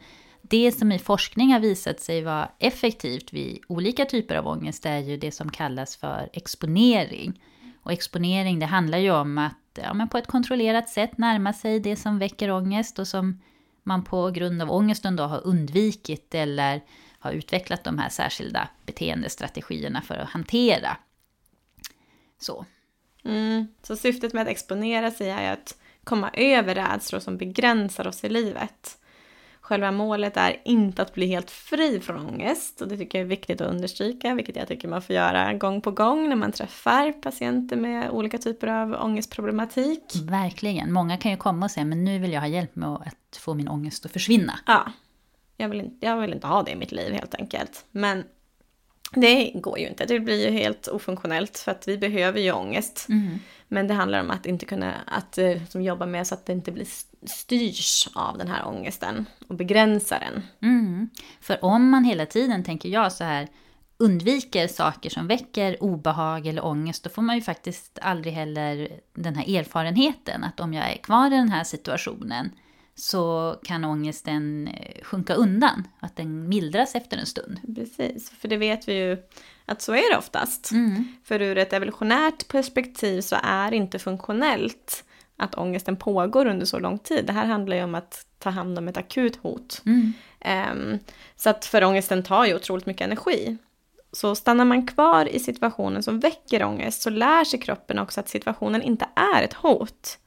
Det 0.53 0.73
som 0.73 0.93
i 0.93 0.99
forskning 0.99 1.53
har 1.53 1.61
visat 1.61 2.01
sig 2.01 2.23
vara 2.23 2.51
effektivt 2.59 3.33
vid 3.33 3.59
olika 3.69 4.05
typer 4.05 4.37
av 4.37 4.47
ångest 4.47 4.87
är 4.87 4.99
ju 4.99 5.17
det 5.17 5.31
som 5.31 5.51
kallas 5.51 5.97
för 5.97 6.29
exponering. 6.33 7.43
Och 7.83 7.93
exponering 7.93 8.59
det 8.59 8.67
handlar 8.67 8.99
ju 8.99 9.11
om 9.11 9.38
att 9.38 9.79
ja, 9.83 9.95
men 9.95 10.09
på 10.09 10.19
ett 10.19 10.27
kontrollerat 10.27 10.88
sätt 10.88 11.19
närma 11.19 11.53
sig 11.53 11.81
det 11.81 11.97
som 11.97 12.19
väcker 12.19 12.51
ångest 12.51 12.99
och 12.99 13.09
som 13.09 13.41
man 13.83 14.05
på 14.05 14.31
grund 14.31 14.62
av 14.62 14.71
ångesten 14.71 15.17
då 15.17 15.23
har 15.23 15.47
undvikit 15.47 16.35
eller 16.35 16.81
har 17.19 17.33
utvecklat 17.33 17.85
de 17.85 17.99
här 17.99 18.09
särskilda 18.09 18.69
beteendestrategierna 18.87 20.03
för 20.03 20.15
att 20.15 20.31
hantera. 20.31 20.97
Så. 22.38 22.67
Mm. 23.25 23.67
Så 23.83 23.97
syftet 23.97 24.33
med 24.33 24.43
att 24.43 24.49
exponera 24.49 25.11
sig 25.11 25.31
är 25.31 25.53
att 25.53 25.79
komma 26.05 26.31
över 26.33 26.75
rädslor 26.75 27.21
som 27.21 27.37
begränsar 27.37 28.07
oss 28.07 28.25
i 28.25 28.29
livet. 28.29 28.99
Själva 29.62 29.90
målet 29.90 30.37
är 30.37 30.61
inte 30.64 31.03
att 31.03 31.14
bli 31.14 31.27
helt 31.27 31.51
fri 31.51 32.01
från 32.01 32.27
ångest 32.27 32.81
och 32.81 32.88
det 32.88 32.96
tycker 32.96 33.18
jag 33.18 33.25
är 33.25 33.29
viktigt 33.29 33.61
att 33.61 33.70
understryka, 33.70 34.35
vilket 34.35 34.56
jag 34.56 34.69
tycker 34.69 34.88
man 34.88 35.02
får 35.02 35.17
göra 35.17 35.54
gång 35.54 35.81
på 35.81 35.90
gång 35.90 36.29
när 36.29 36.37
man 36.37 36.52
träffar 36.52 37.13
patienter 37.13 37.77
med 37.77 38.10
olika 38.10 38.38
typer 38.38 38.67
av 38.67 38.92
ångestproblematik. 38.92 40.02
Verkligen, 40.23 40.92
många 40.92 41.17
kan 41.17 41.31
ju 41.31 41.37
komma 41.37 41.67
och 41.67 41.71
säga 41.71 41.85
men 41.85 42.04
nu 42.04 42.19
vill 42.19 42.33
jag 42.33 42.40
ha 42.40 42.48
hjälp 42.48 42.77
med 42.77 42.88
att 42.88 43.37
få 43.37 43.54
min 43.54 43.69
ångest 43.69 44.06
att 44.06 44.13
försvinna. 44.13 44.58
Ja, 44.67 44.92
jag 45.56 45.69
vill 45.69 45.81
inte, 45.81 46.06
jag 46.06 46.17
vill 46.17 46.33
inte 46.33 46.46
ha 46.46 46.63
det 46.63 46.71
i 46.71 46.77
mitt 46.77 46.92
liv 46.92 47.13
helt 47.13 47.35
enkelt. 47.35 47.85
Men 47.90 48.25
det 49.15 49.52
går 49.54 49.79
ju 49.79 49.88
inte, 49.88 50.04
det 50.04 50.21
blir 50.21 50.46
ju 50.46 50.50
helt 50.50 50.88
ofunktionellt 50.88 51.58
för 51.58 51.73
att 51.73 51.88
vi 51.88 51.98
behöver 51.98 52.40
ju 52.40 52.52
ångest. 52.52 53.06
Mm. 53.08 53.38
Men 53.69 53.88
det 53.88 53.94
handlar 53.94 54.21
om 54.21 54.31
att 54.31 54.46
inte 54.46 54.67
kunna, 54.67 54.94
att 55.06 55.38
eh, 55.38 55.65
som 55.69 55.83
jobba 55.83 56.06
med 56.06 56.27
så 56.27 56.35
att 56.35 56.46
det 56.46 56.52
inte 56.52 56.73
blir 56.73 56.87
styrs 57.27 58.08
av 58.15 58.38
den 58.38 58.48
här 58.48 58.67
ångesten 58.67 59.27
och 59.48 59.54
begränsar 59.54 60.21
den. 60.21 60.42
Mm. 60.71 61.10
För 61.40 61.65
om 61.65 61.90
man 61.90 62.04
hela 62.04 62.27
tiden, 62.27 62.65
tänker 62.65 62.88
jag 62.88 63.13
så 63.13 63.25
här, 63.25 63.48
undviker 63.96 64.69
saker 64.69 65.10
som 65.10 65.27
väcker 65.27 65.83
obehag 65.83 66.46
eller 66.46 66.65
ångest, 66.65 67.04
då 67.04 67.10
får 67.10 67.23
man 67.23 67.37
ju 67.37 67.42
faktiskt 67.42 67.98
aldrig 68.02 68.35
heller 68.35 68.88
den 69.15 69.37
här 69.37 69.58
erfarenheten 69.58 70.44
att 70.44 70.60
om 70.60 70.75
jag 70.75 70.92
är 70.92 70.96
kvar 70.96 71.27
i 71.27 71.37
den 71.37 71.50
här 71.50 71.65
situationen 71.65 72.50
så 72.95 73.57
kan 73.65 73.85
ångesten 73.85 74.69
eh, 74.69 75.05
sjunka 75.05 75.35
undan, 75.35 75.88
att 76.01 76.17
den 76.17 76.49
mildras 76.49 76.95
efter 76.95 77.17
en 77.17 77.27
stund. 77.27 77.61
Precis, 77.77 78.31
för 78.31 78.49
det 78.49 78.57
vet 78.57 78.88
vi 78.88 78.95
ju 78.95 79.17
att 79.67 79.83
så 79.83 79.93
är 79.93 80.13
det 80.13 80.19
oftast. 80.19 80.71
Mm. 80.71 81.05
För 81.25 81.43
ur 81.43 81.59
ett 81.59 81.73
evolutionärt 81.73 82.49
perspektiv 82.49 83.21
så 83.21 83.37
är 83.43 83.71
det 83.71 83.77
inte 83.77 83.99
funktionellt 83.99 85.05
att 85.37 85.55
ångesten 85.55 85.97
pågår 85.97 86.47
under 86.47 86.67
så 86.67 86.79
lång 86.79 86.99
tid. 86.99 87.27
Det 87.27 87.33
här 87.33 87.47
handlar 87.47 87.77
ju 87.77 87.85
om 87.85 87.95
att 87.95 88.27
ta 88.38 88.51
hand 88.51 88.79
om 88.79 88.88
ett 88.88 88.97
akut 88.97 89.37
hot. 89.37 89.83
Mm. 89.87 90.13
Um, 90.73 90.99
så 91.37 91.51
att 91.51 91.65
för 91.65 91.85
ångesten 91.85 92.23
tar 92.23 92.47
ju 92.47 92.55
otroligt 92.55 92.87
mycket 92.87 93.05
energi. 93.05 93.57
Så 94.13 94.35
stannar 94.35 94.65
man 94.65 94.87
kvar 94.87 95.27
i 95.27 95.38
situationen 95.38 96.03
som 96.03 96.21
väcker 96.21 96.65
ångest 96.65 97.03
så 97.03 97.11
lär 97.11 97.45
sig 97.45 97.61
kroppen 97.61 97.99
också 97.99 98.21
att 98.21 98.29
situationen 98.29 98.83
inte 98.83 99.09
är 99.15 99.43
ett 99.43 99.55
hot. 99.55 100.19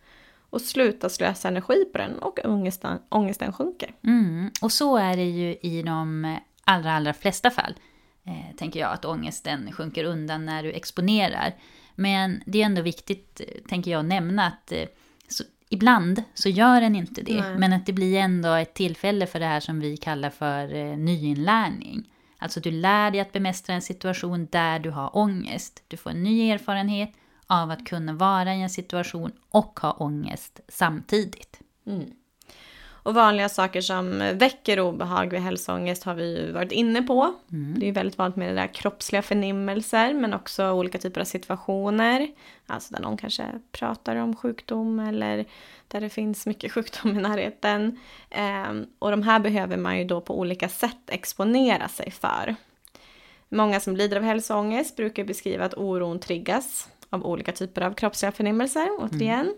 Och 0.56 0.62
slutar 0.62 1.10
slösa 1.10 1.48
energi 1.48 1.86
på 1.92 1.98
den 1.98 2.20
och 2.20 2.40
ångesten, 2.44 3.00
ångesten 3.10 3.54
sjunker. 3.54 3.92
Mm. 4.04 4.52
Och 4.62 4.72
så 4.72 4.98
är 4.98 5.16
det 5.18 5.24
ju 5.24 5.56
i 5.62 5.82
de 5.82 6.38
allra, 6.64 6.92
allra 6.92 7.14
flesta 7.14 7.52
fall. 7.52 7.74
Eh, 8.26 8.56
tänker 8.58 8.80
jag 8.80 8.92
att 8.92 9.06
ångesten 9.06 9.72
sjunker 9.72 10.04
undan 10.04 10.46
när 10.46 10.64
du 10.64 10.72
exponerar. 10.72 11.54
Men 11.96 12.44
det 12.46 12.62
är 12.62 12.66
ändå 12.66 12.82
viktigt, 12.82 13.42
eh, 13.42 13.62
tänker 13.70 13.92
jag, 13.92 14.00
att 14.00 14.06
nämna 14.06 14.48
att 14.48 14.72
eh, 14.72 14.84
så, 15.28 15.44
ibland 15.70 16.24
så 16.34 16.50
gör 16.50 16.82
den 16.82 16.96
inte 16.96 17.22
det. 17.22 17.42
Nej. 17.42 17.58
Men 17.58 17.74
att 17.74 17.86
det 17.86 17.94
blir 17.94 18.18
ändå 18.18 18.54
ett 18.54 18.74
tillfälle 18.74 19.28
för 19.28 19.40
det 19.40 19.46
här 19.46 19.60
som 19.60 19.80
vi 19.80 19.98
kallar 19.98 20.30
för 20.30 20.76
eh, 20.76 20.98
nyinlärning. 20.98 22.10
Alltså 22.38 22.60
du 22.60 22.72
lär 22.72 23.12
dig 23.12 23.20
att 23.20 23.32
bemästra 23.32 23.76
en 23.76 23.82
situation 23.82 24.48
där 24.52 24.80
du 24.80 24.90
har 24.90 25.18
ångest. 25.18 25.84
Du 25.88 25.98
får 25.98 26.10
en 26.10 26.24
ny 26.24 26.52
erfarenhet 26.52 27.12
av 27.48 27.72
att 27.72 27.86
kunna 27.86 28.14
vara 28.14 28.56
i 28.56 28.62
en 28.62 28.70
situation 28.70 29.32
och 29.50 29.80
ha 29.80 29.92
ångest 29.92 30.60
samtidigt. 30.68 31.60
Och 33.06 33.14
vanliga 33.14 33.50
saker 33.50 33.82
som 33.82 34.20
väcker 34.20 34.80
obehag 34.80 35.32
vid 35.32 35.42
hälsoångest 35.42 36.04
har 36.04 36.14
vi 36.14 36.38
ju 36.38 36.52
varit 36.52 36.72
inne 36.72 37.02
på. 37.02 37.34
Det 37.48 37.82
är 37.82 37.86
ju 37.86 37.92
väldigt 37.92 38.18
vanligt 38.18 38.36
med 38.36 38.50
det 38.50 38.62
där 38.62 38.74
kroppsliga 38.74 39.22
förnimmelser 39.22 40.14
men 40.14 40.34
också 40.34 40.72
olika 40.72 40.98
typer 40.98 41.22
av 41.22 41.26
situationer. 41.26 42.28
Alltså 42.68 42.94
där 42.94 43.02
någon 43.02 43.18
kanske 43.18 43.46
pratar 43.72 44.16
om 44.16 44.36
sjukdom 44.36 45.00
eller 45.00 45.46
där 45.88 46.02
det 46.02 46.10
finns 46.10 46.46
mycket 46.46 46.72
sjukdom 46.74 47.20
i 47.20 47.22
närheten. 47.22 48.00
Ehm, 48.30 48.86
och 49.00 49.12
de 49.12 49.24
här 49.24 49.40
behöver 49.40 49.78
man 49.78 49.98
ju 49.98 50.06
då 50.06 50.22
på 50.22 50.40
olika 50.40 50.70
sätt 50.70 51.02
exponera 51.08 51.88
sig 51.88 52.12
för. 52.12 52.56
Många 53.50 53.80
som 53.80 53.96
lider 53.96 54.18
av 54.18 54.24
hälsoångest 54.24 54.96
brukar 54.96 55.24
beskriva 55.24 55.66
att 55.66 55.74
oron 55.78 56.20
triggas 56.20 56.90
av 57.10 57.26
olika 57.26 57.52
typer 57.52 57.82
av 57.82 57.94
kroppsliga 57.94 58.32
förnimmelser, 58.32 58.90
återigen. 59.00 59.54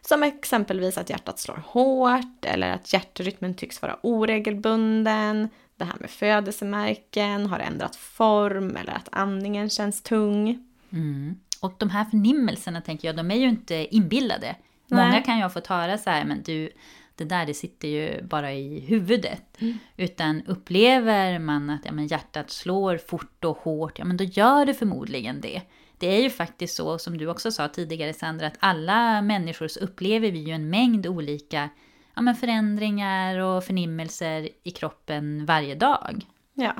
Som 0.00 0.22
exempelvis 0.22 0.98
att 0.98 1.10
hjärtat 1.10 1.38
slår 1.38 1.62
hårt 1.66 2.44
eller 2.44 2.72
att 2.72 2.92
hjärtrytmen 2.92 3.54
tycks 3.54 3.82
vara 3.82 3.98
oregelbunden. 4.02 5.48
Det 5.76 5.84
här 5.84 5.96
med 6.00 6.10
födelsemärken 6.10 7.46
har 7.46 7.58
ändrat 7.58 7.96
form 7.96 8.76
eller 8.76 8.92
att 8.92 9.08
andningen 9.12 9.70
känns 9.70 10.02
tung. 10.02 10.66
Mm. 10.92 11.36
Och 11.60 11.74
de 11.78 11.90
här 11.90 12.04
förnimmelserna 12.04 12.80
tänker 12.80 13.08
jag, 13.08 13.16
de 13.16 13.30
är 13.30 13.36
ju 13.36 13.48
inte 13.48 13.96
inbillade. 13.96 14.56
Nej. 14.86 15.06
Många 15.06 15.22
kan 15.22 15.36
ju 15.36 15.42
ha 15.42 15.50
fått 15.50 15.66
höra 15.66 15.98
så 15.98 16.10
här, 16.10 16.24
men 16.24 16.42
du, 16.42 16.70
det 17.14 17.24
där 17.24 17.46
det 17.46 17.54
sitter 17.54 17.88
ju 17.88 18.22
bara 18.22 18.52
i 18.52 18.80
huvudet. 18.80 19.58
Utan 19.96 20.42
upplever 20.46 21.38
man 21.38 21.70
att 21.70 21.84
ja, 21.84 21.92
men 21.92 22.06
hjärtat 22.06 22.50
slår 22.50 22.98
fort 22.98 23.44
och 23.44 23.58
hårt, 23.58 23.98
ja 23.98 24.04
men 24.04 24.16
då 24.16 24.24
gör 24.24 24.66
det 24.66 24.74
förmodligen 24.74 25.40
det. 25.40 25.62
Det 25.98 26.06
är 26.06 26.22
ju 26.22 26.30
faktiskt 26.30 26.76
så, 26.76 26.98
som 26.98 27.18
du 27.18 27.26
också 27.26 27.50
sa 27.50 27.68
tidigare 27.68 28.12
Sandra, 28.12 28.46
att 28.46 28.56
alla 28.58 29.22
människor 29.22 29.68
så 29.68 29.80
upplever 29.80 30.30
vi 30.30 30.38
ju 30.38 30.52
en 30.52 30.70
mängd 30.70 31.06
olika 31.06 31.68
ja, 32.14 32.22
men 32.22 32.34
förändringar 32.34 33.38
och 33.38 33.64
förnimmelser 33.64 34.48
i 34.62 34.70
kroppen 34.70 35.46
varje 35.46 35.74
dag. 35.74 36.26
Ja. 36.54 36.74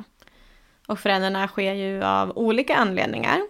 Och 0.87 0.99
förändringarna 0.99 1.47
sker 1.47 1.73
ju 1.73 2.03
av 2.03 2.37
olika 2.37 2.75
anledningar. 2.75 3.41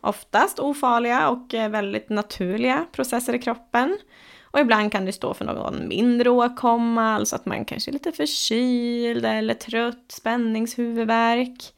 Oftast 0.00 0.58
ofarliga 0.58 1.28
och 1.28 1.54
eh, 1.54 1.70
väldigt 1.70 2.08
naturliga 2.08 2.86
processer 2.92 3.34
i 3.34 3.38
kroppen. 3.38 3.98
Och 4.42 4.60
ibland 4.60 4.92
kan 4.92 5.04
det 5.04 5.12
stå 5.12 5.34
för 5.34 5.44
någon 5.44 5.88
mindre 5.88 6.30
åkomma, 6.30 7.14
alltså 7.14 7.36
att 7.36 7.46
man 7.46 7.64
kanske 7.64 7.90
är 7.90 7.92
lite 7.92 8.12
förkyld 8.12 9.24
eller 9.24 9.54
trött, 9.54 10.04
spänningshuvudvärk, 10.08 11.74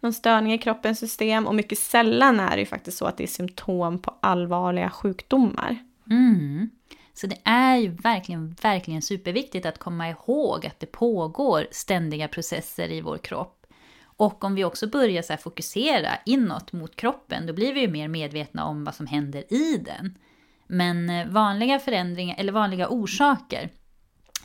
någon 0.00 0.12
störning 0.12 0.52
i 0.52 0.58
kroppens 0.58 0.98
system 0.98 1.46
och 1.46 1.54
mycket 1.54 1.78
sällan 1.78 2.40
är 2.40 2.50
det 2.50 2.60
ju 2.60 2.66
faktiskt 2.66 2.98
så 2.98 3.06
att 3.06 3.16
det 3.16 3.22
är 3.22 3.28
symptom 3.28 3.98
på 3.98 4.14
allvarliga 4.20 4.90
sjukdomar. 4.90 5.78
Mm. 6.10 6.70
Så 7.14 7.26
det 7.26 7.38
är 7.44 7.76
ju 7.76 7.88
verkligen, 7.88 8.56
verkligen 8.62 9.02
superviktigt 9.02 9.66
att 9.66 9.78
komma 9.78 10.08
ihåg 10.08 10.66
att 10.66 10.80
det 10.80 10.86
pågår 10.86 11.66
ständiga 11.70 12.28
processer 12.28 12.92
i 12.92 13.00
vår 13.00 13.18
kropp. 13.18 13.66
Och 14.04 14.44
om 14.44 14.54
vi 14.54 14.64
också 14.64 14.86
börjar 14.86 15.22
så 15.22 15.32
här 15.32 15.38
fokusera 15.40 16.08
inåt 16.26 16.72
mot 16.72 16.96
kroppen, 16.96 17.46
då 17.46 17.52
blir 17.52 17.74
vi 17.74 17.80
ju 17.80 17.88
mer 17.88 18.08
medvetna 18.08 18.64
om 18.64 18.84
vad 18.84 18.94
som 18.94 19.06
händer 19.06 19.52
i 19.52 19.76
den. 19.76 20.18
Men 20.66 21.10
eh, 21.10 21.28
vanliga 21.28 21.78
förändringar, 21.78 22.36
eller 22.38 22.52
vanliga 22.52 22.88
orsaker 22.88 23.70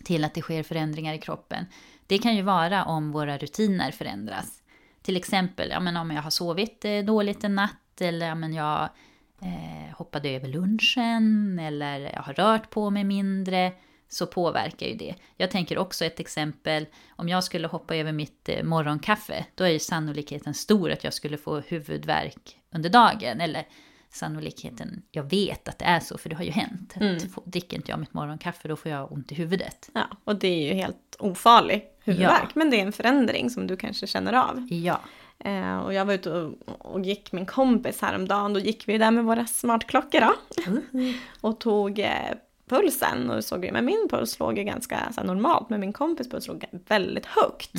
till 0.03 0.23
att 0.23 0.33
det 0.33 0.41
sker 0.41 0.63
förändringar 0.63 1.13
i 1.13 1.17
kroppen, 1.17 1.65
det 2.07 2.17
kan 2.17 2.35
ju 2.35 2.41
vara 2.41 2.85
om 2.85 3.11
våra 3.11 3.37
rutiner 3.37 3.91
förändras. 3.91 4.62
Till 5.03 5.17
exempel 5.17 5.69
ja, 5.69 5.79
men 5.79 5.97
om 5.97 6.11
jag 6.11 6.21
har 6.21 6.29
sovit 6.29 6.85
eh, 6.85 6.99
dåligt 6.99 7.43
en 7.43 7.55
natt 7.55 8.01
eller 8.01 8.27
ja, 8.27 8.35
men 8.35 8.53
jag 8.53 8.89
eh, 9.41 9.95
hoppade 9.95 10.29
över 10.29 10.47
lunchen 10.47 11.59
eller 11.59 11.99
jag 11.99 12.21
har 12.21 12.33
rört 12.33 12.69
på 12.69 12.89
mig 12.89 13.03
mindre 13.03 13.71
så 14.09 14.27
påverkar 14.27 14.87
ju 14.87 14.95
det. 14.95 15.15
Jag 15.37 15.51
tänker 15.51 15.77
också 15.77 16.05
ett 16.05 16.19
exempel, 16.19 16.85
om 17.15 17.29
jag 17.29 17.43
skulle 17.43 17.67
hoppa 17.67 17.95
över 17.95 18.11
mitt 18.11 18.49
eh, 18.49 18.63
morgonkaffe, 18.63 19.45
då 19.55 19.63
är 19.63 19.69
ju 19.69 19.79
sannolikheten 19.79 20.53
stor 20.53 20.91
att 20.91 21.03
jag 21.03 21.13
skulle 21.13 21.37
få 21.37 21.59
huvudvärk 21.59 22.57
under 22.75 22.89
dagen. 22.89 23.41
Eller 23.41 23.67
sannolikheten, 24.09 25.01
jag 25.11 25.23
vet 25.29 25.67
att 25.67 25.79
det 25.79 25.85
är 25.85 25.99
så, 25.99 26.17
för 26.17 26.29
det 26.29 26.35
har 26.35 26.43
ju 26.43 26.51
hänt. 26.51 26.93
Få- 27.33 27.43
Dricker 27.45 27.77
inte 27.77 27.91
jag 27.91 27.99
mitt 27.99 28.13
morgonkaffe, 28.13 28.67
då 28.67 28.75
får 28.75 28.91
jag 28.91 29.11
ont 29.11 29.31
i 29.31 29.35
huvudet. 29.35 29.89
Ja, 29.93 30.07
och 30.23 30.35
det 30.39 30.47
är 30.47 30.67
ju 30.67 30.73
helt 30.73 31.15
ofarlig 31.19 31.83
huvudvärk, 32.03 32.55
men 32.55 32.69
det 32.69 32.79
är 32.79 32.85
en 32.85 32.91
förändring 32.91 33.49
som 33.49 33.67
du 33.67 33.77
kanske 33.77 34.07
känner 34.07 34.33
av. 34.33 34.67
Ja. 34.69 34.99
Eh, 35.39 35.77
och 35.77 35.93
jag 35.93 36.05
var 36.05 36.13
ute 36.13 36.31
och, 36.31 36.53
och 36.77 37.01
gick 37.01 37.31
med 37.31 37.39
en 37.39 37.45
kompis 37.45 38.01
häromdagen, 38.01 38.53
då 38.53 38.59
gick 38.59 38.87
vi 38.87 38.97
där 38.97 39.11
med 39.11 39.23
våra 39.23 39.45
smartklockor 39.45 40.21
då. 40.21 40.33
och 41.41 41.59
tog 41.59 41.99
eh, 41.99 42.09
pulsen 42.67 43.29
och 43.29 43.43
såg 43.43 43.69
men 43.73 43.85
min 43.85 44.07
puls 44.09 44.39
låg 44.39 44.57
ju 44.57 44.63
ganska 44.63 44.95
här, 44.95 45.23
normalt, 45.23 45.69
men 45.69 45.79
min 45.79 45.93
kompis 45.93 46.29
puls 46.29 46.47
låg 46.47 46.65
väldigt 46.71 47.25
högt. 47.25 47.71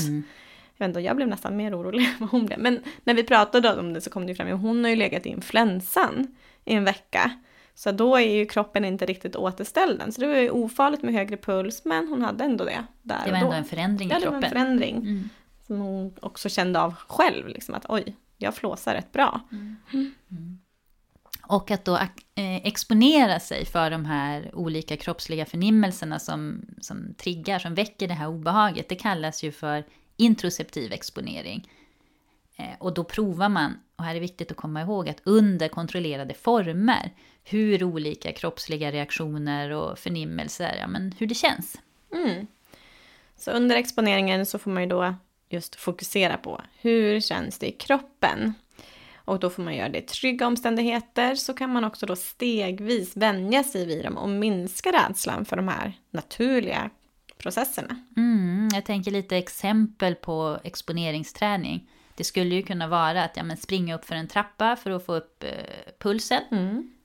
Jag, 0.76 0.86
vet 0.86 0.88
inte, 0.88 1.00
jag 1.00 1.16
blev 1.16 1.28
nästan 1.28 1.56
mer 1.56 1.78
orolig 1.80 2.04
än 2.04 2.14
vad 2.18 2.30
hon 2.30 2.46
blev. 2.46 2.58
Men 2.58 2.82
när 3.04 3.14
vi 3.14 3.22
pratade 3.22 3.78
om 3.78 3.92
det 3.92 4.00
så 4.00 4.10
kom 4.10 4.26
det 4.26 4.32
ju 4.32 4.36
fram, 4.36 4.54
att 4.54 4.60
hon 4.60 4.84
har 4.84 4.90
ju 4.90 4.96
legat 4.96 5.26
i 5.26 5.28
influensan 5.28 6.36
i 6.64 6.74
en 6.74 6.84
vecka. 6.84 7.30
Så 7.74 7.92
då 7.92 8.16
är 8.16 8.34
ju 8.36 8.46
kroppen 8.46 8.84
inte 8.84 9.06
riktigt 9.06 9.36
återställd 9.36 10.02
än. 10.02 10.12
Så 10.12 10.20
det 10.20 10.26
var 10.26 10.34
ju 10.34 10.50
ofarligt 10.50 11.02
med 11.02 11.14
högre 11.14 11.36
puls, 11.36 11.84
men 11.84 12.08
hon 12.08 12.22
hade 12.22 12.44
ändå 12.44 12.64
det 12.64 12.84
där 13.02 13.20
Det 13.24 13.30
var 13.32 13.38
då. 13.38 13.44
ändå 13.44 13.52
en 13.56 13.64
förändring 13.64 14.08
Ja, 14.10 14.16
i 14.16 14.20
det 14.20 14.26
var 14.26 14.36
en 14.36 14.42
kroppen. 14.42 14.58
förändring. 14.58 14.96
Mm. 14.96 15.28
Som 15.66 15.78
hon 15.80 16.14
också 16.22 16.48
kände 16.48 16.80
av 16.80 16.94
själv, 16.94 17.48
liksom 17.48 17.74
att 17.74 17.86
oj, 17.88 18.16
jag 18.36 18.54
flåsar 18.54 18.94
rätt 18.94 19.12
bra. 19.12 19.40
Och 21.46 21.70
att 21.70 21.84
då 21.84 21.96
eh, 21.96 22.56
exponera 22.66 23.40
sig 23.40 23.64
för 23.64 23.90
de 23.90 24.04
här 24.04 24.50
olika 24.54 24.96
kroppsliga 24.96 25.46
förnimmelserna 25.46 26.18
som, 26.18 26.62
som 26.80 27.14
triggar, 27.14 27.58
som 27.58 27.74
väcker 27.74 28.08
det 28.08 28.14
här 28.14 28.28
obehaget, 28.28 28.88
det 28.88 28.94
kallas 28.96 29.42
ju 29.42 29.52
för 29.52 29.84
introceptiv 30.16 30.92
exponering. 30.92 31.68
Eh, 32.56 32.74
och 32.78 32.94
då 32.94 33.04
provar 33.04 33.48
man, 33.48 33.78
och 33.96 34.04
här 34.04 34.10
är 34.10 34.14
det 34.14 34.20
viktigt 34.20 34.50
att 34.50 34.56
komma 34.56 34.82
ihåg 34.82 35.08
att 35.08 35.20
under 35.24 35.68
kontrollerade 35.68 36.34
former, 36.34 37.12
hur 37.44 37.84
olika 37.84 38.32
kroppsliga 38.32 38.92
reaktioner 38.92 39.70
och 39.70 39.98
förnimmelser, 39.98 40.76
ja 40.80 40.86
men 40.86 41.14
hur 41.18 41.26
det 41.26 41.34
känns. 41.34 41.80
Mm. 42.12 42.46
Så 43.36 43.50
under 43.50 43.76
exponeringen 43.76 44.46
så 44.46 44.58
får 44.58 44.70
man 44.70 44.82
ju 44.82 44.88
då 44.88 45.14
just 45.48 45.74
fokusera 45.74 46.36
på 46.36 46.60
hur 46.80 47.20
känns 47.20 47.58
det 47.58 47.68
i 47.68 47.72
kroppen. 47.72 48.54
Och 49.14 49.38
då 49.38 49.50
får 49.50 49.62
man 49.62 49.76
göra 49.76 49.88
det 49.88 49.98
i 49.98 50.02
trygga 50.02 50.46
omständigheter 50.46 51.34
så 51.34 51.54
kan 51.54 51.72
man 51.72 51.84
också 51.84 52.06
då 52.06 52.16
stegvis 52.16 53.16
vänja 53.16 53.64
sig 53.64 53.86
vid 53.86 54.04
dem 54.04 54.16
och 54.16 54.28
minska 54.28 54.92
rädslan 54.92 55.44
för 55.44 55.56
de 55.56 55.68
här 55.68 55.92
naturliga 56.10 56.90
processerna. 57.38 58.02
Mm, 58.16 58.68
jag 58.74 58.84
tänker 58.84 59.10
lite 59.10 59.36
exempel 59.36 60.14
på 60.14 60.58
exponeringsträning. 60.64 61.90
Det 62.16 62.24
skulle 62.24 62.54
ju 62.54 62.62
kunna 62.62 62.88
vara 62.88 63.24
att 63.24 63.36
ja, 63.36 63.42
men 63.42 63.56
springa 63.56 63.94
upp 63.94 64.04
för 64.04 64.14
en 64.14 64.28
trappa 64.28 64.76
för 64.76 64.90
att 64.90 65.06
få 65.06 65.14
upp 65.14 65.44
eh, 65.44 65.50
pulsen. 65.98 66.42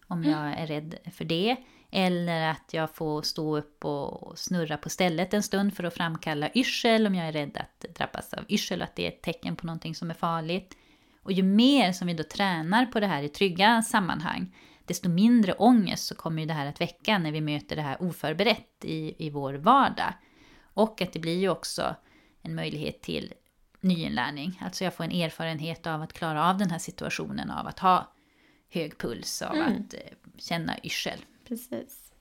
Om 0.07 0.24
jag 0.24 0.60
är 0.60 0.68
rädd 0.68 0.95
för 1.14 1.26
det. 1.26 1.55
Eller 1.91 2.49
att 2.49 2.74
jag 2.74 2.95
får 2.95 3.22
stå 3.22 3.57
upp 3.57 3.86
och 3.86 4.39
snurra 4.39 4.78
på 4.78 4.89
stället 4.89 5.34
en 5.34 5.43
stund 5.43 5.74
för 5.74 5.84
att 5.84 5.93
framkalla 5.93 6.49
yrsel 6.53 7.07
om 7.07 7.16
jag 7.16 7.28
är 7.28 7.32
rädd 7.32 7.57
att 7.57 7.95
drabbas 7.95 8.34
av 8.34 8.43
yrsel, 8.49 8.82
att 8.82 8.95
det 8.95 9.03
är 9.03 9.07
ett 9.07 9.22
tecken 9.22 9.55
på 9.55 9.66
någonting 9.66 9.95
som 9.95 10.10
är 10.10 10.14
farligt. 10.14 10.78
Och 11.24 11.32
ju 11.32 11.43
mer 11.43 11.91
som 11.91 12.07
vi 12.07 12.14
då 12.14 12.24
tränar 12.24 12.86
på 12.86 12.99
det 12.99 13.07
här 13.07 13.24
i 13.24 13.30
trygga 13.30 13.82
sammanhang, 13.82 14.55
desto 14.86 15.10
mindre 15.10 15.53
ångest 15.53 16.05
så 16.05 16.16
kommer 16.16 16.41
ju 16.41 16.47
det 16.47 16.53
här 16.53 16.66
att 16.66 16.82
väcka 16.82 17.18
när 17.18 17.32
vi 17.32 17.41
möter 17.41 17.76
det 17.76 17.82
här 17.82 18.03
oförberett 18.03 18.86
i, 18.86 19.28
i 19.28 19.30
vår 19.30 19.53
vardag. 19.53 20.14
Och 20.74 21.01
att 21.01 21.14
det 21.14 21.20
blir 21.20 21.38
ju 21.38 21.49
också 21.49 21.95
en 22.41 22.55
möjlighet 22.55 23.01
till 23.01 23.34
nyinlärning. 23.82 24.61
Alltså 24.65 24.84
jag 24.84 24.93
får 24.93 25.03
en 25.03 25.11
erfarenhet 25.11 25.88
av 25.88 26.01
att 26.01 26.13
klara 26.13 26.49
av 26.49 26.57
den 26.57 26.71
här 26.71 26.80
situationen 26.80 27.51
av 27.51 27.67
att 27.67 27.80
ha 27.80 28.11
hög 28.69 28.97
puls, 28.97 29.41
av 29.41 29.55
mm. 29.55 29.67
att 29.67 29.93
eh, 29.93 29.99
känna 30.38 30.80
yrsel. 30.84 31.19
Precis. 31.47 32.11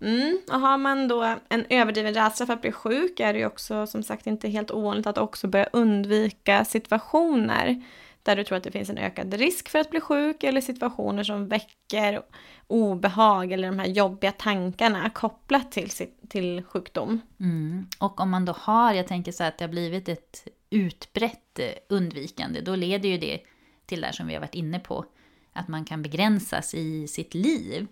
Mm. 0.00 0.40
Och 0.48 0.60
har 0.60 0.78
man 0.78 1.08
då 1.08 1.36
en 1.48 1.66
överdriven 1.68 2.14
rädsla 2.14 2.46
för 2.46 2.52
att 2.52 2.60
bli 2.60 2.72
sjuk 2.72 3.20
är 3.20 3.32
det 3.32 3.38
ju 3.38 3.46
också 3.46 3.86
som 3.86 4.02
sagt 4.02 4.26
inte 4.26 4.48
helt 4.48 4.70
ovanligt 4.70 5.06
att 5.06 5.18
också 5.18 5.48
börja 5.48 5.68
undvika 5.72 6.64
situationer 6.64 7.82
där 8.22 8.36
du 8.36 8.44
tror 8.44 8.58
att 8.58 8.64
det 8.64 8.70
finns 8.70 8.90
en 8.90 8.98
ökad 8.98 9.34
risk 9.34 9.68
för 9.68 9.78
att 9.78 9.90
bli 9.90 10.00
sjuk 10.00 10.44
eller 10.44 10.60
situationer 10.60 11.24
som 11.24 11.48
väcker 11.48 12.22
obehag 12.66 13.52
eller 13.52 13.68
de 13.68 13.78
här 13.78 13.86
jobbiga 13.86 14.32
tankarna 14.32 15.10
kopplat 15.10 15.72
till, 15.72 15.90
till 16.28 16.62
sjukdom. 16.62 17.20
Mm. 17.40 17.86
Och 17.98 18.20
om 18.20 18.30
man 18.30 18.44
då 18.44 18.52
har, 18.52 18.92
jag 18.92 19.06
tänker 19.06 19.32
så 19.32 19.44
att 19.44 19.58
det 19.58 19.64
har 19.64 19.70
blivit 19.70 20.08
ett 20.08 20.48
utbrett 20.70 21.58
eh, 21.58 21.70
undvikande, 21.88 22.60
då 22.60 22.76
leder 22.76 23.08
ju 23.08 23.18
det 23.18 23.40
till 23.86 24.00
det 24.00 24.12
som 24.12 24.26
vi 24.26 24.34
har 24.34 24.40
varit 24.40 24.54
inne 24.54 24.78
på, 24.78 25.04
att 25.52 25.68
man 25.68 25.84
kan 25.84 26.02
begränsas 26.02 26.74
i 26.74 27.08
sitt 27.08 27.34
liv. 27.34 27.86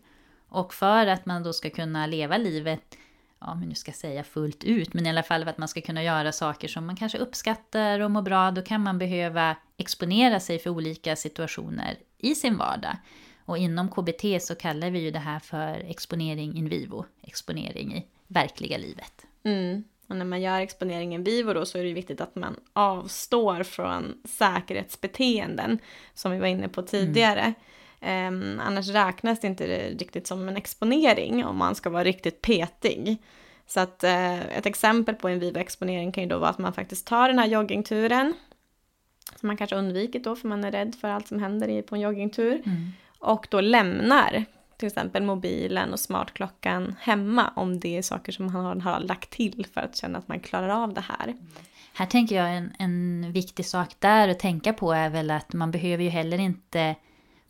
Och 0.49 0.75
för 0.75 1.07
att 1.07 1.27
man 1.27 1.43
då 1.43 1.53
ska 1.53 1.71
kunna 1.71 2.07
leva 2.07 2.37
livet, 2.37 2.99
ja 3.39 3.55
men 3.55 3.69
nu 3.69 3.75
ska 3.75 3.89
jag 3.89 3.97
säga 3.97 4.25
fullt 4.25 4.65
ut, 4.65 4.95
men 4.95 5.07
i 5.07 5.09
alla 5.09 5.23
fall 5.23 5.43
för 5.43 5.51
att 5.51 5.59
man 5.59 5.69
ska 5.69 5.81
kunna 5.81 6.03
göra 6.03 6.33
saker 6.33 6.69
som 6.69 6.87
man 6.87 6.97
kanske 6.97 7.19
uppskattar 7.19 8.01
och 8.01 8.11
mår 8.11 8.23
bra, 8.23 8.51
då 8.51 8.63
kan 8.63 8.81
man 8.81 8.99
behöva 8.99 9.57
exponera 9.77 10.41
sig 10.41 10.59
för 10.59 10.71
olika 10.71 11.17
situationer 11.17 11.97
i 12.19 12.35
sin 12.35 12.57
vardag. 12.57 12.97
Och 13.45 13.59
inom 13.59 13.89
KBT 13.89 14.43
så 14.43 14.55
kallar 14.55 14.91
vi 14.91 14.99
ju 14.99 15.11
det 15.11 15.19
här 15.19 15.39
för 15.39 15.75
exponering 15.75 16.57
in 16.57 16.69
vivo, 16.69 17.07
exponering 17.23 17.95
i 17.95 18.07
verkliga 18.27 18.79
livet. 18.79 19.27
Mm. 19.45 19.85
Och 20.07 20.17
när 20.17 20.25
man 20.25 20.41
gör 20.41 20.61
exponering 20.61 21.15
in 21.15 21.25
vivo 21.25 21.53
då 21.53 21.67
så 21.67 21.79
är 21.79 21.85
det 21.85 21.93
viktigt 21.93 22.21
att 22.21 22.35
man 22.35 22.57
avstår 22.73 23.63
från 23.63 24.15
säkerhetsbeteenden 24.25 25.79
som 26.15 26.33
vi 26.33 26.39
var 26.39 26.47
inne 26.47 26.69
på 26.69 26.83
tidigare. 26.83 27.41
Mm. 27.41 27.55
Um, 28.05 28.61
annars 28.61 28.89
räknas 28.89 29.41
det 29.41 29.47
inte 29.47 29.67
riktigt 29.89 30.27
som 30.27 30.49
en 30.49 30.57
exponering 30.57 31.45
om 31.45 31.57
man 31.57 31.75
ska 31.75 31.91
vara 31.91 32.05
riktigt 32.05 32.43
petig. 32.43 33.17
Så 33.67 33.81
att 33.81 34.05
uh, 34.05 34.57
ett 34.57 34.67
exempel 34.67 35.15
på 35.15 35.29
en 35.29 35.39
vivo-exponering 35.39 36.13
kan 36.13 36.23
ju 36.23 36.29
då 36.29 36.39
vara 36.39 36.51
att 36.51 36.59
man 36.59 36.73
faktiskt 36.73 37.07
tar 37.07 37.29
den 37.29 37.39
här 37.39 37.47
joggingturen, 37.47 38.35
som 39.41 39.47
man 39.47 39.57
kanske 39.57 39.77
undvikit 39.77 40.25
då 40.25 40.37
för 40.37 40.49
man 40.49 40.65
är 40.65 40.73
rädd 40.73 40.95
för 41.01 41.09
allt 41.09 41.29
som 41.29 41.39
händer 41.39 41.83
på 41.83 41.95
en 41.95 42.01
joggingtur, 42.01 42.63
mm. 42.67 42.93
och 43.19 43.47
då 43.51 43.61
lämnar 43.61 44.45
till 44.79 44.87
exempel 44.87 45.23
mobilen 45.23 45.93
och 45.93 46.01
smartklockan 46.01 46.97
hemma 47.01 47.53
om 47.57 47.81
det 47.81 47.97
är 47.97 48.03
saker 48.03 48.33
som 48.33 48.53
man 48.53 48.81
har 48.81 49.01
lagt 49.01 49.31
till 49.31 49.67
för 49.75 49.81
att 49.81 49.97
känna 49.97 50.19
att 50.19 50.29
man 50.29 50.41
klarar 50.41 50.69
av 50.69 50.95
det 50.95 51.01
här. 51.01 51.35
Här 51.95 52.07
tänker 52.07 52.37
jag 52.37 52.57
en, 52.57 52.73
en 52.79 53.33
viktig 53.33 53.67
sak 53.67 53.95
där 53.99 54.29
att 54.29 54.39
tänka 54.39 54.73
på 54.73 54.93
är 54.93 55.11
väl 55.11 55.31
att 55.31 55.53
man 55.53 55.71
behöver 55.71 56.05
ju 56.05 56.11
heller 56.11 56.39
inte 56.39 56.95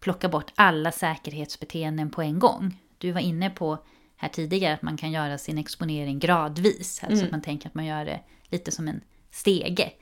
plocka 0.01 0.29
bort 0.29 0.53
alla 0.55 0.93
säkerhetsbeteenden 0.93 2.11
på 2.11 2.23
en 2.23 2.39
gång. 2.39 2.79
Du 2.99 3.13
var 3.13 3.21
inne 3.21 3.51
på 3.51 3.79
här 4.17 4.29
tidigare 4.29 4.75
att 4.75 4.83
man 4.83 4.97
kan 4.97 5.13
göra 5.13 5.39
sin 5.39 5.59
exponering 5.59 6.19
gradvis. 6.19 7.01
Alltså 7.03 7.15
mm. 7.15 7.25
att 7.25 7.31
man 7.31 7.43
tänker 7.43 7.69
att 7.69 7.75
man 7.75 7.87
gör 7.87 8.05
det 8.05 8.21
lite 8.49 8.71
som 8.71 8.89
en 8.89 9.01
stege. 9.31 9.93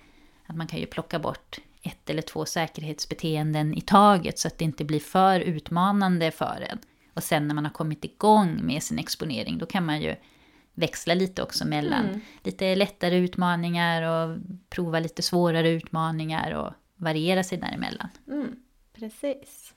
Att 0.47 0.57
man 0.57 0.67
kan 0.67 0.79
ju 0.79 0.87
plocka 0.87 1.19
bort 1.19 1.59
ett 1.83 2.11
eller 2.11 2.23
två 2.23 2.45
säkerhetsbeteenden 2.47 3.75
i 3.75 3.81
taget 3.81 4.39
så 4.39 4.49
att 4.49 4.59
det 4.59 4.65
inte 4.65 4.85
blir 4.85 5.01
för 5.01 5.41
utmanande 5.41 6.31
för 6.31 6.67
en. 6.71 6.79
Och 7.15 7.23
sen 7.23 7.49
när 7.49 7.55
man 7.55 7.65
har 7.65 7.73
kommit 7.73 8.05
igång 8.05 8.67
med 8.67 8.83
sin 8.83 8.99
exponering 8.99 9.59
då 9.59 9.67
kan 9.67 9.87
man 9.87 10.01
ju 10.03 10.17
växla 10.75 11.15
lite 11.15 11.43
också 11.43 11.67
mellan 11.67 12.05
mm. 12.05 12.21
lite 12.43 12.75
lättare 12.75 13.17
utmaningar 13.17 14.03
och 14.03 14.39
prova 14.69 15.01
lite 15.01 15.23
svårare 15.23 15.71
utmaningar 15.71 16.55
och 16.55 16.73
variera 16.97 17.45
sig 17.45 17.59
däremellan. 17.59 18.09
Mm, 18.27 18.57
precis. 18.93 19.75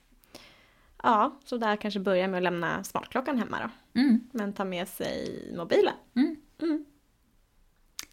Ja, 1.04 1.40
så 1.46 1.58
där 1.58 1.76
kanske 1.76 2.00
börja 2.00 2.28
med 2.28 2.38
att 2.38 2.44
lämna 2.44 2.84
smartklockan 2.84 3.38
hemma 3.38 3.58
då. 3.60 4.00
Mm. 4.02 4.30
Men 4.32 4.54
ta 4.54 4.66
med 4.66 4.88
sig 4.88 5.44
mobilen. 5.58 5.94
Mm. 6.16 6.36
Mm. 6.62 6.86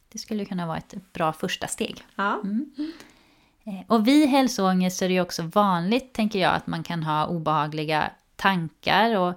Det 0.09 0.19
skulle 0.19 0.45
kunna 0.45 0.67
vara 0.67 0.79
ett 0.79 1.13
bra 1.13 1.33
första 1.33 1.67
steg. 1.67 2.05
Ja. 2.15 2.41
Mm. 2.45 2.73
Eh, 3.65 3.81
och 3.87 4.07
vid 4.09 4.29
hälsoångest 4.29 4.99
så 4.99 5.05
är 5.05 5.09
det 5.09 5.15
ju 5.15 5.21
också 5.21 5.43
vanligt, 5.43 6.13
tänker 6.13 6.39
jag, 6.39 6.55
att 6.55 6.67
man 6.67 6.83
kan 6.83 7.03
ha 7.03 7.27
obehagliga 7.27 8.11
tankar 8.43 9.19
och 9.19 9.35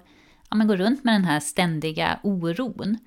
ja, 0.49 0.55
men 0.55 0.67
gå 0.67 0.75
runt 0.75 1.03
med 1.03 1.13
den 1.13 1.25
här 1.25 1.39
ständiga 1.39 2.19
oron. 2.23 2.97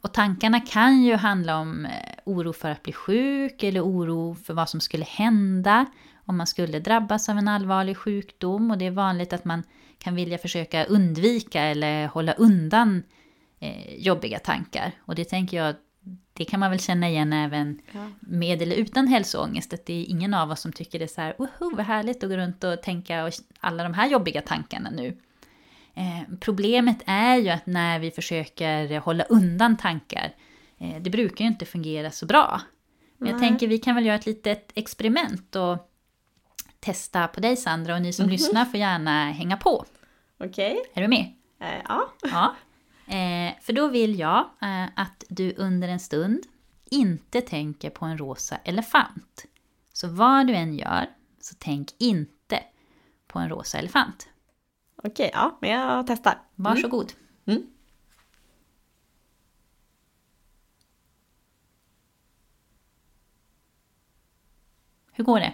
Och 0.00 0.12
tankarna 0.12 0.60
kan 0.60 1.02
ju 1.02 1.14
handla 1.14 1.58
om 1.58 1.86
eh, 1.86 1.90
oro 2.24 2.52
för 2.52 2.70
att 2.70 2.82
bli 2.82 2.92
sjuk 2.92 3.62
eller 3.62 3.84
oro 3.84 4.34
för 4.34 4.54
vad 4.54 4.68
som 4.68 4.80
skulle 4.80 5.04
hända 5.04 5.86
om 6.26 6.36
man 6.36 6.46
skulle 6.46 6.80
drabbas 6.80 7.28
av 7.28 7.38
en 7.38 7.48
allvarlig 7.48 7.96
sjukdom 7.96 8.70
och 8.70 8.78
det 8.78 8.86
är 8.86 8.90
vanligt 8.90 9.32
att 9.32 9.44
man 9.44 9.62
kan 9.98 10.14
vilja 10.14 10.38
försöka 10.38 10.84
undvika 10.84 11.62
eller 11.62 12.06
hålla 12.06 12.32
undan 12.32 13.02
eh, 13.58 13.94
jobbiga 13.94 14.38
tankar. 14.38 14.92
Och 15.00 15.14
det 15.14 15.24
tänker 15.24 15.56
jag, 15.56 15.74
det 16.32 16.44
kan 16.44 16.60
man 16.60 16.70
väl 16.70 16.80
känna 16.80 17.08
igen 17.08 17.32
även 17.32 17.80
ja. 17.92 18.10
med 18.20 18.62
eller 18.62 18.76
utan 18.76 19.06
hälsoångest. 19.06 19.72
Att 19.72 19.86
det 19.86 19.92
är 19.92 20.04
ingen 20.04 20.34
av 20.34 20.50
oss 20.50 20.60
som 20.60 20.72
tycker 20.72 20.98
det 20.98 21.04
är 21.04 21.06
så 21.06 21.20
här, 21.20 21.34
woho 21.38 21.76
vad 21.76 21.86
härligt 21.86 22.24
att 22.24 22.30
gå 22.30 22.36
runt 22.36 22.64
och 22.64 22.82
tänka 22.82 23.24
och 23.24 23.32
alla 23.60 23.82
de 23.82 23.94
här 23.94 24.08
jobbiga 24.08 24.42
tankarna 24.42 24.90
nu. 24.90 25.16
Eh, 25.94 26.22
problemet 26.40 26.98
är 27.06 27.36
ju 27.36 27.48
att 27.48 27.66
när 27.66 27.98
vi 27.98 28.10
försöker 28.10 28.98
hålla 28.98 29.24
undan 29.24 29.76
tankar, 29.76 30.34
eh, 30.78 31.02
det 31.02 31.10
brukar 31.10 31.44
ju 31.44 31.48
inte 31.48 31.64
fungera 31.64 32.10
så 32.10 32.26
bra. 32.26 32.60
Men 33.16 33.30
jag 33.30 33.40
tänker 33.40 33.68
vi 33.68 33.78
kan 33.78 33.94
väl 33.94 34.06
göra 34.06 34.16
ett 34.16 34.26
litet 34.26 34.72
experiment 34.74 35.56
och 35.56 35.90
testa 36.80 37.28
på 37.28 37.40
dig 37.40 37.56
Sandra 37.56 37.94
och 37.94 38.02
ni 38.02 38.12
som 38.12 38.22
mm 38.22 38.28
-hmm. 38.28 38.32
lyssnar 38.32 38.64
får 38.64 38.80
gärna 38.80 39.30
hänga 39.30 39.56
på. 39.56 39.84
Okej. 40.38 40.72
Okay. 40.72 40.84
Är 40.94 41.02
du 41.02 41.08
med? 41.08 41.34
Eh, 41.60 41.82
ja. 41.88 42.12
ja. 42.22 42.54
Eh, 43.10 43.54
för 43.60 43.72
då 43.72 43.88
vill 43.88 44.18
jag 44.18 44.38
eh, 44.62 44.84
att 44.96 45.24
du 45.28 45.54
under 45.56 45.88
en 45.88 46.00
stund 46.00 46.46
inte 46.90 47.40
tänker 47.40 47.90
på 47.90 48.04
en 48.04 48.18
rosa 48.18 48.56
elefant. 48.56 49.46
Så 49.92 50.08
vad 50.08 50.46
du 50.46 50.54
än 50.54 50.74
gör, 50.74 51.06
så 51.40 51.54
tänk 51.58 51.90
inte 51.98 52.62
på 53.26 53.38
en 53.38 53.48
rosa 53.48 53.78
elefant. 53.78 54.28
Okej, 54.96 55.10
okay, 55.10 55.30
ja, 55.32 55.58
men 55.60 55.70
jag 55.70 56.06
testar. 56.06 56.32
Mm. 56.32 56.42
Varsågod. 56.54 57.12
Mm. 57.46 57.66
Hur 65.12 65.24
går 65.24 65.40
det? 65.40 65.52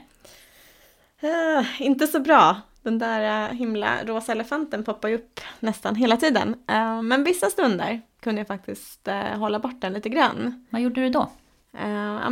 Uh, 1.23 1.83
inte 1.83 2.07
så 2.07 2.21
bra. 2.21 2.61
Den 2.87 2.99
där 2.99 3.51
uh, 3.51 3.57
himla 3.57 4.05
rosa 4.05 4.33
elefanten 4.33 4.85
poppar 4.85 5.09
ju 5.09 5.15
upp 5.15 5.41
nästan 5.61 5.95
hela 5.95 6.17
tiden. 6.17 6.49
Uh, 6.49 7.03
men 7.03 7.25
vissa 7.25 7.51
stunder 7.51 8.01
kunde 8.21 8.41
jag 8.41 8.47
faktiskt 8.47 9.09
hålla 9.37 9.59
bort 9.59 9.81
den 9.81 9.93
lite 9.93 10.09
grann. 10.09 10.67
Vad 10.71 10.81
gjorde 10.81 11.01
du 11.01 11.11
då? 11.11 11.31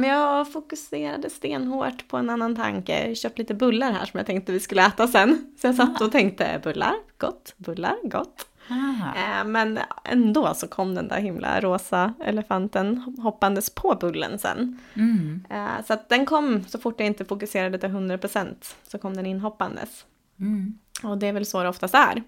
Jag 0.02 0.52
fokuserade 0.52 1.30
stenhårt 1.30 2.08
på 2.08 2.16
en 2.16 2.30
annan 2.30 2.56
tanke. 2.56 3.08
Jag 3.08 3.16
köpte 3.16 3.42
lite 3.42 3.54
bullar 3.54 3.92
här 3.92 4.04
som 4.04 4.18
jag 4.18 4.26
tänkte 4.26 4.52
vi 4.52 4.60
skulle 4.60 4.86
äta 4.86 5.08
sen. 5.08 5.54
Så 5.60 5.66
jag 5.66 5.74
satt 5.74 6.00
och 6.00 6.12
tänkte 6.12 6.60
bullar, 6.62 6.94
gott, 7.18 7.54
bullar, 7.56 7.96
gott. 8.02 8.46
Uh, 8.70 9.44
men 9.44 9.78
ändå 10.04 10.54
så 10.54 10.68
kom 10.68 10.94
den 10.94 11.08
där 11.08 11.20
himla 11.20 11.60
rosa 11.60 12.14
elefanten 12.20 13.14
hoppandes 13.22 13.70
på 13.70 13.96
bullen 14.00 14.38
sen. 14.38 14.78
Mm. 14.94 15.44
Så 15.86 15.92
att 15.92 16.08
den 16.08 16.26
kom 16.26 16.64
så 16.64 16.78
fort 16.78 17.00
jag 17.00 17.06
inte 17.06 17.24
fokuserade 17.24 17.78
till 17.78 17.88
100% 17.88 18.54
så 18.88 18.98
kom 18.98 19.16
den 19.16 19.26
inhoppandes. 19.26 20.04
Mm. 20.40 20.78
Och 21.02 21.18
det 21.18 21.26
är 21.26 21.32
väl 21.32 21.46
så 21.46 21.62
det 21.62 21.68
oftast 21.68 21.94
är. 21.94 22.22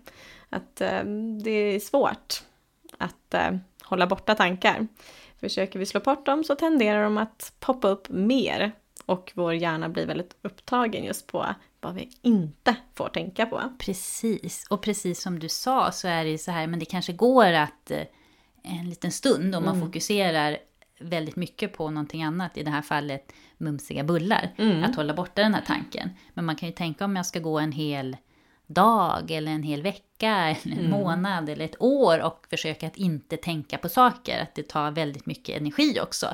Att 0.51 0.77
det 1.43 1.51
är 1.51 1.81
svårt 1.81 2.43
att 2.99 3.35
hålla 3.83 4.07
borta 4.07 4.35
tankar. 4.35 4.87
Försöker 5.41 5.79
vi 5.79 5.87
slå 5.87 6.01
bort 6.01 6.27
dem 6.27 6.45
så 6.45 6.55
tenderar 6.55 7.03
de 7.03 7.19
att 7.19 7.53
poppa 7.61 7.89
upp 7.89 8.09
mer 8.09 8.73
och 9.07 9.33
vår 9.35 9.55
hjärna 9.55 9.89
blir 9.89 10.07
väldigt 10.07 10.37
upptagen 10.43 11.05
just 11.05 11.27
på 11.27 11.47
vad 11.81 11.95
vi 11.95 12.11
inte 12.23 12.77
får 12.95 13.09
tänka 13.09 13.47
på. 13.47 13.63
Precis, 13.79 14.67
och 14.71 14.83
precis 14.83 15.21
som 15.21 15.39
du 15.39 15.49
sa 15.49 15.93
så 15.93 16.09
är 16.09 16.25
det 16.25 16.31
ju 16.31 16.39
så 16.39 16.51
här, 16.51 16.67
men 16.67 16.79
det 16.79 16.85
kanske 16.85 17.13
går 17.13 17.53
att 17.53 17.91
eh, 17.91 18.03
en 18.63 18.89
liten 18.89 19.13
stund 19.13 19.55
om 19.55 19.65
man 19.65 19.75
mm. 19.77 19.87
fokuserar 19.87 20.59
väldigt 20.99 21.37
mycket 21.37 21.73
på 21.73 21.91
någonting 21.91 22.23
annat, 22.23 22.57
i 22.57 22.63
det 22.63 22.71
här 22.71 22.83
fallet 22.83 23.33
mumsiga 23.59 24.05
bullar, 24.05 24.55
mm. 24.57 24.85
att 24.85 24.97
hålla 24.97 25.15
borta 25.15 25.43
den 25.43 25.55
här 25.55 25.63
tanken. 25.67 26.11
Men 26.35 26.45
man 26.45 26.57
kan 26.57 26.69
ju 26.69 26.75
tänka 26.75 27.05
om 27.05 27.17
jag 27.17 27.27
ska 27.27 27.41
gå 27.41 27.59
en 27.59 27.73
hel 27.73 28.17
dag 28.67 29.31
eller 29.31 29.53
en 29.53 29.63
hel 29.63 29.83
vecka 29.83 30.31
eller 30.63 30.77
en 30.77 30.79
mm. 30.79 30.91
månad 30.91 31.49
eller 31.49 31.65
ett 31.65 31.83
år 31.83 32.23
och 32.23 32.47
försöka 32.51 32.87
att 32.87 32.97
inte 32.97 33.37
tänka 33.37 33.79
på 33.79 33.89
saker. 33.89 34.43
Att 34.43 34.55
det 34.55 34.69
tar 34.69 34.91
väldigt 34.91 35.27
mycket 35.27 35.61
energi 35.61 36.01
också. 36.01 36.27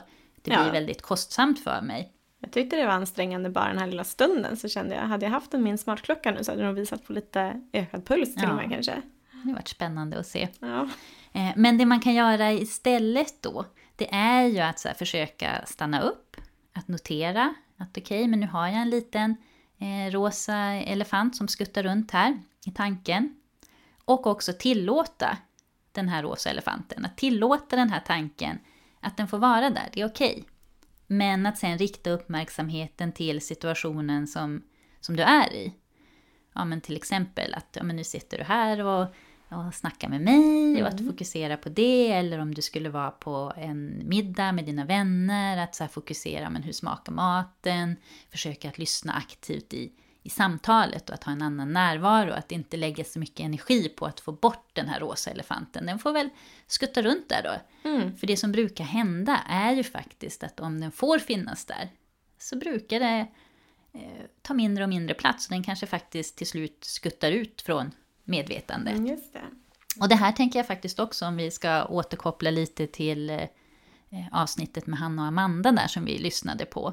Det 0.42 0.50
blir 0.50 0.66
ja. 0.66 0.72
väldigt 0.72 1.02
kostsamt 1.02 1.64
för 1.64 1.80
mig. 1.80 2.12
Jag 2.40 2.52
tyckte 2.52 2.76
det 2.76 2.86
var 2.86 2.92
ansträngande 2.92 3.50
bara 3.50 3.68
den 3.68 3.78
här 3.78 3.86
lilla 3.86 4.04
stunden 4.04 4.56
så 4.56 4.68
kände 4.68 4.94
jag, 4.94 5.02
hade 5.02 5.26
jag 5.26 5.30
haft 5.30 5.54
en 5.54 5.62
min 5.62 5.78
smartklocka 5.78 6.30
nu 6.30 6.44
så 6.44 6.50
hade 6.50 6.62
det 6.62 6.66
nog 6.66 6.76
visat 6.76 7.06
på 7.06 7.12
lite 7.12 7.60
ökad 7.72 8.06
puls 8.06 8.34
till 8.34 8.42
Ja. 8.42 8.50
och 8.50 8.56
med 8.56 8.70
kanske. 8.70 9.02
Det 9.42 9.48
har 9.48 9.54
varit 9.54 9.68
spännande 9.68 10.18
att 10.18 10.26
se. 10.26 10.48
Ja. 10.60 10.88
Eh, 11.32 11.50
Men 11.56 11.78
det 11.78 11.86
man 11.86 12.00
kan 12.00 12.14
göra 12.14 12.52
istället 12.52 13.42
då, 13.42 13.64
det 13.96 14.14
är 14.14 14.46
ju 14.46 14.58
att 14.58 14.78
så 14.78 14.88
här, 14.88 14.94
försöka 14.94 15.66
stanna 15.66 16.00
upp, 16.00 16.36
att 16.72 16.88
notera 16.88 17.54
att 17.76 17.98
okej, 17.98 18.28
men 18.28 18.40
nu 18.40 18.46
har 18.46 18.66
jag 18.66 18.76
en 18.76 18.90
liten 18.90 19.36
eh, 19.78 20.12
rosa 20.12 20.56
elefant 20.64 21.36
som 21.36 21.48
skuttar 21.48 21.82
runt 21.82 22.10
här 22.10 22.42
i 22.66 22.70
tanken. 22.70 23.36
Och 24.04 24.26
också 24.26 24.52
tillåta 24.52 25.38
den 25.92 26.08
här 26.08 26.22
rosa 26.22 26.50
elefanten, 26.50 27.04
att 27.04 27.16
tillåta 27.16 27.76
den 27.76 27.90
här 27.90 28.00
tanken 28.06 28.58
att 29.00 29.16
den 29.16 29.28
får 29.28 29.38
vara 29.38 29.70
där, 29.70 29.88
det 29.92 30.00
är 30.00 30.06
okej. 30.06 30.44
Men 31.06 31.46
att 31.46 31.58
sen 31.58 31.78
rikta 31.78 32.10
uppmärksamheten 32.10 33.12
till 33.12 33.40
situationen 33.40 34.26
som, 34.26 34.62
som 35.00 35.16
du 35.16 35.22
är 35.22 35.52
i. 35.52 35.74
Ja 36.54 36.64
men 36.64 36.80
till 36.80 36.96
exempel 36.96 37.54
att 37.54 37.68
ja, 37.72 37.82
men 37.82 37.96
nu 37.96 38.04
sitter 38.04 38.38
du 38.38 38.44
här 38.44 38.84
och, 38.84 39.14
och 39.52 39.74
snackar 39.74 40.08
med 40.08 40.20
mig 40.20 40.82
och 40.82 40.88
att 40.88 41.06
fokusera 41.06 41.56
på 41.56 41.68
det. 41.68 42.12
Eller 42.12 42.38
om 42.38 42.54
du 42.54 42.62
skulle 42.62 42.88
vara 42.90 43.10
på 43.10 43.52
en 43.56 44.08
middag 44.08 44.52
med 44.52 44.64
dina 44.64 44.84
vänner, 44.84 45.56
att 45.56 45.74
så 45.74 45.88
fokusera 45.88 46.50
men 46.50 46.62
hur 46.62 46.72
smakar 46.72 47.12
maten? 47.12 47.96
Försöka 48.30 48.68
att 48.68 48.78
lyssna 48.78 49.12
aktivt 49.12 49.74
i, 49.74 49.92
i 50.22 50.30
samtalet 50.30 51.08
och 51.08 51.14
att 51.14 51.24
ha 51.24 51.32
en 51.32 51.42
annan 51.42 51.72
närvaro. 51.72 52.32
Att 52.32 52.52
inte 52.52 52.76
lägga 52.76 53.04
så 53.04 53.18
mycket 53.18 53.40
energi 53.40 53.88
på 53.88 54.06
att 54.06 54.20
få 54.20 54.32
bort 54.32 54.70
den 54.72 54.88
här 54.88 55.00
rosa 55.00 55.30
elefanten. 55.30 55.86
Den 55.86 55.98
får 55.98 56.12
väl 56.12 56.28
skutta 56.66 57.02
runt 57.02 57.28
där 57.28 57.42
då. 57.42 57.54
För 58.18 58.26
det 58.26 58.36
som 58.36 58.52
brukar 58.52 58.84
hända 58.84 59.40
är 59.48 59.72
ju 59.72 59.84
faktiskt 59.84 60.42
att 60.42 60.60
om 60.60 60.80
den 60.80 60.92
får 60.92 61.18
finnas 61.18 61.64
där 61.64 61.88
så 62.38 62.56
brukar 62.56 63.00
det 63.00 63.26
eh, 63.92 64.24
ta 64.42 64.54
mindre 64.54 64.84
och 64.84 64.90
mindre 64.90 65.14
plats. 65.14 65.46
Och 65.46 65.52
den 65.52 65.62
kanske 65.62 65.86
faktiskt 65.86 66.36
till 66.36 66.46
slut 66.46 66.84
skuttar 66.84 67.32
ut 67.32 67.62
från 67.62 67.90
medvetande. 68.24 68.90
Mm, 68.90 69.06
Just 69.06 69.32
det. 69.32 69.42
Och 70.00 70.08
det 70.08 70.14
här 70.14 70.32
tänker 70.32 70.58
jag 70.58 70.66
faktiskt 70.66 70.98
också 70.98 71.26
om 71.26 71.36
vi 71.36 71.50
ska 71.50 71.84
återkoppla 71.84 72.50
lite 72.50 72.86
till 72.86 73.30
eh, 73.30 73.48
avsnittet 74.32 74.86
med 74.86 74.98
Hanna 74.98 75.22
och 75.22 75.28
Amanda 75.28 75.72
där 75.72 75.86
som 75.86 76.04
vi 76.04 76.18
lyssnade 76.18 76.64
på. 76.64 76.92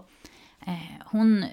Eh, 0.68 1.04
hon, 1.06 1.46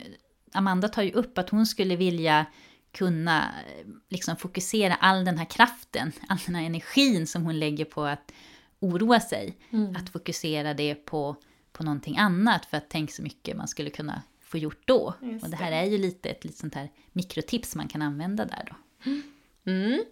Amanda 0.52 0.88
tar 0.88 1.02
ju 1.02 1.12
upp 1.12 1.38
att 1.38 1.50
hon 1.50 1.66
skulle 1.66 1.96
vilja 1.96 2.46
kunna 2.92 3.42
eh, 3.42 3.86
liksom 4.08 4.36
fokusera 4.36 4.94
all 4.94 5.24
den 5.24 5.38
här 5.38 5.44
kraften, 5.44 6.12
all 6.28 6.38
den 6.46 6.54
här 6.54 6.62
energin 6.62 7.26
som 7.26 7.44
hon 7.44 7.58
lägger 7.58 7.84
på 7.84 8.04
att 8.04 8.32
oroa 8.80 9.20
sig. 9.20 9.58
Att 9.96 10.08
fokusera 10.08 10.74
det 10.74 10.94
på, 10.94 11.36
på 11.72 11.84
någonting 11.84 12.18
annat 12.18 12.66
för 12.66 12.76
att 12.76 12.90
tänk 12.90 13.10
så 13.10 13.22
mycket 13.22 13.56
man 13.56 13.68
skulle 13.68 13.90
kunna 13.90 14.22
få 14.40 14.58
gjort 14.58 14.82
då. 14.84 15.14
Just 15.22 15.44
och 15.44 15.50
det 15.50 15.56
här 15.56 15.72
är 15.72 15.84
ju 15.84 15.98
lite 15.98 16.28
ett 16.28 16.44
litet 16.44 16.58
sånt 16.58 16.74
här 16.74 16.90
mikrotips 17.12 17.74
man 17.74 17.88
kan 17.88 18.02
använda 18.02 18.44
där 18.44 18.68
då. 18.70 18.76
Mm. 19.10 19.22
Mm. 19.66 20.04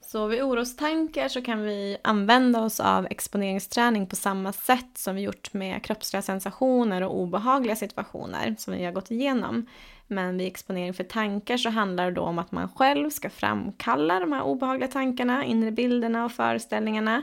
Så 0.00 0.26
vid 0.26 0.42
orostankar 0.42 1.28
så 1.28 1.42
kan 1.42 1.62
vi 1.62 1.96
använda 2.04 2.60
oss 2.60 2.80
av 2.80 3.06
exponeringsträning 3.10 4.06
på 4.06 4.16
samma 4.16 4.52
sätt 4.52 4.98
som 4.98 5.14
vi 5.14 5.22
gjort 5.22 5.52
med 5.52 5.84
kroppsliga 5.84 6.22
sensationer 6.22 7.02
och 7.02 7.20
obehagliga 7.20 7.76
situationer 7.76 8.54
som 8.58 8.74
vi 8.74 8.84
har 8.84 8.92
gått 8.92 9.10
igenom. 9.10 9.66
Men 10.06 10.38
vid 10.38 10.46
exponering 10.46 10.94
för 10.94 11.04
tankar 11.04 11.56
så 11.56 11.70
handlar 11.70 12.04
det 12.04 12.10
då 12.10 12.22
om 12.22 12.38
att 12.38 12.52
man 12.52 12.68
själv 12.68 13.10
ska 13.10 13.30
framkalla 13.30 14.20
de 14.20 14.32
här 14.32 14.42
obehagliga 14.42 14.88
tankarna, 14.88 15.44
inre 15.44 15.70
bilderna 15.70 16.24
och 16.24 16.32
föreställningarna. 16.32 17.22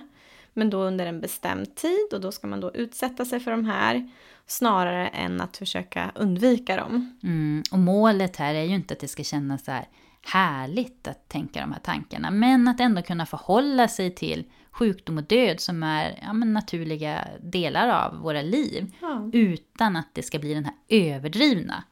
Men 0.53 0.69
då 0.69 0.77
under 0.77 1.05
en 1.05 1.21
bestämd 1.21 1.75
tid 1.75 2.13
och 2.13 2.21
då 2.21 2.31
ska 2.31 2.47
man 2.47 2.59
då 2.59 2.71
utsätta 2.73 3.25
sig 3.25 3.39
för 3.39 3.51
de 3.51 3.65
här 3.65 4.09
snarare 4.47 5.07
än 5.07 5.41
att 5.41 5.57
försöka 5.57 6.11
undvika 6.15 6.77
dem. 6.77 7.19
Mm, 7.23 7.63
och 7.71 7.79
målet 7.79 8.35
här 8.35 8.53
är 8.53 8.63
ju 8.63 8.75
inte 8.75 8.93
att 8.93 8.99
det 8.99 9.07
ska 9.07 9.23
kännas 9.23 9.65
så 9.65 9.71
här 9.71 9.85
härligt 10.21 11.07
att 11.07 11.29
tänka 11.29 11.61
de 11.61 11.71
här 11.71 11.79
tankarna, 11.79 12.31
men 12.31 12.67
att 12.67 12.79
ändå 12.79 13.01
kunna 13.01 13.25
förhålla 13.25 13.87
sig 13.87 14.15
till 14.15 14.43
sjukdom 14.71 15.17
och 15.17 15.23
död 15.23 15.59
som 15.59 15.83
är 15.83 16.19
ja, 16.21 16.33
naturliga 16.33 17.27
delar 17.41 17.87
av 18.05 18.19
våra 18.19 18.41
liv, 18.41 18.95
Ja. 19.01 19.29
utan 19.33 19.95
att 19.95 20.07
det 20.13 20.23
ska 20.23 20.39
bli 20.39 20.53
den 20.53 20.65
här 20.65 20.73
överdrivna 20.87 21.83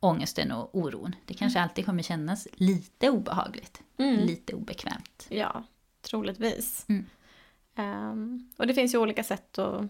ångesten 0.00 0.52
och 0.52 0.70
oron. 0.78 1.14
Det 1.24 1.34
kanske 1.34 1.60
alltid 1.60 1.86
kommer 1.86 2.02
kännas 2.02 2.48
lite 2.52 3.10
obehagligt, 3.10 3.82
lite 3.98 4.54
obekvämt. 4.54 5.26
Ja, 5.28 5.64
troligtvis. 6.02 6.86
Mm. 6.88 7.06
Ehm, 7.76 8.50
och 8.56 8.66
det 8.66 8.74
finns 8.74 8.94
ju 8.94 8.98
olika 8.98 9.24
sätt 9.24 9.58
att, 9.58 9.80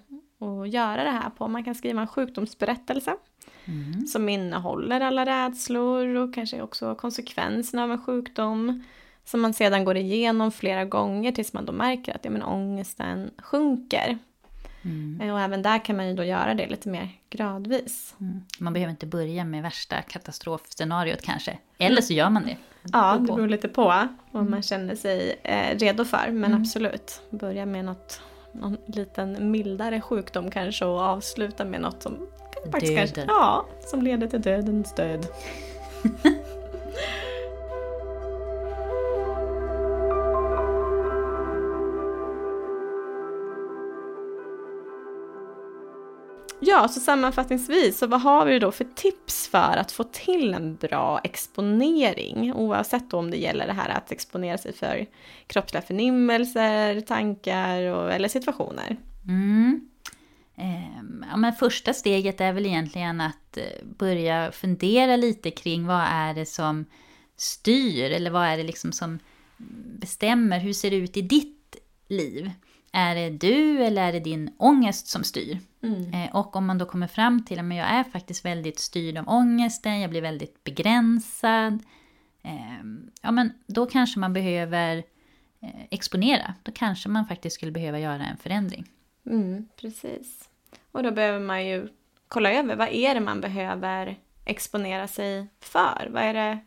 att 0.40 0.68
göra 0.68 1.04
det 1.04 1.10
här 1.10 1.30
på. 1.30 1.48
Man 1.48 1.64
kan 1.64 1.74
skriva 1.74 2.00
en 2.00 2.06
sjukdomsberättelse 2.06 3.16
Mm. 3.66 4.06
som 4.06 4.28
innehåller 4.28 5.00
alla 5.00 5.26
rädslor 5.26 6.14
och 6.14 6.34
kanske 6.34 6.62
också 6.62 6.94
konsekvenserna 6.94 7.84
av 7.84 7.92
en 7.92 8.02
sjukdom. 8.04 8.84
Som 9.24 9.40
man 9.40 9.54
sedan 9.54 9.84
går 9.84 9.96
igenom 9.96 10.52
flera 10.52 10.84
gånger 10.84 11.32
tills 11.32 11.52
man 11.52 11.64
då 11.64 11.72
märker 11.72 12.14
att 12.14 12.24
ja, 12.24 12.30
men 12.30 12.42
ångesten 12.42 13.30
sjunker. 13.38 14.18
Mm. 14.82 15.20
Eh, 15.20 15.34
Och 15.34 15.40
även 15.40 15.62
där 15.62 15.84
kan 15.84 15.96
man 15.96 16.08
ju 16.08 16.14
då 16.14 16.24
göra 16.24 16.54
det 16.54 16.66
lite 16.66 16.88
mer 16.88 17.08
gradvis. 17.30 18.14
Mm. 18.20 18.40
Man 18.58 18.72
behöver 18.72 18.90
inte 18.90 19.06
börja 19.06 19.44
med 19.44 19.62
värsta 19.62 20.02
katastrofscenariot 20.02 21.22
kanske, 21.22 21.58
eller 21.78 22.02
så 22.02 22.12
gör 22.12 22.30
man 22.30 22.42
det. 22.42 22.56
Ja, 22.92 23.16
det 23.20 23.32
beror 23.32 23.48
lite 23.48 23.68
på 23.68 24.08
vad 24.30 24.50
man 24.50 24.62
känner 24.62 24.94
sig 24.94 25.40
eh, 25.42 25.78
redo 25.78 26.04
för. 26.04 26.30
Men 26.30 26.54
absolut, 26.54 27.22
börja 27.30 27.66
med 27.66 27.84
något, 27.84 28.20
någon 28.52 28.76
liten 28.86 29.50
mildare 29.50 30.00
sjukdom 30.00 30.50
kanske 30.50 30.84
och 30.84 31.00
avsluta 31.00 31.64
med 31.64 31.80
något 31.80 32.02
som 32.02 32.26
faktiskt 32.72 32.96
kanske, 32.96 33.16
Döden. 33.16 33.34
ja, 33.34 33.66
som 33.86 34.02
leder 34.02 34.26
till 34.26 34.42
dödens 34.42 34.94
död. 34.94 35.26
Ja, 46.66 46.88
så 46.88 47.00
sammanfattningsvis, 47.00 47.98
så 47.98 48.06
vad 48.06 48.20
har 48.20 48.46
vi 48.46 48.58
då 48.58 48.72
för 48.72 48.86
tips 48.94 49.48
för 49.48 49.76
att 49.76 49.92
få 49.92 50.04
till 50.04 50.54
en 50.54 50.76
bra 50.76 51.20
exponering? 51.24 52.54
Oavsett 52.54 53.14
om 53.14 53.30
det 53.30 53.36
gäller 53.36 53.66
det 53.66 53.72
här 53.72 53.88
att 53.88 54.12
exponera 54.12 54.58
sig 54.58 54.72
för 54.72 55.06
kroppsliga 55.46 55.82
förnimmelser, 55.82 57.00
tankar 57.00 57.82
och, 57.82 58.12
eller 58.12 58.28
situationer. 58.28 58.96
Mm. 59.28 59.88
Ehm, 60.56 61.24
Ja, 61.30 61.36
men 61.36 61.52
första 61.52 61.92
steget 61.92 62.40
är 62.40 62.52
väl 62.52 62.66
egentligen 62.66 63.20
att 63.20 63.56
eh, 63.56 63.64
börja 63.98 64.52
fundera 64.52 65.16
lite 65.16 65.50
kring 65.50 65.86
vad 65.86 66.04
är 66.08 66.34
det 66.34 66.46
som 66.46 66.84
styr 67.36 68.10
eller 68.10 68.30
vad 68.30 68.46
är 68.46 68.56
det 68.56 68.62
liksom 68.62 68.92
som 68.92 69.18
bestämmer 70.00 70.58
hur 70.60 70.72
ser 70.72 70.90
det 70.90 70.96
ut 70.96 71.16
i 71.16 71.22
ditt 71.22 71.76
liv? 72.08 72.50
Är 72.92 73.14
det 73.14 73.30
du 73.30 73.82
eller 73.84 74.02
är 74.08 74.12
det 74.12 74.20
din 74.20 74.50
ångest 74.58 75.06
som 75.06 75.24
styr? 75.24 75.58
Eh, 76.14 76.36
Och 76.36 76.56
om 76.56 76.66
man 76.66 76.78
då 76.78 76.86
kommer 76.86 77.06
fram 77.06 77.44
till 77.44 77.58
att 77.58 77.74
jag 77.76 77.86
är 77.88 78.04
faktiskt 78.04 78.44
väldigt 78.44 78.78
styrd 78.78 79.18
av 79.18 79.28
ångesten, 79.28 80.00
jag 80.00 80.10
blir 80.10 80.22
väldigt 80.22 80.64
begränsad. 80.64 81.82
ehm, 82.42 83.10
Ja 83.22 83.30
men 83.30 83.52
då 83.66 83.86
kanske 83.86 84.18
man 84.20 84.32
behöver 84.32 84.96
eh, 85.60 85.68
exponera. 85.90 86.54
Då 86.62 86.72
kanske 86.72 87.08
man 87.08 87.26
faktiskt 87.26 87.54
skulle 87.56 87.72
behöva 87.72 87.98
göra 87.98 88.24
en 88.26 88.36
förändring. 88.36 88.84
Mm, 89.26 89.68
precis. 89.76 90.48
Och 90.92 91.02
då 91.02 91.10
behöver 91.10 91.40
man 91.40 91.66
ju 91.66 91.88
kolla 92.28 92.52
över 92.52 92.76
vad 92.76 92.88
är 92.88 93.14
det 93.14 93.20
man 93.20 93.40
behöver 93.40 94.16
exponera 94.44 95.08
sig 95.08 95.46
för? 95.60 96.08
Vad 96.10 96.22
är 96.22 96.34
det 96.34 96.58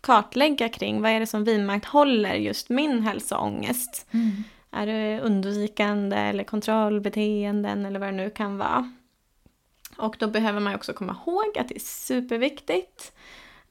kartlägga 0.00 0.68
kring? 0.68 1.02
Vad 1.02 1.10
är 1.10 1.20
det 1.20 1.26
som 1.26 1.44
vidmakthåller 1.44 2.34
just 2.34 2.68
min 2.68 3.02
hälsoångest? 3.02 4.06
Är 4.70 4.86
det 4.86 5.20
undvikande 5.20 6.16
eller 6.16 6.44
kontrollbeteenden 6.44 7.86
eller 7.86 8.00
vad 8.00 8.08
det 8.08 8.12
nu 8.12 8.30
kan 8.30 8.58
vara? 8.58 8.92
Och 9.96 10.16
då 10.18 10.28
behöver 10.28 10.60
man 10.60 10.74
också 10.74 10.92
komma 10.92 11.16
ihåg 11.26 11.58
att 11.58 11.68
det 11.68 11.76
är 11.76 11.80
superviktigt 11.80 13.12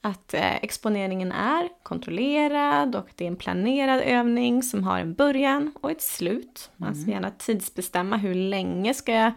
att 0.05 0.33
eh, 0.33 0.55
exponeringen 0.55 1.31
är 1.31 1.69
kontrollerad 1.83 2.95
och 2.95 3.07
det 3.15 3.23
är 3.23 3.27
en 3.27 3.35
planerad 3.35 4.01
övning 4.01 4.63
som 4.63 4.83
har 4.83 4.99
en 4.99 5.13
början 5.13 5.71
och 5.81 5.91
ett 5.91 6.01
slut. 6.01 6.71
Man 6.75 6.95
ska 6.95 7.11
gärna 7.11 7.31
tidsbestämma 7.31 8.17
hur 8.17 8.35
länge 8.35 8.93
ska 8.93 9.11
jag 9.11 9.31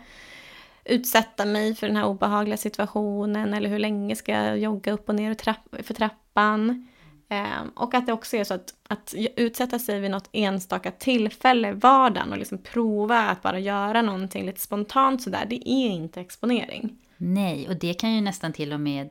utsätta 0.84 1.44
mig 1.44 1.74
för 1.74 1.86
den 1.86 1.96
här 1.96 2.04
obehagliga 2.04 2.56
situationen 2.56 3.54
eller 3.54 3.68
hur 3.70 3.78
länge 3.78 4.16
ska 4.16 4.32
jag 4.32 4.58
jogga 4.58 4.92
upp 4.92 5.08
och 5.08 5.14
ner 5.14 5.34
för 5.82 5.94
trappan. 5.94 6.88
Eh, 7.28 7.62
och 7.74 7.94
att 7.94 8.06
det 8.06 8.12
också 8.12 8.36
är 8.36 8.44
så 8.44 8.54
att, 8.54 8.74
att 8.88 9.14
utsätta 9.36 9.78
sig 9.78 10.00
vid 10.00 10.10
något 10.10 10.28
enstaka 10.32 10.90
tillfälle 10.90 11.68
i 11.68 11.72
vardagen 11.72 12.32
och 12.32 12.38
liksom 12.38 12.58
prova 12.58 13.18
att 13.18 13.42
bara 13.42 13.58
göra 13.58 14.02
någonting 14.02 14.46
lite 14.46 14.60
spontant 14.60 15.22
sådär, 15.22 15.46
det 15.48 15.68
är 15.68 15.88
inte 15.90 16.20
exponering. 16.20 16.98
Nej, 17.16 17.68
och 17.68 17.76
det 17.76 17.94
kan 17.94 18.14
ju 18.14 18.20
nästan 18.20 18.52
till 18.52 18.72
och 18.72 18.80
med 18.80 19.10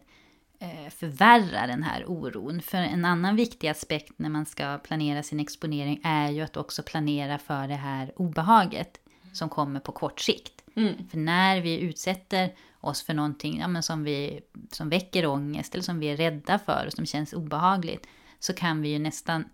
förvärra 0.89 1.67
den 1.67 1.83
här 1.83 2.05
oron. 2.09 2.61
För 2.61 2.77
en 2.77 3.05
annan 3.05 3.35
viktig 3.35 3.67
aspekt 3.67 4.13
när 4.17 4.29
man 4.29 4.45
ska 4.45 4.77
planera 4.77 5.23
sin 5.23 5.39
exponering 5.39 6.01
är 6.03 6.29
ju 6.29 6.41
att 6.41 6.57
också 6.57 6.83
planera 6.83 7.37
för 7.37 7.67
det 7.67 7.75
här 7.75 8.11
obehaget 8.15 8.99
som 9.33 9.49
kommer 9.49 9.79
på 9.79 9.91
kort 9.91 10.19
sikt. 10.19 10.63
Mm. 10.75 11.07
För 11.09 11.17
när 11.17 11.61
vi 11.61 11.79
utsätter 11.79 12.53
oss 12.79 13.03
för 13.03 13.13
någonting 13.13 13.59
ja, 13.59 13.67
men 13.67 13.83
som, 13.83 14.03
vi, 14.03 14.39
som 14.71 14.89
väcker 14.89 15.25
ångest 15.25 15.73
eller 15.73 15.83
som 15.83 15.99
vi 15.99 16.07
är 16.07 16.17
rädda 16.17 16.59
för 16.59 16.83
och 16.87 16.93
som 16.93 17.05
känns 17.05 17.33
obehagligt 17.33 18.07
så 18.39 18.53
kan 18.53 18.81
vi 18.81 18.89
ju 18.89 18.99
nästan, 18.99 19.49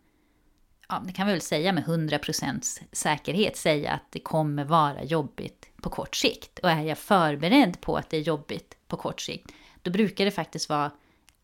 ja, 0.90 1.04
det 1.06 1.14
kan 1.14 1.28
vi 1.28 1.34
väl 1.34 1.42
säga 1.42 1.74
med 1.74 1.84
100% 1.84 2.82
säkerhet 2.92 3.58
säga 3.58 3.92
att 3.92 4.12
det 4.12 4.20
kommer 4.20 4.64
vara 4.66 5.04
jobbigt 5.04 5.70
på 5.82 5.90
kort 5.90 6.16
sikt. 6.16 6.60
Och 6.60 6.70
är 6.70 6.82
jag 6.82 6.98
förberedd 6.98 7.82
på 7.82 7.98
att 7.98 8.10
det 8.10 8.18
är 8.18 8.22
jobbigt 8.22 8.78
på 8.88 8.98
kort 8.98 9.22
sikt, 9.22 9.52
då 9.84 9.92
brukar 9.92 10.26
det 10.26 10.32
faktiskt 10.32 10.70
vara 10.70 10.92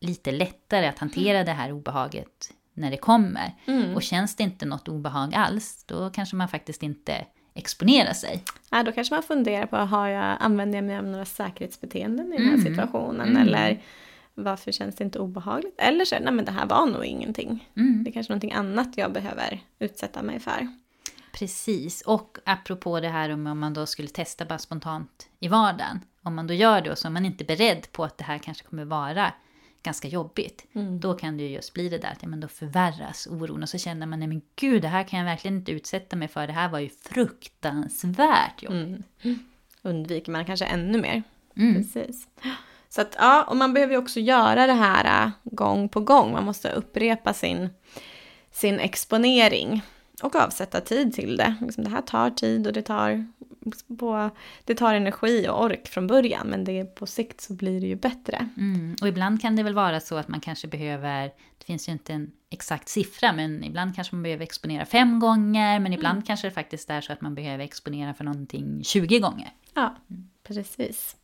lite 0.00 0.32
lättare 0.32 0.86
att 0.86 0.98
hantera 0.98 1.44
det 1.44 1.52
här 1.52 1.72
obehaget 1.72 2.50
när 2.74 2.90
det 2.90 2.96
kommer. 2.96 3.54
Och 3.94 4.02
känns 4.02 4.36
det 4.36 4.42
inte 4.42 4.66
något 4.66 4.88
obehag 4.88 5.34
alls, 5.34 5.84
då 5.86 6.10
kanske 6.10 6.36
man 6.36 6.48
faktiskt 6.48 6.82
inte 6.82 7.26
exponerar 7.54 8.12
sig. 8.12 8.44
Ja, 8.70 8.82
då 8.82 8.92
kanske 8.92 9.14
man 9.14 9.22
funderar 9.22 9.66
på, 9.66 9.76
har 9.76 10.08
jag, 10.08 10.36
använder 10.40 10.78
jag 10.78 10.84
mig 10.84 10.96
av 10.96 11.04
några 11.04 11.24
säkerhetsbeteenden 11.24 12.32
i 12.32 12.36
den 12.36 12.46
här 12.46 12.54
Mm. 12.54 12.64
situationen? 12.66 13.36
Eller 13.36 13.82
varför 14.34 14.72
känns 14.72 14.96
det 14.96 15.04
inte 15.04 15.18
obehagligt? 15.18 15.74
Eller 15.78 16.04
så, 16.04 16.16
nej 16.20 16.32
men 16.32 16.44
det 16.44 16.52
här 16.52 16.66
var 16.66 16.86
nog 16.86 17.04
ingenting. 17.04 17.68
Mm. 17.76 18.04
Det 18.04 18.10
är 18.10 18.12
kanske 18.12 18.30
är 18.30 18.34
någonting 18.34 18.52
annat 18.52 18.88
jag 18.96 19.12
behöver 19.12 19.60
utsätta 19.78 20.22
mig 20.22 20.40
för. 20.40 20.68
Precis, 21.32 22.02
och 22.02 22.38
apropå 22.44 23.00
det 23.00 23.08
här 23.08 23.30
om 23.30 23.46
om 23.46 23.58
man 23.58 23.74
då 23.74 23.86
skulle 23.86 24.08
testa 24.08 24.44
bara 24.44 24.58
spontant 24.58 25.28
i 25.40 25.48
vardagen. 25.48 26.00
Om 26.22 26.34
man 26.34 26.46
då 26.46 26.54
gör 26.54 26.80
det 26.80 26.90
och 26.90 26.98
så 26.98 27.08
är 27.08 27.12
man 27.12 27.26
inte 27.26 27.44
beredd 27.44 27.92
på 27.92 28.04
att 28.04 28.18
det 28.18 28.24
här 28.24 28.38
kanske 28.38 28.64
kommer 28.64 28.84
vara 28.84 29.32
ganska 29.82 30.08
jobbigt. 30.08 30.66
Då 31.00 31.14
kan 31.14 31.36
det 31.36 31.42
ju 31.42 31.48
just 31.48 31.74
bli 31.74 31.88
det 31.88 31.98
där 31.98 32.10
att 32.10 32.22
ja, 32.22 32.28
men 32.28 32.40
då 32.40 32.48
förvärras 32.48 33.26
oron 33.26 33.62
och 33.62 33.68
så 33.68 33.78
känner 33.78 34.06
man 34.06 34.18
nej 34.18 34.28
men 34.28 34.42
gud 34.56 34.82
det 34.82 34.88
här 34.88 35.04
kan 35.04 35.18
jag 35.18 35.26
verkligen 35.26 35.56
inte 35.56 35.72
utsätta 35.72 36.16
mig 36.16 36.28
för. 36.28 36.46
Det 36.46 36.52
här 36.52 36.68
var 36.68 36.78
ju 36.78 36.88
fruktansvärt 36.88 38.62
jobbigt. 38.62 39.06
Undviker 39.82 40.32
man 40.32 40.44
kanske 40.44 40.64
ännu 40.64 41.00
mer. 41.00 41.22
Mm. 41.56 41.74
Precis. 41.74 42.28
Så 42.88 43.00
att 43.00 43.16
ja, 43.18 43.44
och 43.44 43.56
man 43.56 43.74
behöver 43.74 43.92
ju 43.92 43.98
också 43.98 44.20
göra 44.20 44.66
det 44.66 44.72
här 44.72 45.26
äh, 45.26 45.30
gång 45.44 45.88
på 45.88 46.00
gång. 46.00 46.32
Man 46.32 46.44
måste 46.44 46.72
upprepa 46.72 47.32
sin, 47.32 47.70
sin 48.50 48.80
exponering 48.80 49.82
och 50.20 50.36
avsätta 50.36 50.80
tid 50.80 51.14
till 51.14 51.36
det. 51.36 51.54
Liksom 51.60 51.84
det 51.84 51.90
här 51.90 52.02
tar 52.02 52.30
tid 52.30 52.66
och 52.66 52.72
det 52.72 52.82
tar, 52.82 53.26
på, 53.98 54.30
det 54.64 54.74
tar 54.74 54.94
energi 54.94 55.48
och 55.48 55.64
ork 55.64 55.88
från 55.88 56.06
början. 56.06 56.46
Men 56.46 56.64
det, 56.64 56.84
på 56.84 57.06
sikt 57.06 57.40
så 57.40 57.52
blir 57.52 57.80
det 57.80 57.86
ju 57.86 57.96
bättre. 57.96 58.48
Mm. 58.56 58.96
Och 59.02 59.08
ibland 59.08 59.40
kan 59.40 59.56
det 59.56 59.62
väl 59.62 59.74
vara 59.74 60.00
så 60.00 60.16
att 60.16 60.28
man 60.28 60.40
kanske 60.40 60.68
behöver, 60.68 61.22
det 61.58 61.64
finns 61.64 61.88
ju 61.88 61.92
inte 61.92 62.12
en 62.12 62.30
exakt 62.50 62.88
siffra, 62.88 63.32
men 63.32 63.64
ibland 63.64 63.94
kanske 63.94 64.14
man 64.14 64.22
behöver 64.22 64.42
exponera 64.42 64.86
fem 64.86 65.20
gånger, 65.20 65.80
men 65.80 65.92
ibland 65.92 66.26
kanske 66.26 66.46
det 66.46 66.54
faktiskt 66.54 66.90
är 66.90 67.00
så 67.00 67.12
att 67.12 67.20
man 67.20 67.34
behöver 67.34 67.64
exponera 67.64 68.14
för 68.14 68.24
någonting 68.24 68.84
20 68.84 69.18
gånger. 69.18 69.52
Ja, 69.74 69.96
precis. 70.42 71.16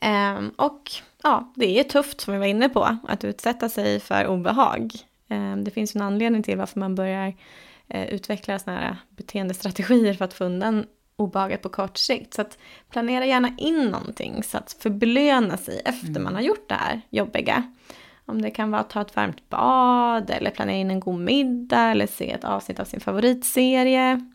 Ehm, 0.00 0.48
och 0.56 0.90
ja, 1.22 1.52
det 1.54 1.80
är 1.80 1.84
tufft 1.84 2.20
som 2.20 2.32
vi 2.32 2.38
var 2.38 2.46
inne 2.46 2.68
på, 2.68 2.98
att 3.08 3.24
utsätta 3.24 3.68
sig 3.68 4.00
för 4.00 4.26
obehag. 4.26 4.92
Ehm, 5.28 5.64
det 5.64 5.70
finns 5.70 5.96
ju 5.96 5.98
en 5.98 6.06
anledning 6.06 6.42
till 6.42 6.58
varför 6.58 6.80
man 6.80 6.94
börjar 6.94 7.34
eh, 7.92 8.04
utveckla 8.04 8.58
såna 8.58 8.76
här 8.78 8.96
beteendestrategier 9.10 10.14
för 10.14 10.24
att 10.24 10.34
få 10.34 10.44
undan 10.44 10.86
obehaget 11.16 11.62
på 11.62 11.68
kort 11.68 11.98
sikt. 11.98 12.34
Så 12.34 12.40
att 12.40 12.58
planera 12.90 13.26
gärna 13.26 13.54
in 13.58 13.84
någonting 13.84 14.42
så 14.42 14.58
att 14.58 14.76
förbelöna 14.80 15.56
sig 15.56 15.82
efter 15.84 16.20
man 16.20 16.34
har 16.34 16.42
gjort 16.42 16.68
det 16.68 16.74
här 16.74 17.00
jobbiga. 17.10 17.72
Om 18.26 18.42
det 18.42 18.50
kan 18.50 18.70
vara 18.70 18.80
att 18.80 18.90
ta 18.90 19.00
ett 19.00 19.16
varmt 19.16 19.48
bad 19.48 20.30
eller 20.30 20.50
planera 20.50 20.76
in 20.76 20.90
en 20.90 21.00
god 21.00 21.20
middag 21.20 21.90
eller 21.90 22.06
se 22.06 22.30
ett 22.30 22.44
avsnitt 22.44 22.80
av 22.80 22.84
sin 22.84 23.00
favoritserie. 23.00 24.30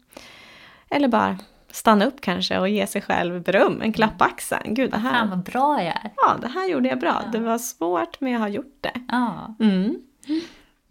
Eller 0.89 1.08
bara 1.08 1.38
stanna 1.72 2.05
upp 2.05 2.22
kanske 2.22 2.60
och 2.60 2.70
ge 2.70 2.88
sig 2.88 3.01
själv 3.01 3.43
beröm, 3.43 3.82
en 3.82 3.93
klapp 3.93 4.18
på 4.18 4.24
axeln. 4.24 4.74
Gud, 4.74 4.91
det 4.91 4.97
Fan 4.97 5.05
här, 5.05 5.28
vad 5.28 5.43
bra 5.43 5.84
jag 5.84 5.88
är! 5.88 6.12
ja, 6.16 6.38
det 6.41 6.47
här 6.47 6.70
gjorde 6.70 6.89
jag 6.89 6.99
bra. 6.99 7.24
Det 7.32 7.39
var 7.39 7.58
svårt, 7.58 8.22
men 8.22 8.32
jag 8.32 8.39
har 8.39 8.47
gjort 8.47 8.78
det. 8.82 9.01
Ja. 9.08 9.55
Mm. 9.60 10.01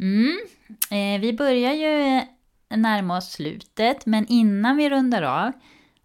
Mm. 0.01 0.39
Eh, 0.91 1.21
vi 1.21 1.33
börjar 1.33 1.73
ju 1.73 2.23
närma 2.69 3.17
oss 3.17 3.31
slutet, 3.31 4.07
men 4.07 4.27
innan 4.27 4.77
vi 4.77 4.91
rundar 4.91 5.23
av 5.23 5.53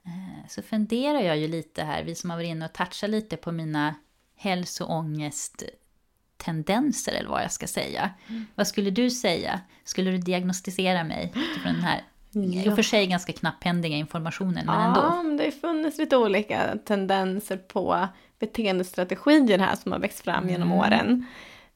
eh, 0.06 0.48
så 0.50 0.62
funderar 0.62 1.22
jag 1.22 1.38
ju 1.38 1.48
lite 1.48 1.84
här, 1.84 2.04
vi 2.04 2.16
som 2.16 2.30
har 2.30 2.38
varit 2.38 2.48
inne 2.48 2.66
och 2.66 2.74
touchat 2.74 3.10
lite 3.10 3.38
på 3.38 3.52
mina 3.52 3.96
hälsoångesttendenser 4.36 7.12
eller 7.12 7.30
vad 7.30 7.44
jag 7.44 7.52
ska 7.52 7.68
säga. 7.68 8.10
Vad 8.56 8.68
skulle 8.68 8.90
du 8.90 9.10
säga? 9.10 9.62
Skulle 9.84 10.12
du 10.12 10.18
diagnostisera 10.18 11.04
mig 11.04 11.34
utifrån 11.36 11.74
den 11.74 11.84
här, 11.84 12.02
i 12.34 12.70
och 12.70 12.76
för 12.76 12.84
sig 12.84 13.08
ganska 13.08 13.34
knapphändiga 13.34 13.96
informationen, 13.96 14.66
men 14.66 14.88
ändå. 14.88 15.02
Ja, 15.02 15.24
det 15.38 15.44
har 15.44 15.52
funnits 15.52 15.98
lite 15.98 16.18
olika 16.18 16.78
tendenser 16.86 17.58
på 17.58 18.08
beteendestrategier 18.40 19.60
här 19.60 19.76
som 19.76 19.92
har 19.92 20.00
växt 20.00 20.20
fram 20.20 20.50
genom 20.50 20.72
åren. 20.72 21.26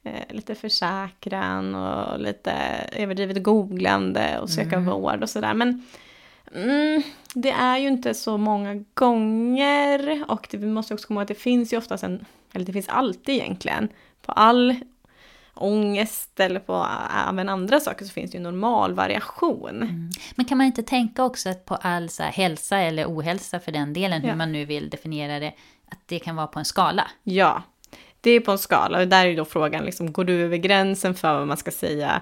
Eh, 0.05 0.35
lite 0.35 0.55
försäkran 0.55 1.75
och 1.75 2.19
lite 2.19 2.51
överdrivet 2.91 3.43
googlande 3.43 4.39
och 4.39 4.49
söka 4.49 4.79
vård 4.79 5.23
och 5.23 5.29
sådär. 5.29 5.53
Men 5.53 5.85
mm, 6.55 7.01
det 7.33 7.51
är 7.51 7.77
ju 7.77 7.87
inte 7.87 8.13
så 8.13 8.37
många 8.37 8.83
gånger 8.93 10.25
och 10.27 10.47
det, 10.51 10.57
vi 10.57 10.67
måste 10.67 10.93
också 10.93 11.07
komma 11.07 11.19
ihåg 11.19 11.23
att 11.23 11.27
det 11.27 11.35
finns 11.43 11.73
ju 11.73 11.77
oftast 11.77 12.03
en, 12.03 12.25
eller 12.53 12.65
det 12.65 12.73
finns 12.73 12.89
alltid 12.89 13.35
egentligen, 13.35 13.89
på 14.21 14.31
all 14.31 14.75
ångest 15.53 16.39
eller 16.39 16.59
på 16.59 16.87
även 17.29 17.49
andra 17.49 17.79
saker 17.79 18.05
så 18.05 18.11
finns 18.11 18.31
det 18.31 18.37
ju 18.37 18.43
normal 18.43 18.93
variation. 18.93 20.09
Men 20.35 20.45
kan 20.45 20.57
man 20.57 20.67
inte 20.67 20.83
tänka 20.83 21.23
också 21.23 21.49
att 21.49 21.65
på 21.65 21.75
all 21.75 22.09
så 22.09 22.23
här, 22.23 22.31
hälsa 22.31 22.77
eller 22.77 23.05
ohälsa 23.05 23.59
för 23.59 23.71
den 23.71 23.93
delen, 23.93 24.21
hur 24.21 24.29
Ja. 24.29 24.35
man 24.35 24.51
nu 24.51 24.65
vill 24.65 24.89
definiera 24.89 25.39
det, 25.39 25.53
att 25.91 25.99
det 26.05 26.19
kan 26.19 26.35
vara 26.35 26.47
på 26.47 26.59
en 26.59 26.65
skala? 26.65 27.07
Ja, 27.23 27.63
det 28.25 28.31
är 28.31 28.39
på 28.39 28.51
en 28.51 28.57
skala. 28.57 28.99
Och 28.99 29.07
där 29.07 29.25
är 29.25 29.29
ju 29.29 29.35
då 29.35 29.45
frågan, 29.45 29.85
liksom, 29.85 30.11
går 30.13 30.23
du 30.23 30.33
över 30.43 30.57
gränsen 30.57 31.15
för 31.15 31.33
vad 31.39 31.47
man 31.47 31.57
ska 31.57 31.71
säga 31.71 32.21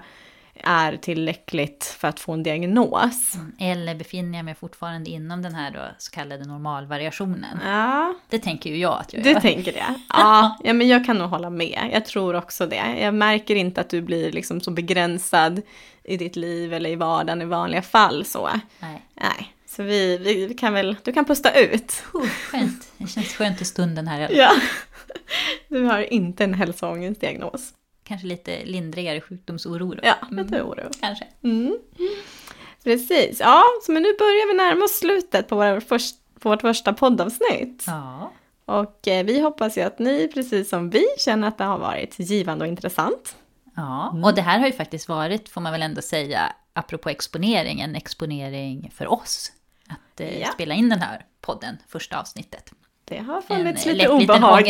är 0.64 0.96
tillräckligt 0.96 1.96
för 1.98 2.08
att 2.08 2.20
få 2.20 2.32
en 2.32 2.42
diagnos? 2.42 3.32
Eller 3.60 3.94
befinner 3.94 4.38
jag 4.38 4.44
mig 4.44 4.54
fortfarande 4.54 5.10
inom 5.10 5.42
den 5.42 5.54
här 5.54 5.70
då 5.70 5.80
så 5.98 6.10
kallade 6.10 6.44
normalvariationen? 6.44 7.58
Ja, 7.66 8.14
Det 8.28 8.38
tänker 8.38 8.70
ju 8.70 8.76
jag 8.76 9.00
att 9.00 9.12
jag 9.12 9.22
du 9.22 9.30
gör. 9.30 9.40
tänker 9.40 9.72
det? 9.72 9.84
Ja, 10.08 10.58
ja, 10.64 10.72
men 10.72 10.88
jag 10.88 11.06
kan 11.06 11.18
nog 11.18 11.30
hålla 11.30 11.50
med. 11.50 11.90
Jag 11.92 12.04
tror 12.04 12.34
också 12.36 12.66
det. 12.66 12.96
Jag 13.00 13.14
märker 13.14 13.54
inte 13.56 13.80
att 13.80 13.90
du 13.90 14.00
blir 14.02 14.32
liksom 14.32 14.60
så 14.60 14.70
begränsad 14.70 15.62
i 16.04 16.16
ditt 16.16 16.36
liv 16.36 16.74
eller 16.74 16.90
i 16.90 16.96
vardagen 16.96 17.42
i 17.42 17.44
vanliga 17.44 17.82
fall 17.82 18.24
så. 18.24 18.50
Nej. 18.78 19.02
Nej, 19.14 19.54
så 19.66 19.82
vi, 19.82 20.18
vi 20.18 20.46
vi 20.46 20.54
kan 20.54 20.72
väl, 20.72 20.96
du 21.02 21.12
kan 21.12 21.24
pusta 21.24 21.52
ut. 21.60 22.02
Oh, 22.12 22.26
skönt. 22.26 22.86
Det 22.98 23.06
känns 23.06 23.34
skönt 23.34 23.60
i 23.60 23.64
stunden 23.64 24.08
här. 24.08 24.28
Ja. 24.32 24.50
Du 25.68 25.84
har 25.84 26.12
inte 26.12 26.44
en 26.44 26.54
hälsoångestdiagnos. 26.54 27.74
Kanske 28.04 28.26
lite 28.26 28.64
lindrigare 28.64 29.20
sjukdomsoro 29.20 29.94
då. 29.94 30.00
Ja, 30.02 30.14
lite 30.30 30.62
oro. 30.62 30.90
Kanske. 31.00 31.26
Mm. 31.42 31.78
Precis, 32.84 33.40
ja, 33.40 33.62
så 33.82 33.92
men 33.92 34.02
nu 34.02 34.08
börjar 34.18 34.46
vi 34.52 34.54
närma 34.56 34.84
oss 34.84 34.98
slutet 34.98 35.48
på, 35.48 35.56
vår 35.56 35.80
först, 35.80 36.16
på 36.40 36.48
vårt 36.48 36.60
första 36.60 36.92
poddavsnitt. 36.92 37.84
Ja. 37.86 38.32
Och 38.64 39.08
eh, 39.08 39.24
vi 39.24 39.40
hoppas 39.40 39.78
ju 39.78 39.82
att 39.82 39.98
ni, 39.98 40.28
precis 40.34 40.68
som 40.68 40.90
vi, 40.90 41.04
känner 41.18 41.48
att 41.48 41.58
det 41.58 41.64
har 41.64 41.78
varit 41.78 42.18
givande 42.18 42.64
och 42.64 42.68
intressant. 42.68 43.36
ja. 43.76 44.14
Och 44.24 44.34
det 44.34 44.42
här 44.42 44.58
har 44.58 44.66
ju 44.66 44.72
faktiskt 44.72 45.08
varit, 45.08 45.48
får 45.48 45.60
man 45.60 45.72
väl 45.72 45.82
ändå 45.82 46.02
säga, 46.02 46.52
apropå 46.72 47.08
exponering, 47.08 47.80
en 47.80 47.94
exponering 47.94 48.90
för 48.94 49.06
oss. 49.06 49.52
Att 49.88 50.20
eh, 50.20 50.40
Ja. 50.40 50.48
spela 50.52 50.74
in 50.74 50.88
den 50.88 51.00
här 51.00 51.24
podden, 51.40 51.76
första 51.88 52.20
avsnittet. 52.20 52.72
Det 53.04 53.18
har 53.18 53.36
En 53.36 53.42
funnits 53.42 53.86
eh, 53.86 53.92
lite 53.92 54.08
lätt 54.08 54.22
obehag 54.22 54.64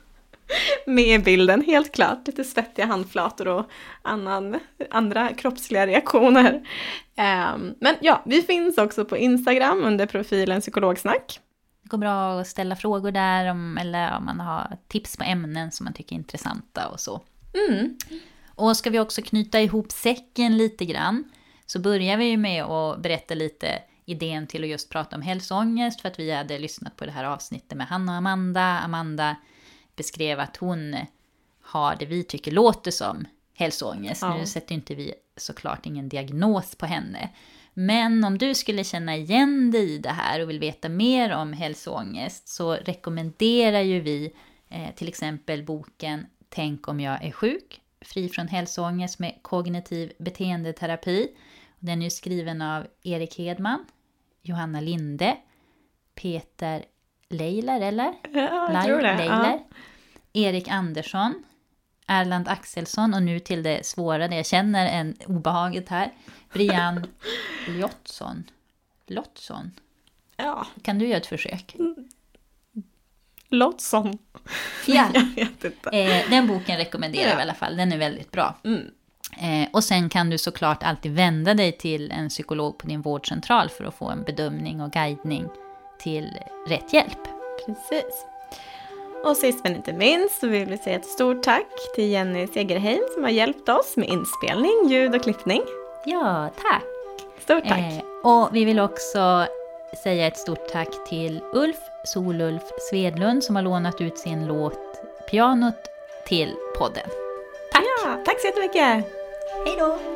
med 0.86 1.04
i 1.04 1.18
bilden, 1.18 1.62
helt 1.62 1.92
klart. 1.94 2.26
Lite 2.26 2.44
svettiga 2.44 2.86
handflator 2.86 3.48
och 3.48 3.70
annan, 4.02 4.60
andra 4.90 5.28
kroppsliga 5.28 5.86
reaktioner. 5.86 6.68
Ehm, 7.16 7.74
men 7.80 7.94
ja, 8.00 8.22
vi 8.26 8.42
finns 8.42 8.78
också 8.78 9.04
på 9.04 9.16
Instagram 9.16 9.84
under 9.84 10.06
profilen 10.06 10.60
psykologsnack. 10.60 11.40
Det 11.82 11.88
går 11.88 11.98
bra 11.98 12.40
att 12.40 12.46
ställa 12.46 12.76
frågor 12.76 13.10
där, 13.10 13.50
om, 13.50 13.78
eller 13.78 14.16
om 14.16 14.24
man 14.24 14.40
har 14.40 14.76
tips 14.88 15.16
på 15.16 15.24
ämnen 15.24 15.72
som 15.72 15.84
man 15.84 15.92
tycker 15.92 16.14
är 16.14 16.18
intressanta 16.18 16.88
och 16.88 17.00
så. 17.00 17.20
Mm. 17.68 17.96
Och 18.54 18.76
ska 18.76 18.90
vi 18.90 19.00
också 19.00 19.22
knyta 19.22 19.60
ihop 19.60 19.92
säcken 19.92 20.56
lite 20.56 20.84
grann, 20.84 21.24
så 21.66 21.78
börjar 21.78 22.16
vi 22.16 22.24
ju 22.24 22.36
med 22.36 22.64
att 22.64 23.02
berätta 23.02 23.34
lite 23.34 23.82
idén 24.06 24.46
till 24.46 24.64
att 24.64 24.70
just 24.70 24.90
prata 24.90 25.16
om 25.16 25.22
hälsoångest, 25.22 26.00
för 26.00 26.08
att 26.08 26.18
vi 26.18 26.32
hade 26.32 26.58
lyssnat 26.58 26.96
på 26.96 27.06
det 27.06 27.12
här 27.12 27.24
avsnittet 27.24 27.78
med 27.78 27.86
Hanna 27.86 28.12
och 28.12 28.18
Amanda. 28.18 28.62
Amanda 28.62 29.36
beskrev 29.96 30.40
att 30.40 30.56
hon 30.56 30.96
har 31.62 31.96
det 31.96 32.06
vi 32.06 32.24
tycker 32.24 32.50
låter 32.50 32.90
som 32.90 33.26
hälsoångest. 33.54 34.22
Ja. 34.22 34.36
Nu 34.36 34.46
sätter 34.46 34.74
inte 34.74 34.94
vi 34.94 35.14
såklart 35.36 35.86
ingen 35.86 36.08
diagnos 36.08 36.74
på 36.74 36.86
henne. 36.86 37.30
Men 37.74 38.24
om 38.24 38.38
du 38.38 38.54
skulle 38.54 38.84
känna 38.84 39.16
igen 39.16 39.70
dig 39.70 39.94
i 39.94 39.98
det 39.98 40.10
här 40.10 40.42
och 40.42 40.50
vill 40.50 40.60
veta 40.60 40.88
mer 40.88 41.32
om 41.32 41.52
hälsoångest 41.52 42.48
så 42.48 42.74
rekommenderar 42.74 43.80
ju 43.80 44.00
vi 44.00 44.32
eh, 44.68 44.94
till 44.94 45.08
exempel 45.08 45.62
boken 45.62 46.26
Tänk 46.48 46.88
om 46.88 47.00
jag 47.00 47.24
är 47.24 47.32
sjuk, 47.32 47.80
fri 48.00 48.28
från 48.28 48.48
hälsoångest 48.48 49.18
med 49.18 49.38
kognitiv 49.42 50.12
beteendeterapi. 50.18 51.28
Den 51.78 52.02
är 52.02 52.10
skriven 52.10 52.62
av 52.62 52.86
Erik 53.02 53.38
Hedman, 53.38 53.84
Johanna 54.48 54.80
Linde, 54.80 55.36
Peter 56.14 56.84
Leiler, 57.28 57.80
eller? 57.80 58.14
Ja, 58.32 58.72
jag 58.72 58.84
tror 58.84 58.96
det. 59.02 59.16
Leiler, 59.16 59.58
Ja. 59.68 59.76
Erik 60.32 60.68
Andersson, 60.68 61.42
Erland 62.06 62.48
Axelsson 62.48 63.14
och 63.14 63.22
nu 63.22 63.40
till 63.40 63.62
det 63.62 63.86
svåra, 63.86 64.28
det 64.28 64.36
jag 64.36 64.46
känner 64.46 64.86
en 64.86 65.16
obehaget 65.26 65.88
här, 65.88 66.12
Brian 66.52 67.06
Lottsson. 67.68 68.44
Lottsson? 69.06 69.70
ja, 70.36 70.66
Kan 70.82 70.98
du 70.98 71.06
göra 71.06 71.16
ett 71.16 71.26
försök? 71.26 71.76
Lottsson. 73.48 74.18
Ja. 74.86 75.08
Jag 75.14 75.22
vet 75.34 75.64
inte. 75.64 75.90
Eh, 75.90 76.30
den 76.30 76.46
boken 76.46 76.76
rekommenderar 76.76 77.28
Ja. 77.28 77.34
vi 77.34 77.38
i 77.40 77.42
alla 77.42 77.54
fall, 77.54 77.76
den 77.76 77.92
är 77.92 77.98
väldigt 77.98 78.30
bra. 78.30 78.56
Mm. 78.64 78.90
Eh, 79.42 79.68
och 79.72 79.84
sen 79.84 80.08
kan 80.08 80.30
du 80.30 80.38
såklart 80.38 80.82
alltid 80.82 81.12
vända 81.12 81.54
dig 81.54 81.72
till 81.72 82.12
en 82.12 82.28
psykolog 82.28 82.78
på 82.78 82.86
din 82.86 83.02
vårdcentral 83.02 83.68
för 83.68 83.84
att 83.84 83.94
få 83.94 84.10
en 84.10 84.22
bedömning 84.22 84.80
och 84.80 84.90
guidning 84.90 85.48
till 85.98 86.38
rätt 86.68 86.92
hjälp. 86.92 87.18
Precis. 87.66 88.26
Och 89.24 89.36
sist 89.36 89.64
men 89.64 89.76
inte 89.76 89.92
minst 89.92 90.40
så 90.40 90.46
vill 90.46 90.66
vi 90.66 90.78
säga 90.78 90.96
ett 90.96 91.06
stort 91.06 91.42
tack 91.42 91.66
till 91.94 92.10
Jenny 92.10 92.46
Segerheim 92.46 93.02
som 93.14 93.22
har 93.22 93.30
hjälpt 93.30 93.68
oss 93.68 93.96
med 93.96 94.08
inspelning, 94.08 94.88
ljud 94.88 95.14
och 95.14 95.22
klippning. 95.22 95.62
Ja, 96.04 96.50
tack! 96.62 96.84
Stort 97.42 97.64
tack! 97.68 97.78
Eh, 97.78 98.30
och 98.30 98.48
vi 98.52 98.64
vill 98.64 98.80
också 98.80 99.46
säga 100.02 100.26
ett 100.26 100.38
stort 100.38 100.68
tack 100.72 100.88
till 101.08 101.40
Ulf 101.52 101.76
Solulf 102.04 102.62
Svedlund 102.90 103.44
som 103.44 103.56
har 103.56 103.62
lånat 103.62 104.00
ut 104.00 104.18
sin 104.18 104.46
låt 104.46 105.00
Pianot 105.30 105.74
till 106.26 106.54
podden. 106.78 107.08
Tack! 107.72 107.84
Ja, 108.04 108.22
tack 108.26 108.40
så 108.40 108.46
jättemycket! 108.46 109.25
Hej 109.64 109.76
då! 109.76 110.15